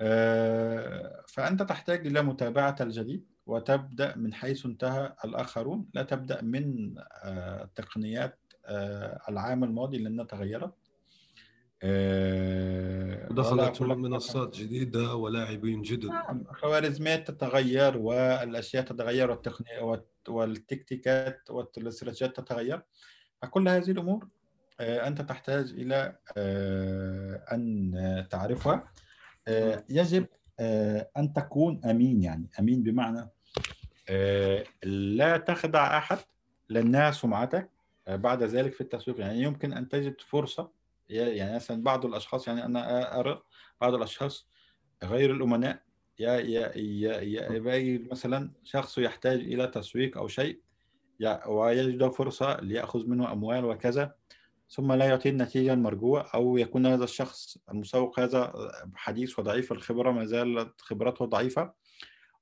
آه، 0.00 1.24
فأنت 1.28 1.62
تحتاج 1.62 2.06
إلى 2.06 2.22
متابعة 2.22 2.76
الجديد 2.80 3.24
وتبدأ 3.46 4.16
من 4.16 4.34
حيث 4.34 4.66
انتهى 4.66 5.14
الآخرون 5.24 5.86
لا 5.94 6.02
تبدأ 6.02 6.42
من 6.42 6.94
التقنيات 7.24 8.38
آه، 8.66 9.06
آه، 9.06 9.20
العام 9.28 9.64
الماضي 9.64 9.98
لأنها 9.98 10.24
تغيرت 10.24 10.74
دخلت 13.30 13.82
منصات 13.82 14.56
جديدة 14.56 15.14
ولاعبين 15.14 15.82
جدد. 15.82 16.06
نعم 16.06 16.44
خوارزميات 16.52 17.30
تتغير 17.30 17.98
والأشياء 17.98 18.84
تتغير 18.84 19.30
والتقنية 19.30 20.00
والتكتيكات 20.28 21.50
والاستراتيجيات 21.50 22.36
تتغير. 22.36 22.82
فكل 23.44 23.68
هذه 23.68 23.90
الأمور 23.90 24.28
أنت 24.80 25.20
تحتاج 25.20 25.70
إلى 25.70 26.16
أن 27.52 28.26
تعرفها. 28.30 28.94
آه، 29.48 29.84
يجب 29.90 30.26
آه، 30.60 31.10
أن 31.16 31.32
تكون 31.32 31.80
أمين 31.84 32.22
يعني. 32.22 32.50
أمين 32.58 32.82
بمعنى 32.82 33.30
آه، 34.08 34.64
لا 34.84 35.36
تخدع 35.36 35.98
أحد 35.98 36.18
لانها 36.68 37.10
سمعتك 37.10 37.70
بعد 38.06 38.42
ذلك 38.42 38.72
في 38.72 38.80
التسويق. 38.80 39.20
يعني 39.20 39.42
يمكن 39.42 39.72
أن 39.72 39.88
تجد 39.88 40.20
فرصة 40.20 40.70
يعني 41.08 41.54
مثلا 41.54 41.82
بعض 41.82 42.06
الأشخاص 42.06 42.48
يعني 42.48 42.64
أنا 42.64 43.20
أرى 43.20 43.42
بعض 43.80 43.94
الأشخاص 43.94 44.48
غير 45.04 45.30
الأمناء 45.30 45.82
يا 46.18 46.32
يا 46.32 46.76
يا 46.76 48.06
مثلا 48.10 48.50
شخص 48.64 48.98
يحتاج 48.98 49.40
إلى 49.40 49.66
تسويق 49.66 50.18
أو 50.18 50.28
شيء 50.28 50.60
ويجد 51.46 52.08
فرصة 52.08 52.60
ليأخذ 52.60 53.06
منه 53.06 53.32
أموال 53.32 53.64
وكذا 53.64 54.14
ثم 54.68 54.92
لا 54.92 55.04
يعطي 55.04 55.28
النتيجة 55.28 55.72
المرجوة 55.72 56.20
أو 56.34 56.56
يكون 56.56 56.86
هذا 56.86 57.04
الشخص 57.04 57.58
المسوق 57.70 58.20
هذا 58.20 58.52
حديث 58.94 59.38
وضعيف 59.38 59.72
الخبرة 59.72 60.10
ما 60.10 60.24
زالت 60.24 60.80
خبرته 60.80 61.24
ضعيفة 61.24 61.72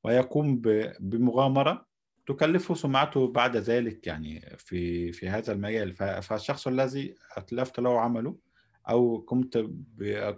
ويقوم 0.05 0.63
بمغامرة 1.01 1.87
تكلفه 2.27 2.75
سمعته 2.75 3.33
بعد 3.33 3.57
ذلك 3.57 4.07
يعني 4.07 4.57
في 4.59 5.13
في 5.13 5.29
هذا 5.29 5.53
المجال. 5.53 5.93
فالشخص 6.23 6.67
الذي 6.67 7.15
أتلفت 7.37 7.81
له 7.81 8.01
عمله 8.01 8.37
أو 8.89 9.21
كنت 9.21 9.67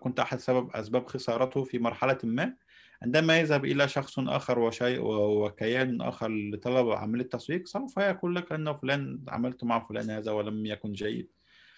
كنت 0.01 0.20
أحد 0.20 0.39
سبب 0.39 0.70
أسباب 0.70 1.07
خسارته 1.07 1.64
في 1.64 1.78
مرحلة 1.78 2.18
ما 2.24 2.55
عندما 3.03 3.39
يذهب 3.39 3.65
إلى 3.65 3.89
شخص 3.89 4.19
آخر 4.19 4.59
وشيء 4.59 5.01
وكيان 5.05 6.01
آخر 6.01 6.29
لطلب 6.29 6.91
عملية 6.91 7.25
تسويق 7.25 7.67
سوف 7.67 7.97
يقول 7.97 8.35
لك 8.37 8.53
أن 8.53 8.77
فلان 8.77 9.25
عملت 9.29 9.65
مع 9.65 9.87
فلان 9.87 10.11
هذا 10.11 10.33
ولم 10.33 10.67
يكن 10.67 10.93
جيد. 10.93 11.29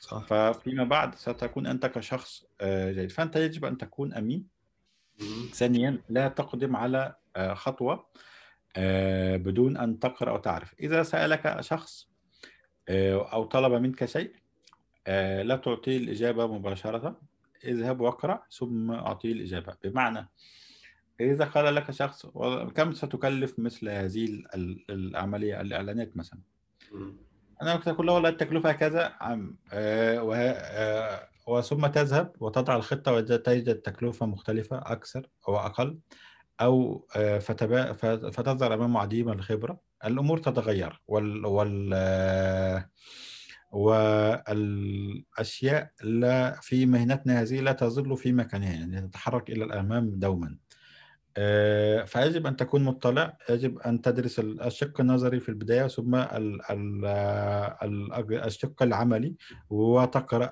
صح. 0.00 0.26
ففيما 0.26 0.84
بعد 0.84 1.14
ستكون 1.14 1.66
أنت 1.66 1.86
كشخص 1.86 2.44
آه، 2.60 2.92
جيد. 2.92 3.10
فأنت 3.10 3.36
يجب 3.36 3.64
أن 3.64 3.78
تكون 3.78 4.14
أمين. 4.14 4.46
ثانيا 5.52 6.02
لا 6.08 6.28
تقدم 6.28 6.76
على 6.76 7.14
آه، 7.36 7.54
خطوة 7.54 8.06
آه، 8.76 9.36
بدون 9.36 9.76
أن 9.76 9.98
تقرأ 9.98 10.30
أو 10.30 10.36
تعرف. 10.36 10.74
إذا 10.80 11.02
سألك 11.02 11.60
شخص 11.60 12.08
أو 12.88 13.44
طلب 13.44 13.72
منك 13.72 14.04
شيء 14.04 14.32
لا 15.42 15.56
تعطيه 15.64 15.96
الإجابة 15.96 16.46
مباشرة. 16.46 17.20
اذهب 17.64 18.00
واقرأ 18.00 18.42
ثم 18.50 18.90
أعطيه 18.90 19.32
الإجابة. 19.32 19.76
بمعنى 19.84 20.28
إذا 21.20 21.44
قال 21.44 21.74
لك 21.74 21.90
شخص 21.90 22.26
كم 22.74 22.92
ستكلف 22.92 23.58
مثل 23.58 23.88
هذه 23.88 24.42
العملية 24.90 25.60
الإعلانات 25.60 26.16
مثلا؟ 26.16 26.40
أنا 27.62 27.76
كنت 27.76 27.88
أقول 27.88 28.06
له 28.06 28.12
والله 28.12 28.28
التكلفة 28.28 28.72
كذا 28.72 29.12
عم 29.20 29.56
آه. 29.72 30.34
آه 30.34 31.28
وثم 31.46 31.86
تذهب 31.86 32.32
وتضع 32.40 32.76
الخطة 32.76 33.12
وتجد 33.12 33.68
التكلفة 33.68 34.26
مختلفة 34.26 34.78
أكثر 34.78 35.28
أو 35.48 35.56
أقل 35.56 35.98
أو 36.60 37.06
آه 37.16 37.38
فتبا... 37.38 37.92
فتظهر 38.30 38.74
أمام 38.74 38.96
عديم 38.96 39.28
الخبرة. 39.28 39.80
الأمور 40.04 40.38
تتغير 40.38 41.02
وال, 41.08 41.46
وال... 41.46 41.90
آه 41.94 42.90
والأشياء 43.72 45.90
لا 46.02 46.60
في 46.60 46.86
مهنتنا 46.86 47.42
هذه 47.42 47.60
لا 47.60 47.72
تظل 47.72 48.16
في 48.16 48.32
مكانها 48.32 48.72
يعني 48.72 49.08
تتحرك 49.08 49.50
إلى 49.50 49.64
الأمام 49.64 50.10
دوما. 50.10 50.56
فيجب 52.06 52.46
أن 52.46 52.56
تكون 52.56 52.84
مطلع 52.84 53.38
يجب 53.50 53.78
أن 53.78 54.02
تدرس 54.02 54.38
الشق 54.38 55.00
النظري 55.00 55.40
في 55.40 55.48
البداية 55.48 55.86
ثم 55.86 56.14
الشق 58.32 58.82
العملي 58.82 59.36
وتقرأ 59.70 60.50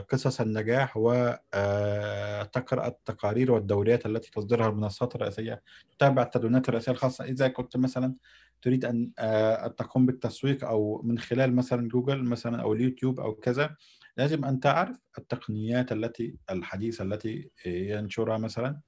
قصص 0.00 0.40
النجاح 0.40 0.96
وتقرأ 0.96 2.84
آه، 2.84 2.88
التقارير 2.88 3.52
والدوريات 3.52 4.06
التي 4.06 4.30
تصدرها 4.30 4.68
المنصات 4.68 5.14
الرئيسية 5.14 5.62
تتابع 5.98 6.22
التدوينات 6.22 6.68
الرئيسية 6.68 6.92
الخاصة. 6.92 7.24
إذا 7.24 7.48
كنت 7.48 7.76
مثلا 7.76 8.14
تريد 8.62 8.84
أن 8.84 9.10
آه، 9.18 9.66
تقوم 9.66 10.06
بالتسويق 10.06 10.64
أو 10.64 11.02
من 11.04 11.18
خلال 11.18 11.56
مثلا 11.56 11.88
جوجل 11.88 12.24
مثلا 12.24 12.62
أو 12.62 12.72
اليوتيوب 12.72 13.20
أو 13.20 13.34
كذا 13.34 13.76
يجب 14.18 14.44
أن 14.44 14.60
تعرف 14.60 14.96
التقنيات 15.18 15.92
التي 15.92 16.36
الحديثة 16.50 17.04
التي 17.04 17.50
ينشرها 17.66 18.38
مثلا. 18.38 18.80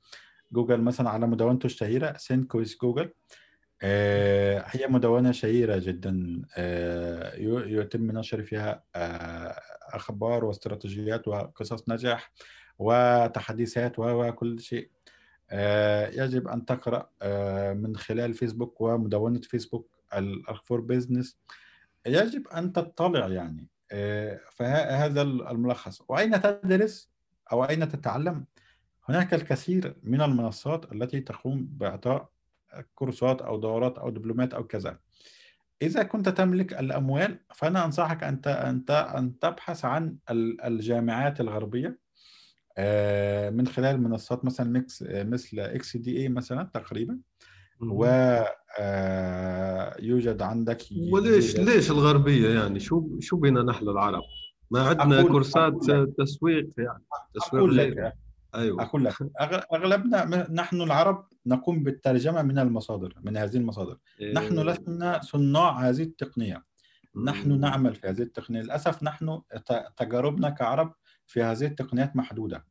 جوجل 0.52 0.80
مثلا 0.80 1.10
على 1.10 1.26
مدونته 1.26 1.66
الشهيرة 1.66 2.16
Think 2.16 2.44
with 2.44 2.78
Google. 2.82 3.12
آه، 3.82 4.64
هي 4.66 4.86
مدونة 4.86 5.32
شهيرة 5.32 5.78
جدا. 5.78 6.42
آه، 6.56 7.34
يتم 7.66 8.18
نشر 8.18 8.42
فيها 8.42 8.84
آه، 8.94 9.60
أخبار 9.82 10.44
واستراتيجيات 10.44 11.28
وقصص 11.28 11.88
نجاح 11.88 12.32
وتحديثات 12.78 13.98
وكل 13.98 14.60
شيء. 14.60 14.90
يجب 16.12 16.48
أن 16.48 16.64
تقرأ 16.64 17.08
من 17.74 17.96
خلال 17.96 18.34
فيسبوك 18.34 18.80
ومدونة 18.80 19.40
فيسبوك 19.40 19.98
الأخبار 20.16 20.80
بيزنس. 20.80 21.38
يجب 22.06 22.48
أن 22.48 22.72
تطلع 22.72 23.28
يعني. 23.28 23.68
فهذا 24.50 25.22
الملخص. 25.22 26.02
وأين 26.08 26.42
تدرس؟ 26.42 27.10
أو 27.52 27.64
أين 27.64 27.88
تتعلم؟ 27.88 28.44
هناك 29.08 29.34
الكثير 29.34 29.94
من 30.02 30.22
المنصات 30.22 30.92
التي 30.92 31.20
تقوم 31.20 31.64
بإعطاء 31.70 32.28
كورسات 32.94 33.42
أو 33.42 33.56
دورات 33.60 33.98
أو 33.98 34.10
دبلومات 34.10 34.54
أو 34.54 34.64
كذا 34.66 34.98
إذا 35.82 36.02
كنت 36.02 36.28
تملك 36.28 36.72
الأموال 36.80 37.38
فأنا 37.54 37.84
أنصحك 37.84 38.22
أن 38.24 38.40
أنت 38.46 38.90
أن 39.16 39.38
تبحث 39.38 39.84
عن 39.84 40.16
الجامعات 40.64 41.40
الغربية 41.40 41.98
آه، 42.78 43.50
من 43.50 43.66
خلال 43.66 44.02
منصات 44.02 44.44
مثلا 44.44 44.70
MOOCs 44.70 45.04
مثل 45.10 45.60
إكس 45.60 45.96
دي 45.96 46.16
اي 46.22 46.28
مثلا 46.28 46.70
تقريبا 46.74 47.18
و 47.80 48.04
آه، 48.78 49.96
يوجد 50.00 50.42
عندك 50.42 50.78
وليش. 51.12 51.56
ليش 51.56 51.90
الغربية 51.90 52.48
يعني 52.60 52.80
شو 52.80 53.20
شو 53.20 53.36
بينا 53.36 53.62
نحن 53.62 53.88
العرب؟ 53.88 54.22
ما 54.70 54.82
عندنا 54.88 55.22
أقول- 55.22 55.30
كورسات 55.30 55.72
أقول. 55.72 56.14
تسويق 56.18 56.68
يعني 56.78 57.04
تسويق 57.34 57.64
غير 57.64 57.90
لك 57.90 58.12
أيوه. 58.54 58.82
أقول 58.82 59.04
لك 59.04 59.14
أغلبنا 59.72 60.48
نحن 60.50 60.82
العرب 60.82 61.26
نقوم 61.46 61.82
بالترجمة 61.82 62.42
من 62.42 62.58
المصادر 62.58 63.14
من 63.22 63.36
هذه 63.36 63.56
المصادر. 63.56 63.98
نحن 64.34 64.58
إيه. 64.58 64.64
لسنا 64.64 65.20
صناع 65.22 65.88
هذه 65.88 66.02
التقنية. 66.02 66.64
نحن 67.24 67.52
مم. 67.52 67.60
نعمل 67.60 67.94
في 67.94 68.08
هذه 68.08 68.22
التقنية. 68.22 68.60
للأسف 68.62 69.02
نحن 69.02 69.40
تجاربنا 69.96 70.50
كعرب 70.50 70.94
في 71.26 71.42
هذه 71.42 71.66
التقنيات 71.66 72.16
محدودة. 72.16 72.64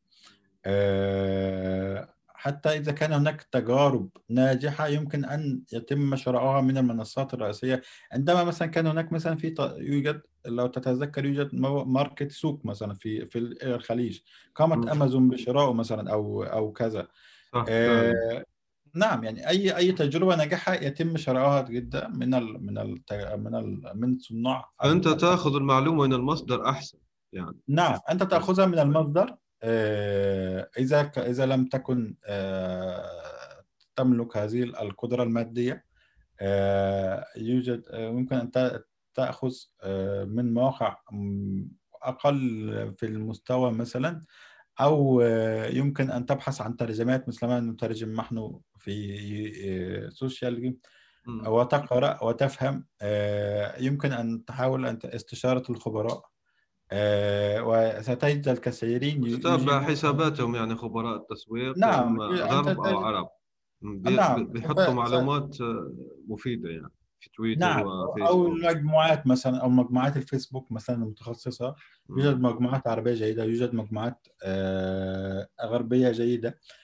آه، 0.65 2.09
حتى 2.41 2.69
إذا 2.69 2.91
كان 2.91 3.13
هناك 3.13 3.41
تجارب 3.41 4.09
ناجحة 4.29 4.87
يمكن 4.87 5.25
أن 5.25 5.61
يتم 5.73 6.15
شرائها 6.15 6.61
من 6.61 6.77
المنصات 6.77 7.33
الرئيسية. 7.33 7.81
عندما 8.11 8.43
مثلا 8.43 8.67
كان 8.67 8.87
هناك 8.87 9.11
مثلا 9.11 9.35
في 9.35 9.55
يوجد 9.77 10.21
لو 10.45 10.67
تتذكر 10.67 11.25
يوجد 11.25 11.55
ماركت 11.55 12.31
سوق 12.31 12.65
مثلا 12.65 12.93
في 12.93 13.25
في 13.25 13.39
الخليج. 13.63 14.19
قامت 14.55 14.77
مم. 14.77 14.89
أمازون 14.89 15.29
بشرائه 15.29 15.73
مثلا 15.73 16.11
أو 16.13 16.43
أو 16.43 16.71
كذا. 16.71 17.07
آه، 17.69 18.43
نعم 18.95 19.23
يعني 19.23 19.49
أي 19.49 19.77
أي 19.77 19.91
تجربة 19.91 20.35
ناجحة 20.35 20.73
يتم 20.73 21.17
شرائها 21.17 21.61
جدا 21.61 22.07
من 22.07 22.33
ال 22.33 22.65
من 22.65 22.77
ال 22.77 23.03
من 23.37 23.55
ال 23.55 23.91
من 23.95 24.19
صناع 24.19 24.71
فانت 24.83 25.07
تأخذ 25.07 25.55
المعلومة 25.55 26.07
من 26.07 26.13
المصدر 26.13 26.69
أحسن 26.69 26.97
يعني. 27.33 27.57
نعم 27.67 27.99
أنت 28.09 28.23
تأخذها 28.23 28.65
من 28.65 28.79
المصدر. 28.79 29.35
آه، 29.63 30.69
إذا 30.77 31.03
ك- 31.03 31.19
إذا 31.19 31.45
لم 31.45 31.65
تكن 31.65 32.15
آه، 32.25 33.63
تملك 33.95 34.37
هذه 34.37 34.63
القدرة 34.63 35.23
المادية 35.23 35.85
آه، 36.41 37.25
يوجد 37.37 37.83
ممكن 37.93 38.35
أن 38.35 38.51
ت- 38.51 38.85
تأخذ 39.13 39.51
آه، 39.83 40.23
من 40.23 40.53
مواقع 40.53 40.97
أقل 42.03 42.93
في 42.97 43.05
المستوى 43.05 43.71
مثلا 43.71 44.21
أو 44.81 45.21
آه، 45.21 45.67
يمكن 45.67 46.11
أن 46.11 46.25
تبحث 46.25 46.61
عن 46.61 46.77
ترجمات 46.77 47.27
مثل 47.27 47.47
ما 47.47 47.59
نترجم 47.59 48.13
نحن 48.13 48.59
في 48.79 50.09
سوشيال 50.09 50.77
مم. 51.27 51.47
وتقرأ 51.47 52.23
وتفهم 52.23 52.87
يمكن 53.79 54.11
أن 54.11 54.45
تحاول 54.45 54.85
أن 54.85 54.99
استشارة 55.05 55.63
الخبراء 55.71 56.31
وستجد 57.63 58.47
الكثيرين 58.47 59.39
تتابع 59.39 59.81
حساباتهم 59.81 60.55
يعني 60.55 60.75
خبراء 60.75 61.15
التسويق 61.15 61.77
نعم، 61.77 62.21
غرب 62.21 62.79
أو 62.79 62.97
عرب 62.97 63.29
نعم. 63.81 64.47
بيحطوا 64.47 64.93
معلومات 64.93 65.61
آه، 65.61 65.93
مفيدة 66.27 66.69
يعني 66.69 66.91
في 67.19 67.29
تويتر 67.29 67.59
نعم 67.59 67.87
أو 67.87 68.09
وفيسبوك 68.09 68.47
المجموعات 68.47 69.27
مثلا 69.27 69.57
أو 69.57 69.69
مجموعات 69.69 70.17
الفيسبوك 70.17 70.71
مثلا 70.71 70.95
المتخصصة. 70.95 71.75
يوجد 72.09 72.39
مجموعات 72.39 72.87
عربية 72.87 73.13
جيدة 73.13 73.43
يوجد 73.43 73.75
مجموعات 73.75 74.27
آه، 74.43 75.49
غربية 75.61 76.11
جيدة 76.11 76.49
آه، 76.49 76.80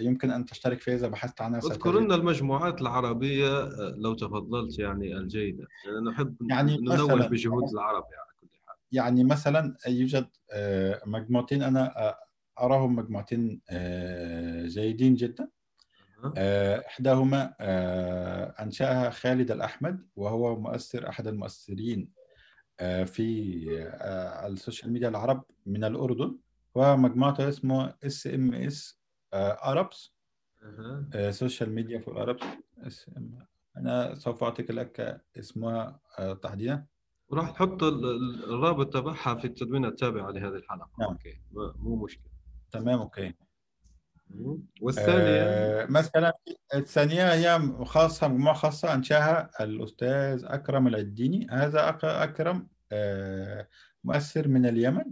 يمكن 0.00 0.30
أن 0.30 0.44
تشترك 0.44 0.80
فيها 0.80 0.94
إذا 0.94 1.08
بحثت 1.08 1.40
عنها 1.40 1.58
اذكر 1.58 2.00
لنا 2.00 2.14
المجموعات 2.14 2.80
العربية 2.80 3.62
آه، 3.62 3.94
لو 3.98 4.14
تفضلت 4.14 4.78
يعني 4.78 5.16
الجيدة. 5.16 5.66
يعني 5.86 6.10
نحب 6.10 6.36
يعني 6.50 6.76
ننوه 6.76 7.26
بجهود 7.28 7.72
العرب 7.72 8.04
يعني 8.12 8.30
كل 8.40 8.48
حال. 8.66 8.76
يعني 8.92 9.24
مثلا 9.24 9.76
يوجد 9.88 10.26
آه، 10.52 11.00
مجموعتين 11.06 11.62
أنا 11.62 12.08
آه، 12.08 12.18
أراهم 12.60 12.96
مجموعتين 12.96 13.60
آه، 13.70 14.66
جيدين 14.66 15.14
جدا. 15.14 15.48
آه، 16.36 16.84
آه، 17.60 18.44
أنشأها 18.62 19.10
خالد 19.10 19.50
الأحمد 19.50 20.06
وهو 20.16 20.60
مؤثر 20.60 21.08
أحد 21.08 21.26
المؤثرين 21.26 22.08
آه، 22.80 23.04
في 23.04 23.64
آه، 23.80 24.46
ال 24.46 24.53
social 24.53 24.92
media 24.92 25.08
العرب 25.08 25.44
من 25.66 25.84
الأردن. 25.84 26.36
ومجموعته 26.74 27.48
اسمه 27.48 27.94
SMS 28.04 29.00
أها. 30.62 31.30
Social 31.30 31.74
Media 31.74 31.98
for 32.00 32.22
Arabs 32.22 32.44
أنا 33.76 34.14
سوف 34.14 34.44
أعطيك 34.44 34.70
لك 34.70 35.22
اسمها 35.38 36.00
آه، 36.18 36.32
تحديدا. 36.32 36.86
وراح 37.28 37.50
ال- 37.82 38.44
الرابط 38.44 38.92
تبعها 38.92 39.34
في 39.34 39.44
التدوين 39.44 39.84
التابعه 39.84 40.30
لهذه 40.30 40.54
الحلقة. 40.54 40.90
نعم. 40.98 41.08
Okay. 41.10 41.40
مو 41.76 41.96
مشكلة. 42.04 42.30
تمام 42.70 42.98
okay. 42.98 43.34
والثانية؟ 44.80 45.42
آه، 45.42 45.86
مثلا 45.86 46.32
الثانية 46.74 47.32
هي 47.32 47.58
خاصة 47.84 48.28
مجموعة 48.28 48.54
خاصة 48.54 48.94
أنشاها 48.94 49.50
الأستاذ 49.64 50.44
أكرم 50.44 50.86
العديني. 50.86 51.46
هذا 51.50 51.88
أكرم 52.04 52.68
آه، 52.92 53.68
مؤثر 54.04 54.48
من 54.48 54.66
اليمن. 54.66 55.04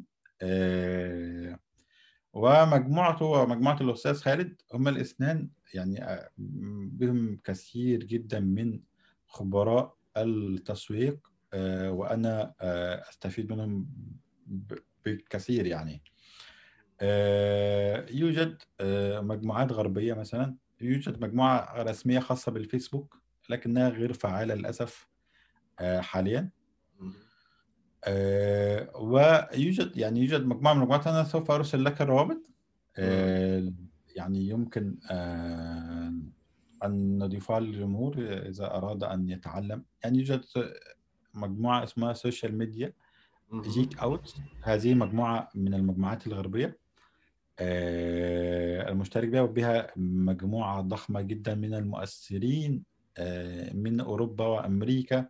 ومجموعته 2.32 3.24
ومجموعة 3.24 3.80
الأستاذ 3.80 4.14
خالد 4.14 4.62
هما 4.74 4.90
الاثنان 4.90 5.50
يعني 5.74 6.04
آه، 6.04 6.30
بهم 6.88 7.40
كثير 7.44 8.04
جدا 8.04 8.40
من 8.40 8.80
خبراء 9.26 9.96
التسويق 10.16 11.32
آه، 11.52 11.90
وأنا 11.92 12.54
آه، 12.60 13.08
أستفيد 13.10 13.52
منهم 13.52 13.88
بالكثير 15.04 15.66
يعني. 15.66 16.02
آه، 17.00 18.06
يوجد 18.10 18.62
آه، 18.80 19.20
مجموعات 19.20 19.72
غربية 19.72 20.14
مثلا 20.14 20.56
يوجد 20.80 21.20
مجموعة 21.20 21.82
رسمية 21.82 22.20
خاصة 22.20 22.52
بالفيسبوك 22.52 23.22
لكنها 23.50 23.88
غير 23.88 24.12
فعالة 24.12 24.54
للأسف 24.54 25.08
آه، 25.80 26.00
حاليا. 26.00 26.50
آه، 28.04 28.96
ويوجد 28.96 29.96
يعني 29.96 30.20
يوجد 30.20 30.46
مجموعة 30.46 30.74
من 30.74 30.78
المجموعات 30.78 31.06
أنا 31.06 31.24
سوف 31.24 31.50
أرسل 31.50 31.84
لك 31.84 32.02
الروابط. 32.02 32.42
آه، 32.96 33.72
يعني 34.16 34.48
يمكن 34.48 34.96
آه، 35.10 36.12
أن 36.84 37.18
نضيفها 37.18 37.60
للجمهور 37.60 38.14
إذا 38.18 38.66
أراد 38.66 39.04
أن 39.04 39.28
يتعلم. 39.28 39.84
يعني 40.04 40.18
يوجد 40.18 40.44
مجموعة 41.34 41.84
اسمها 41.84 42.12
Social 42.12 42.58
Media 42.58 42.92
Geek 43.54 43.98
Out 43.98 44.34
هذه 44.62 44.94
مجموعة 44.94 45.48
من 45.54 45.74
المجموعات 45.74 46.26
الغربية. 46.26 46.78
آه، 47.58 48.90
المشترك 48.90 49.28
بها 49.28 49.42
وبها 49.42 49.86
مجموعة 49.96 50.80
ضخمة 50.80 51.20
جدا 51.20 51.54
من 51.54 51.74
المؤثرين 51.74 52.82
من 53.74 54.00
أوروبا 54.00 54.46
وأمريكا 54.46 55.28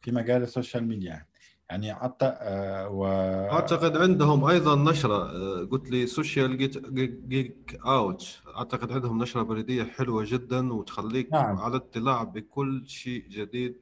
في 0.00 0.12
مجال 0.12 0.42
ال 0.42 0.48
social 0.48 0.84
media. 0.88 1.08
يعني 1.08 1.28
حتى 1.70 2.26
آه، 2.26 2.88
و 2.88 3.06
أعتقد 3.52 3.96
عندهم 3.96 4.44
أيضا 4.44 4.90
نشرة 4.90 5.30
آه، 5.30 5.64
قلت 5.64 5.90
لي 5.90 6.06
Social 6.06 6.56
Geek, 7.28 7.80
Out 7.86 8.40
أعتقد 8.56 8.92
عندهم 8.92 9.22
نشرة 9.22 9.42
بريدية 9.42 9.84
حلوة 9.84 10.24
جدا 10.26 10.72
وتخليك 10.72 11.32
نعم. 11.32 11.56
على 11.56 11.76
اطلاع 11.76 12.22
بكل 12.24 12.88
شيء 12.88 13.28
جديد 13.28 13.76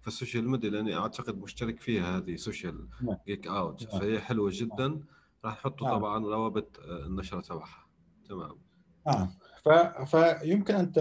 في 0.00 0.08
ال 0.08 0.14
social 0.14 0.48
media 0.48 0.70
لأني 0.70 0.96
أعتقد 0.96 1.38
مشترك 1.38 1.80
فيها 1.80 2.18
هذه 2.18 2.36
Social 2.36 2.88
نعم. 3.02 3.16
Geek 3.26 3.46
Out 3.46 3.92
نعم. 3.92 4.00
فهي 4.00 4.20
حلوة 4.20 4.50
جدا 4.52 5.00
راح 5.44 5.54
نحطوا 5.54 5.86
نعم. 5.86 5.98
طبعا 5.98 6.24
روابط 6.24 6.80
آه، 6.80 7.06
النشرة 7.06 7.40
تبعها 7.40 7.86
تمام 8.28 8.58
نعم 9.06 9.30
ف... 9.64 9.68
فيمكن 10.16 10.74
أن 10.74 10.92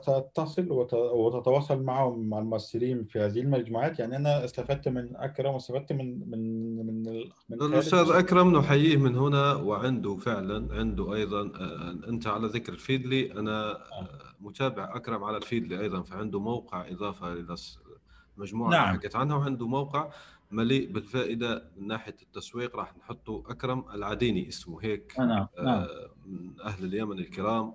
تتصل 0.00 0.72
وت... 0.72 0.94
وتتواصل 0.94 1.82
معهم 1.82 2.28
مع 2.28 2.38
الممثلين 2.38 3.04
في 3.04 3.20
هذه 3.20 3.40
المجموعات. 3.40 3.98
يعني 3.98 4.16
أنا 4.16 4.44
استفدت 4.44 4.88
من 4.88 5.16
أكرم 5.16 5.54
واستفدت 5.54 5.92
من 5.92 6.30
من 6.30 6.76
من 6.76 7.02
من 7.48 7.70
بشكل- 7.70 8.12
أكرم 8.12 8.56
نحييه 8.56 8.96
من 8.96 9.16
هنا 9.16 9.54
وعنده 9.54 10.16
فعلا 10.16 10.74
عنده 10.74 11.14
أيضا 11.14 11.40
آه، 11.60 12.08
أنت 12.08 12.26
على 12.26 12.46
ذكر 12.46 12.72
الفيدلي 12.72 13.32
أنا 13.32 13.70
آه، 13.72 14.08
متابع 14.40 14.96
أكرم 14.96 15.24
على 15.24 15.36
الفيدلي 15.36 15.80
أيضا 15.80 16.02
فعنده 16.02 16.40
موقع 16.40 16.88
إضافة 16.88 17.32
إلى 17.32 17.52
الس- 17.52 17.78
المجموعة 18.36 18.68
اللي 18.68 18.80
نعم. 18.80 18.94
حكيت 18.94 19.16
عنها 19.16 19.36
وعنده 19.36 19.66
موقع 19.66 20.10
مليء 20.50 20.92
بالفائدة 20.92 21.64
من 21.76 21.86
ناحية 21.86 22.16
التسويق. 22.22 22.76
راح 22.76 22.96
نحطه 22.96 23.42
أكرم 23.48 23.84
العديني 23.94 24.48
اسمه 24.48 24.78
هيك 24.82 25.14
نعم 25.18 25.28
نعم. 25.28 25.46
آه، 25.68 26.10
من 26.26 26.60
أهل 26.64 26.84
اليمن 26.84 27.18
الكرام. 27.18 27.72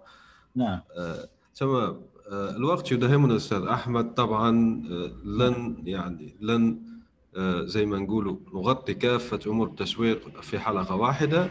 نعم. 0.55 0.81
آه، 0.97 1.29
تمام 1.55 2.01
آه، 2.31 2.55
الوقت 2.55 2.91
يداهمنا 2.91 3.35
أستاذ 3.35 3.61
أحمد. 3.63 4.13
طبعا 4.13 4.49
آه، 4.91 5.27
لن 5.27 5.83
يعني 5.87 6.35
لن 6.41 6.79
آه، 7.37 7.61
زي 7.65 7.85
ما 7.85 7.99
نقولوا 7.99 8.37
نغطي 8.53 8.93
كافة 8.93 9.39
أمور 9.47 9.67
التسويق 9.67 10.41
في 10.41 10.59
حلقة 10.59 10.95
واحدة. 10.95 11.49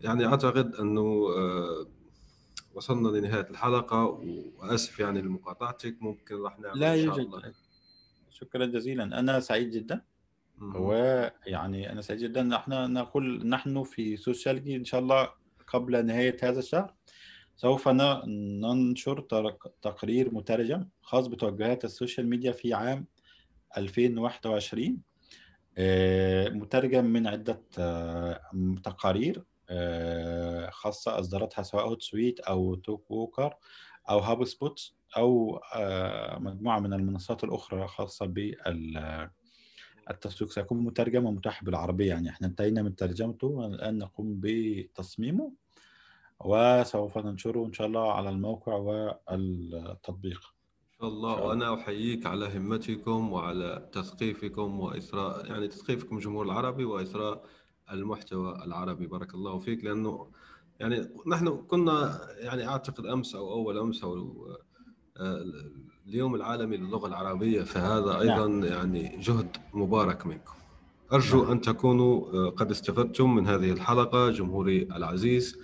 يعني 0.00 0.26
أعتقد 0.26 0.74
أنه 0.74 1.00
آه، 1.36 1.86
وصلنا 2.74 3.08
لنهاية 3.08 3.46
الحلقة 3.50 4.04
وأسف 4.58 5.00
يعني 5.00 5.22
لمقاطعتك. 5.22 5.96
ممكن 6.00 6.42
راح 6.42 6.58
نعمل 6.60 6.80
لا 6.80 6.94
إن 6.94 6.98
شاء 6.98 7.06
يوجد 7.06 7.20
الله. 7.34 7.52
شكرا 8.30 8.66
جزيلا. 8.66 9.04
أنا 9.20 9.40
سعيد 9.40 9.70
جدا. 9.70 10.00
ويعني 10.74 11.92
أنا 11.92 12.00
سعيد 12.02 12.20
جدا. 12.20 12.42
نحن 12.42 12.92
نقول 12.92 13.46
نحن 13.48 13.82
في 13.82 14.16
سوشيالجي 14.16 14.76
إن 14.76 14.84
شاء 14.84 15.00
الله 15.00 15.28
قبل 15.66 16.06
نهاية 16.06 16.36
هذا 16.42 16.58
الشهر. 16.58 16.94
سوف 17.56 17.88
ننشر 17.88 19.20
تقرير 19.82 20.34
مترجم 20.34 20.88
خاص 21.02 21.26
بتوجهات 21.26 21.84
ال 21.84 21.90
social 21.90 22.28
media 22.28 22.52
في 22.52 22.74
عام 22.74 23.06
2021 23.76 25.02
آه، 25.78 26.48
مترجم 26.48 27.04
من 27.04 27.26
عدة 27.26 27.62
آه، 27.78 28.40
تقارير 28.84 29.44
آه، 29.70 30.70
خاصة 30.70 31.18
أصدرتها 31.18 31.62
سواء 31.62 31.88
Hootsuite 31.88 32.40
أو 32.40 32.74
Talkwalker 32.74 33.54
أو 34.10 34.18
HubSpot 34.18 34.92
أو 35.16 35.60
مجموعة 36.38 36.78
من 36.80 36.92
المنصات 36.92 37.44
الأخرى 37.44 37.88
خاصة 37.88 38.26
بالتسويق 40.08 40.50
سيكون 40.50 40.84
مترجم 40.84 41.24
ومتاح 41.26 41.64
بالعربية 41.64 42.08
يعني 42.08 42.30
إحنا 42.30 42.46
انتهينا 42.46 42.82
من 42.82 42.96
ترجمته 42.96 43.46
والآن 43.46 43.98
نقوم 43.98 44.40
بتصميمه. 44.42 45.63
وسوف 46.44 47.18
ننشره 47.18 47.66
إن 47.66 47.72
شاء 47.72 47.86
الله 47.86 48.12
على 48.12 48.28
الموقع 48.28 48.74
والتطبيق. 48.74 50.40
إن 50.92 50.98
شاء 51.00 51.08
الله. 51.08 51.42
وأنا 51.42 51.74
أحييك 51.74 52.26
على 52.26 52.58
همتكم 52.58 53.32
وعلى 53.32 53.88
تثقيفكم 53.92 54.80
وإثراء 54.80 55.46
يعني 55.46 55.68
تثقيفكم 55.68 56.16
الجمهور 56.16 56.44
العربي 56.44 56.84
وإثراء 56.84 57.44
المحتوى 57.92 58.64
العربي. 58.64 59.06
بارك 59.06 59.34
الله 59.34 59.58
فيك. 59.58 59.84
لأنه 59.84 60.26
يعني 60.80 61.08
نحن 61.26 61.48
كنا 61.48 62.20
يعني 62.38 62.68
أعتقد 62.68 63.06
أمس 63.06 63.34
أو 63.34 63.52
أول 63.52 63.78
أمس 63.78 64.04
أو 64.04 64.46
آه، 65.16 65.44
اليوم 66.06 66.34
العالمي 66.34 66.76
للغة 66.76 67.06
العربية 67.06 67.62
فهذا 67.62 68.20
أيضا 68.20 68.46
نعم. 68.46 68.64
يعني 68.64 69.16
جهد 69.20 69.56
مبارك 69.74 70.26
منكم. 70.26 70.54
أرجو 71.12 71.42
نعم. 71.42 71.50
أن 71.50 71.60
تكونوا 71.60 72.32
آه، 72.32 72.50
قد 72.50 72.70
استفدتم 72.70 73.34
من 73.34 73.46
هذه 73.46 73.70
الحلقة 73.72 74.30
جمهوري 74.30 74.82
العزيز. 74.82 75.58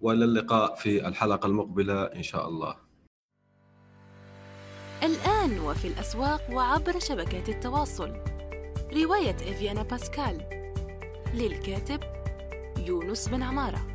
والى 0.00 0.24
اللقاء 0.24 0.74
في 0.74 1.08
الحلقة 1.08 1.46
المقبلة 1.46 2.02
إن 2.02 2.22
شاء 2.22 2.48
الله. 2.48 2.76
الآن 5.02 5.60
وفي 5.60 5.88
الأسواق 5.88 6.40
وعبر 6.52 6.98
شبكات 6.98 7.48
التواصل. 7.48 8.12
رواية 8.92 9.36
إفيانا 9.36 9.82
باسكال. 9.82 10.48
للكاتب 11.34 12.00
يونس 12.86 13.28
بن 13.28 13.42
عمارة. 13.42 13.86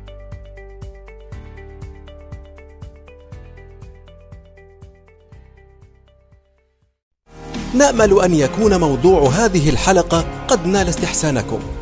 نأمل 7.74 8.20
أن 8.20 8.34
يكون 8.34 8.80
موضوع 8.80 9.28
هذه 9.28 9.70
الحلقة 9.70 10.46
قد 10.46 10.66
نال 10.66 10.88
استحسانكم. 10.88 11.81